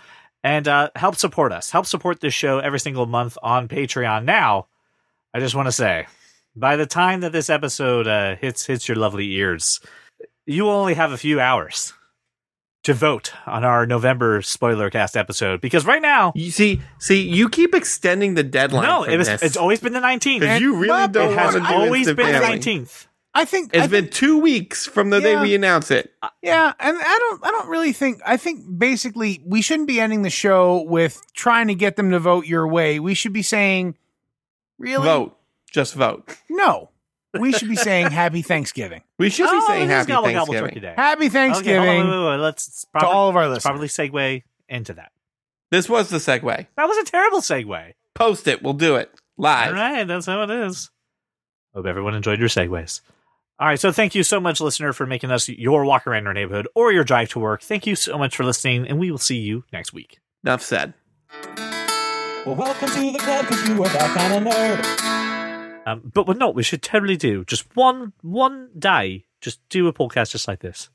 and 0.43 0.67
uh, 0.69 0.91
help 0.97 1.17
support 1.17 1.53
us. 1.53 1.71
Help 1.71 1.87
support 1.87 2.21
this 2.21 2.35
show 2.35 2.59
every 2.59 2.81
single 2.81 3.07
month 3.07 3.37
on 3.43 3.69
Patreon. 3.69 4.25
Now, 4.25 4.67
I 5.35 5.41
just 5.41 5.55
want 5.55 5.67
to 5.69 5.73
say, 5.73 6.07
by 6.57 6.77
the 6.77 6.87
time 6.87 7.21
that 7.21 7.33
this 7.33 7.51
episode 7.51 8.07
uh, 8.07 8.37
hits 8.37 8.67
hits 8.67 8.89
your 8.89 8.97
lovely 8.97 9.31
ears, 9.33 9.81
you 10.47 10.69
only 10.69 10.95
have 10.95 11.13
a 11.13 11.19
few 11.19 11.39
hours 11.41 11.93
to 12.83 12.95
vote 12.95 13.33
on 13.47 13.63
our 13.63 13.85
November 13.85 14.41
spoiler 14.41 14.89
cast 14.89 15.15
episode 15.17 15.61
because 15.61 15.85
right 15.85 16.01
now, 16.01 16.33
You 16.35 16.51
see, 16.51 16.81
see, 16.99 17.23
you 17.29 17.51
keep 17.51 17.75
extending 17.75 18.35
the 18.35 18.43
deadline. 18.43 18.85
no, 18.85 19.03
it 19.05 19.19
was 19.19 19.29
it's 19.29 19.57
always 19.57 19.81
been 19.81 19.93
the 19.93 20.01
nineteenth. 20.01 20.43
you 20.61 20.77
really 20.77 21.09
don't 21.09 21.33
It 21.33 21.39
has 21.39 21.57
always 21.57 22.07
been 22.07 22.33
the 22.33 22.41
nineteenth. 22.41 23.07
I 23.33 23.45
think 23.45 23.71
It's 23.73 23.85
I 23.85 23.87
been 23.87 24.09
two 24.09 24.39
weeks 24.39 24.87
from 24.87 25.11
the 25.11 25.21
day 25.21 25.41
we 25.41 25.55
announce 25.55 25.91
it. 25.93 26.13
Uh, 26.21 26.29
yeah, 26.43 26.73
and 26.81 26.97
I 26.99 27.19
don't 27.19 27.47
I 27.47 27.51
don't 27.53 27.69
really 27.69 27.93
think 27.93 28.21
I 28.27 28.37
think 28.37 28.65
basically 28.79 29.41
we 29.47 29.63
shouldn't 29.63 29.87
be 29.87 30.01
ending 30.01 30.23
the 30.23 30.31
show 30.31 30.83
with 30.83 31.21
trying 31.33 31.69
to 31.69 31.75
get 31.75 31.95
them 31.97 32.11
to 32.11 32.19
vote 32.19 32.47
your 32.47 32.67
way. 32.67 32.99
We 32.99 33.15
should 33.15 33.33
be 33.33 33.43
saying 33.43 33.97
really 34.79 35.05
Vote, 35.05 35.39
just 35.71 35.95
vote. 35.95 36.37
No. 36.49 36.91
We 37.39 37.53
should 37.53 37.69
be 37.69 37.77
saying 37.77 38.11
happy 38.11 38.43
Thanksgiving. 38.43 39.03
We 39.17 39.31
should 39.31 39.45
be 39.45 39.51
Oh, 39.53 39.67
saying 39.69 39.89
Happy 39.89 40.09
Gobble 40.09 40.33
Gobble 40.33 40.47
Thanksgiving. 40.53 40.69
Turkey 40.71 40.81
Day. 40.81 40.95
Happy 40.97 41.27
Okay, 41.27 41.39
hold 41.39 41.47
on, 41.47 41.53
Thanksgiving 41.53 42.09
wait, 42.11 42.19
wait, 42.25 42.31
wait. 42.31 42.37
Let's 42.39 42.87
to 42.99 43.07
all 43.07 43.29
of 43.29 43.37
our 43.37 43.47
let's 43.47 43.65
listeners. 43.65 43.71
probably 43.71 43.87
segue 43.89 44.43
into 44.69 44.95
that. 44.95 45.13
This 45.71 45.89
was 45.89 46.09
the 46.11 46.17
segue. 46.17 46.67
That 46.77 46.89
was 46.89 46.99
a 46.99 47.05
terrible 47.05 47.39
segue. 47.39 47.93
Post 48.15 48.49
it. 48.49 48.61
We'll 48.65 48.73
do 48.73 48.97
it 48.97 49.13
live. 49.37 49.69
All 49.69 49.75
right, 49.75 50.03
that's 50.03 50.27
how 50.27 50.43
it 50.43 50.51
is. 50.51 50.91
Hope 51.73 51.87
everyone 51.87 52.17
enjoyed 52.17 52.41
your 52.41 52.49
segues. 52.49 53.01
All 53.61 53.67
right, 53.67 53.79
so 53.79 53.93
thank 53.93 54.15
you 54.15 54.23
so 54.23 54.41
much, 54.41 54.59
listener, 54.59 54.95
for 54.95 55.05
making 55.05 55.31
us 55.31 55.47
your 55.47 55.85
walk 55.85 56.07
around 56.07 56.25
your 56.25 56.33
neighborhood 56.33 56.67
or 56.75 56.93
your 56.93 57.05
drive 57.05 57.29
to 57.33 57.39
work. 57.39 57.61
Thank 57.61 57.87
you 57.87 57.95
so 57.95 58.17
much 58.17 58.35
for 58.35 58.43
listening, 58.43 58.89
and 58.89 58.99
we 58.99 59.11
will 59.11 59.19
see 59.19 59.37
you 59.37 59.65
next 59.71 59.93
week. 59.93 60.19
Enough 60.43 60.63
said. 60.63 60.95
Well, 62.47 62.55
welcome 62.55 62.89
to 62.89 63.13
the 63.13 63.19
club 63.19 63.47
because 63.47 63.69
you 63.69 63.75
are 63.83 63.89
that 63.91 64.17
kind 64.17 64.49
of 64.49 64.55
nerd. 64.55 65.87
Um, 65.87 66.11
but 66.15 66.27
what 66.27 66.39
no, 66.39 66.49
we 66.49 66.63
should 66.63 66.81
totally 66.83 67.19
do 67.19 67.45
just 67.45 67.67
one 67.77 68.15
one 68.23 68.71
day, 68.79 69.27
just 69.43 69.61
do 69.69 69.89
a 69.89 69.93
podcast 69.93 70.31
just 70.31 70.49
like 70.49 70.61
this. 70.61 70.89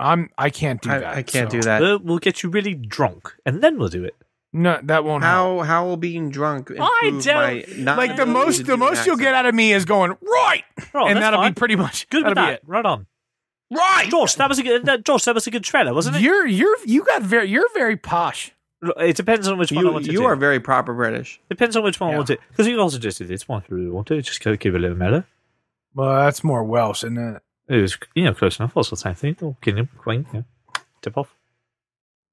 I'm 0.00 0.30
I 0.36 0.50
can't 0.50 0.82
do 0.82 0.90
I, 0.90 0.98
that. 0.98 1.16
I 1.16 1.22
can't 1.22 1.48
so- 1.48 1.58
do 1.58 1.62
that. 1.62 1.80
We'll, 1.80 2.00
we'll 2.00 2.18
get 2.18 2.42
you 2.42 2.50
really 2.50 2.74
drunk, 2.74 3.32
and 3.46 3.62
then 3.62 3.78
we'll 3.78 3.88
do 3.88 4.02
it. 4.02 4.16
No, 4.58 4.80
that 4.82 5.04
won't 5.04 5.22
help. 5.24 5.58
How 5.60 5.64
how 5.64 5.86
will 5.86 5.96
being 5.96 6.30
drunk 6.30 6.70
I 6.70 6.88
improve 7.04 7.24
don't- 7.24 7.68
my 7.78 7.82
not 7.84 7.98
Like 7.98 8.16
the 8.16 8.26
most 8.26 8.58
the 8.58 8.64
do 8.64 8.72
an 8.74 8.78
most 8.80 9.06
you'll 9.06 9.16
get 9.16 9.34
out 9.34 9.46
of 9.46 9.54
me 9.54 9.72
is 9.72 9.84
going 9.84 10.16
right, 10.22 10.64
Oh, 10.94 11.06
and 11.06 11.16
that'll 11.18 11.40
fine. 11.40 11.52
be 11.52 11.54
pretty 11.54 11.76
much 11.76 12.08
good 12.10 12.24
with 12.24 12.34
that'll 12.34 12.46
that. 12.50 12.54
it. 12.54 12.62
Right 12.66 12.84
on, 12.84 13.06
Right, 13.70 14.08
Josh. 14.10 14.34
That 14.36 14.48
was 14.48 14.58
a 14.58 14.62
good. 14.62 14.86
That, 14.86 15.04
Josh, 15.04 15.24
that 15.24 15.34
was 15.34 15.46
a 15.46 15.50
good 15.50 15.62
trailer, 15.64 15.92
wasn't 15.94 16.16
it? 16.16 16.22
You're 16.22 16.46
you're 16.46 16.76
you 16.86 17.04
got 17.04 17.22
very 17.22 17.48
you're 17.48 17.68
very 17.74 17.96
posh. 17.96 18.52
It 18.96 19.16
depends 19.16 19.46
on 19.48 19.58
which 19.58 19.72
one 19.72 19.84
I 19.84 19.88
You, 19.88 19.92
want 19.92 20.04
to 20.06 20.10
do. 20.10 20.20
you 20.20 20.24
are 20.26 20.36
very 20.36 20.60
proper 20.60 20.94
British. 20.94 21.40
Depends 21.50 21.76
on 21.76 21.82
which 21.82 21.98
one 22.00 22.12
I 22.14 22.16
want 22.16 22.28
to. 22.28 22.38
Because 22.50 22.66
you 22.66 22.74
can 22.74 22.80
also 22.80 22.98
just 22.98 23.18
do 23.18 23.24
this 23.26 23.46
one 23.48 23.60
if 23.62 23.68
you 23.68 23.76
really 23.76 23.90
want 23.90 24.06
to. 24.06 24.22
Just 24.22 24.42
go 24.42 24.54
give 24.56 24.74
it 24.74 24.78
a 24.78 24.80
little 24.80 24.96
mellow. 24.96 25.24
Well, 25.94 26.24
that's 26.24 26.42
more 26.44 26.62
Welsh, 26.64 27.02
isn't 27.04 27.18
it? 27.18 27.42
It 27.68 27.82
was, 27.82 27.98
you 28.14 28.24
know, 28.24 28.34
close 28.34 28.58
enough. 28.58 28.76
Also 28.76 28.90
the 28.94 29.00
same 29.00 29.14
thing. 29.16 29.36
Oh, 29.42 29.56
can 29.60 29.76
you, 29.78 29.88
queen, 29.98 30.26
yeah. 30.32 30.42
Tip 31.02 31.18
off. 31.18 31.34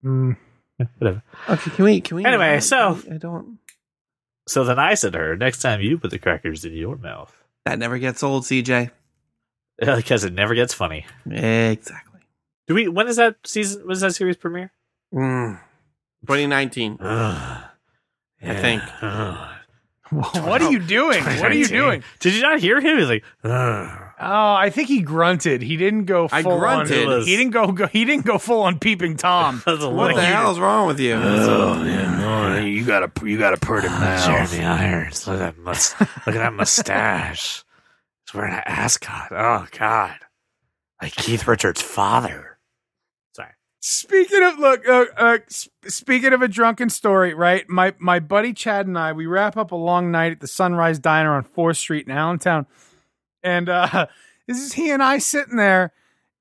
Mm. 0.04 0.38
Yeah, 0.80 0.86
whatever. 0.98 1.24
Okay, 1.50 1.72
can 1.72 1.86
we? 1.86 2.02
Can 2.02 2.18
we? 2.18 2.26
Anyway, 2.26 2.56
I- 2.56 2.60
so- 2.60 3.00
I 3.12 3.18
don't. 3.18 3.60
So 4.48 4.64
then 4.64 4.78
I 4.78 4.94
said 4.94 5.14
to 5.14 5.20
her, 5.20 5.36
next 5.36 5.60
time 5.60 5.82
you 5.82 5.98
put 5.98 6.12
the 6.12 6.20
crackers 6.20 6.64
in 6.66 6.74
your 6.74 6.98
mouth. 6.98 7.36
That 7.66 7.80
never 7.80 7.98
gets 7.98 8.22
old, 8.24 8.44
CJ. 8.44 8.92
Because 9.78 10.24
it 10.24 10.32
never 10.34 10.56
gets 10.56 10.74
funny. 10.74 11.06
Exactly. 11.30 12.22
Do 12.68 12.76
we, 12.76 12.88
when 12.88 13.08
is 13.10 13.18
that 13.18 13.36
season, 13.46 13.82
when 13.86 13.92
is 13.92 14.00
that 14.02 14.16
series 14.16 14.38
premiere? 14.38 14.72
Mm. 15.14 15.60
2019. 16.28 16.98
I 17.02 17.62
think. 18.42 18.82
What 20.12 20.62
are 20.62 20.72
you 20.72 20.80
doing? 20.80 21.24
What 21.24 21.52
are 21.52 21.54
you 21.56 21.66
doing? 21.68 22.04
Did 22.20 22.36
you 22.36 22.42
not 22.44 22.60
hear 22.60 22.80
him? 22.80 23.00
He's 23.00 23.10
like, 23.10 23.24
"Ugh." 23.44 24.02
Oh, 24.18 24.54
I 24.54 24.70
think 24.70 24.88
he 24.88 25.02
grunted. 25.02 25.62
He 25.62 25.76
didn't 25.76 26.06
go 26.06 26.28
full 26.30 26.38
I 26.38 26.42
grunted. 26.42 27.08
on. 27.08 27.22
He 27.26 27.36
didn't 27.36 27.52
go, 27.52 27.72
go. 27.74 27.88
He 27.88 28.06
didn't 28.06 28.26
go 28.26 28.38
full 28.38 28.62
on 28.62 28.80
peeping 28.80 29.18
tom. 29.18 29.62
What 29.66 29.80
little- 29.82 30.16
the 30.16 30.22
hell 30.22 30.52
is 30.52 30.60
wrong 30.60 30.88
with 30.88 31.00
you? 31.02 31.16
Oh, 31.16 31.84
yeah, 31.84 32.60
you 32.62 32.86
gotta, 32.86 33.12
you 33.28 33.38
gotta 33.38 33.58
put 33.58 33.84
him 33.84 33.92
Jeremy 33.92 34.64
Irons. 34.64 35.28
Look 35.28 35.42
at 35.42 35.56
that 35.56 35.58
mus- 35.58 36.00
look 36.00 36.10
at 36.28 36.34
that 36.36 36.54
mustache. 36.54 37.64
He's 38.26 38.34
wearing 38.34 38.54
an 38.54 38.64
ascot. 38.66 39.28
Oh 39.32 39.68
God, 39.78 40.16
like 41.02 41.14
Keith 41.16 41.46
Richards' 41.48 41.82
father. 41.82 42.58
Sorry. 43.34 43.50
Speaking 43.82 44.44
of 44.44 44.58
look, 44.58 44.88
uh, 44.88 45.06
uh, 45.18 45.38
speaking 45.88 46.32
of 46.34 46.42
a 46.42 46.48
drunken 46.48 46.90
story, 46.90 47.34
right? 47.34 47.68
My 47.70 47.94
my 48.00 48.20
buddy 48.20 48.54
Chad 48.54 48.88
and 48.88 48.98
I, 48.98 49.12
we 49.12 49.26
wrap 49.26 49.58
up 49.58 49.72
a 49.72 49.76
long 49.76 50.10
night 50.10 50.32
at 50.32 50.40
the 50.40 50.48
Sunrise 50.48 51.00
Diner 51.00 51.34
on 51.36 51.44
Fourth 51.44 51.78
Street 51.78 52.08
in 52.08 52.12
Allentown, 52.12 52.66
and 53.46 53.70
uh, 53.70 54.08
this 54.48 54.60
is 54.60 54.74
he 54.74 54.92
and 54.92 55.02
I 55.02 55.20
sitting 55.20 55.56
there, 55.56 55.94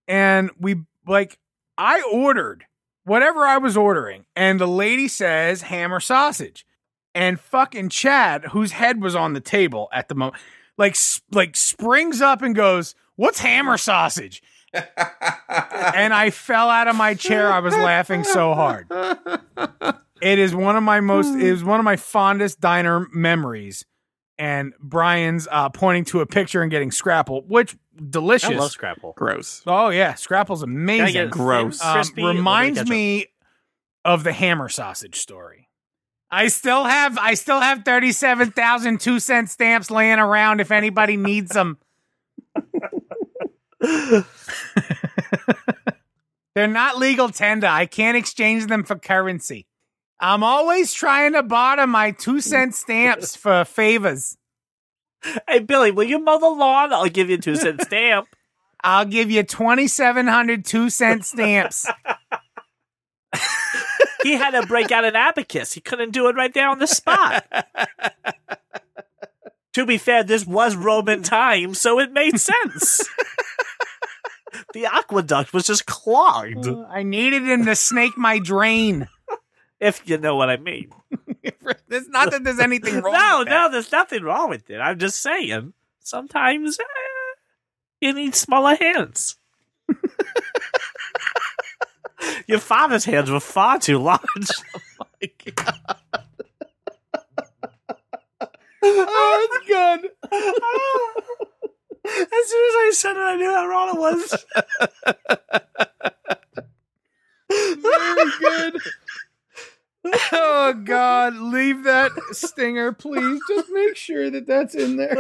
and 0.09 0.51
we 0.59 0.77
like 1.07 1.39
I 1.79 2.03
ordered 2.13 2.65
whatever 3.05 3.41
I 3.41 3.59
was 3.59 3.77
ordering, 3.77 4.25
and 4.35 4.59
the 4.59 4.67
lady 4.67 5.07
says 5.07 5.63
ham 5.63 5.93
or 5.93 6.01
sausage, 6.01 6.67
and 7.15 7.39
fucking 7.39 7.91
Chad, 7.91 8.47
whose 8.47 8.73
head 8.73 9.01
was 9.01 9.15
on 9.15 9.35
the 9.35 9.41
table 9.41 9.89
at 9.93 10.09
the 10.09 10.15
moment, 10.15 10.43
like 10.77 10.97
like 11.31 11.55
springs 11.57 12.21
up 12.21 12.43
and 12.43 12.55
goes, 12.57 12.95
"What's 13.17 13.41
ham 13.41 13.69
or 13.69 13.79
sausage?" 13.79 14.43
and 14.75 16.13
I 16.13 16.31
fell 16.31 16.69
out 16.69 16.89
of 16.89 16.97
my 16.97 17.15
chair. 17.15 17.53
I 17.53 17.61
was 17.61 17.75
laughing 17.75 18.25
so 18.25 18.55
hard. 18.55 18.91
It 20.23 20.39
is 20.39 20.55
one 20.55 20.75
of 20.75 20.83
my 20.83 21.01
most. 21.01 21.35
It 21.35 21.43
is 21.43 21.63
one 21.63 21.79
of 21.81 21.85
my 21.85 21.97
fondest 21.97 22.59
diner 22.59 23.07
memories. 23.13 23.85
And 24.39 24.72
Brian's 24.80 25.47
uh, 25.51 25.68
pointing 25.68 26.05
to 26.07 26.20
a 26.20 26.26
picture 26.26 26.62
and 26.62 26.70
getting 26.70 26.91
Scrapple, 26.91 27.43
which 27.47 27.76
delicious. 28.11 28.51
I 28.51 28.55
love 28.55 28.72
Scrapple. 28.72 29.14
Gross. 29.16 29.62
oh 29.66 29.91
yeah, 29.91 30.14
Scrapple's 30.14 30.62
Can 30.62 30.70
I 30.70 30.72
amazing. 30.72 31.30
Gross. 31.30 31.82
Um, 31.82 31.95
crispy, 31.95 32.22
a 32.22 32.24
little 32.24 32.35
bit 32.35 32.41
of 32.41 32.45
reminds 32.45 32.91
me 32.91 33.26
of 34.05 34.24
the 34.24 34.32
hammer 34.32 34.68
sausage 34.68 35.16
story. 35.16 35.68
I 36.30 36.49
still 36.49 36.85
have 36.85 37.16
I 37.16 37.35
still 37.35 37.61
have 37.61 37.85
37,000 37.85 39.01
two 39.01 39.20
cent 39.20 39.51
stamps 39.51 39.91
laying 39.91 40.18
around 40.18 40.61
if 40.61 40.72
anybody 40.72 41.16
needs 41.16 41.53
them. 41.53 41.78
They're 46.55 46.66
not 46.66 46.99
legal 46.99 47.28
tender. 47.28 47.66
I 47.66 47.87
can't 47.87 48.16
exchange 48.16 48.66
them 48.66 48.85
for 48.85 48.97
currency. 48.97 49.66
I'm 50.25 50.43
always 50.43 50.95
trying 50.95 51.35
to 51.35 51.43
barter 51.43 51.87
my 51.87 52.12
two 52.12 52.41
cent 52.41 52.75
stamps 52.75 53.37
for 53.43 53.62
favors. 53.66 54.39
Hey 55.47 55.59
Billy, 55.59 55.91
will 55.91 56.05
you 56.05 56.18
mow 56.18 56.39
the 56.39 56.49
lawn? 56.49 56.95
I'll 56.95 57.11
give 57.11 57.29
you 57.29 57.37
a 57.37 57.41
two 57.41 57.57
cent 57.57 57.83
stamp. 57.83 58.27
I'll 58.85 59.05
give 59.05 59.31
you 59.31 59.43
2,700 59.43 60.64
two 60.64 60.89
cent 60.89 61.27
stamps. 61.27 61.87
he 64.22 64.33
had 64.33 64.53
to 64.53 64.66
break 64.66 64.91
out 64.93 65.05
an 65.05 65.14
abacus. 65.14 65.75
He 65.75 65.83
couldn't 65.83 66.12
do 66.12 66.29
it 66.29 66.37
right 66.37 66.53
there 66.53 66.70
on 66.70 66.79
the 66.79 66.87
spot. 66.87 67.45
to 69.75 69.85
be 69.85 69.99
fair, 69.99 70.22
this 70.22 70.47
was 70.47 70.75
Roman 70.75 71.22
times, 71.22 71.81
so 71.81 71.99
it 71.99 72.12
made 72.12 72.39
sense. 72.41 73.09
the 74.72 74.87
aqueduct 74.87 75.53
was 75.53 75.66
just 75.66 75.85
clogged, 75.87 76.66
oh, 76.66 76.87
I 76.89 77.03
needed 77.03 77.43
him 77.43 77.66
to 77.66 77.77
snake 77.77 78.16
my 78.16 78.39
drain. 78.39 79.09
If 79.85 80.03
you 80.09 80.16
know 80.16 80.35
what 80.35 80.49
I 80.49 80.57
mean. 80.57 80.91
it's 81.43 82.09
not 82.09 82.30
that 82.30 82.43
there's 82.43 82.59
anything 82.59 83.03
wrong. 83.03 83.12
no, 83.12 83.43
no, 83.43 83.45
that. 83.45 83.72
there's 83.72 83.93
nothing 83.93 84.22
wrong 84.22 84.49
with 84.49 84.70
it. 84.70 84.78
I'm 84.78 84.99
just 84.99 85.20
saying, 85.20 85.74
sometimes 86.01 86.78
eh, 86.80 86.85
you 88.01 88.14
need 88.14 88.35
smaller 88.35 88.76
hands. 88.76 89.37
Your 92.47 92.61
father's 92.61 93.05
hands 93.05 93.30
were 93.30 93.41
far 93.41 93.78
too 93.78 93.99
large. 93.99 94.20
Oh, 98.87 99.49
it's 99.49 99.66
good. 99.66 100.11
As 102.05 102.49
soon 102.51 102.64
as 102.68 102.74
I 102.76 102.91
said 102.93 103.16
it, 103.16 103.20
I 103.20 103.37
knew 103.37 103.51
how 103.51 103.66
wrong 103.66 103.89
it 103.89 103.99
was. 103.99 104.45
Very 107.49 108.30
good. 108.41 108.82
Oh 110.33 110.75
God, 110.85 111.37
leave 111.37 111.85
that 111.85 112.13
stinger, 112.33 112.93
please. 112.93 113.41
Just 113.49 113.71
make 113.71 113.97
sure 113.97 114.31
that 114.31 114.47
that's 114.47 114.75
in 114.75 114.97
there. 114.97 115.15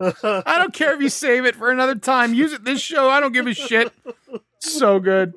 I 0.00 0.58
don't 0.58 0.74
care 0.74 0.94
if 0.94 1.00
you 1.00 1.08
save 1.08 1.44
it 1.44 1.54
for 1.54 1.70
another 1.70 1.94
time. 1.94 2.34
Use 2.34 2.52
it 2.52 2.64
this 2.64 2.80
show. 2.80 3.08
I 3.08 3.20
don't 3.20 3.32
give 3.32 3.46
a 3.46 3.54
shit. 3.54 3.92
So 4.58 4.98
good. 4.98 5.34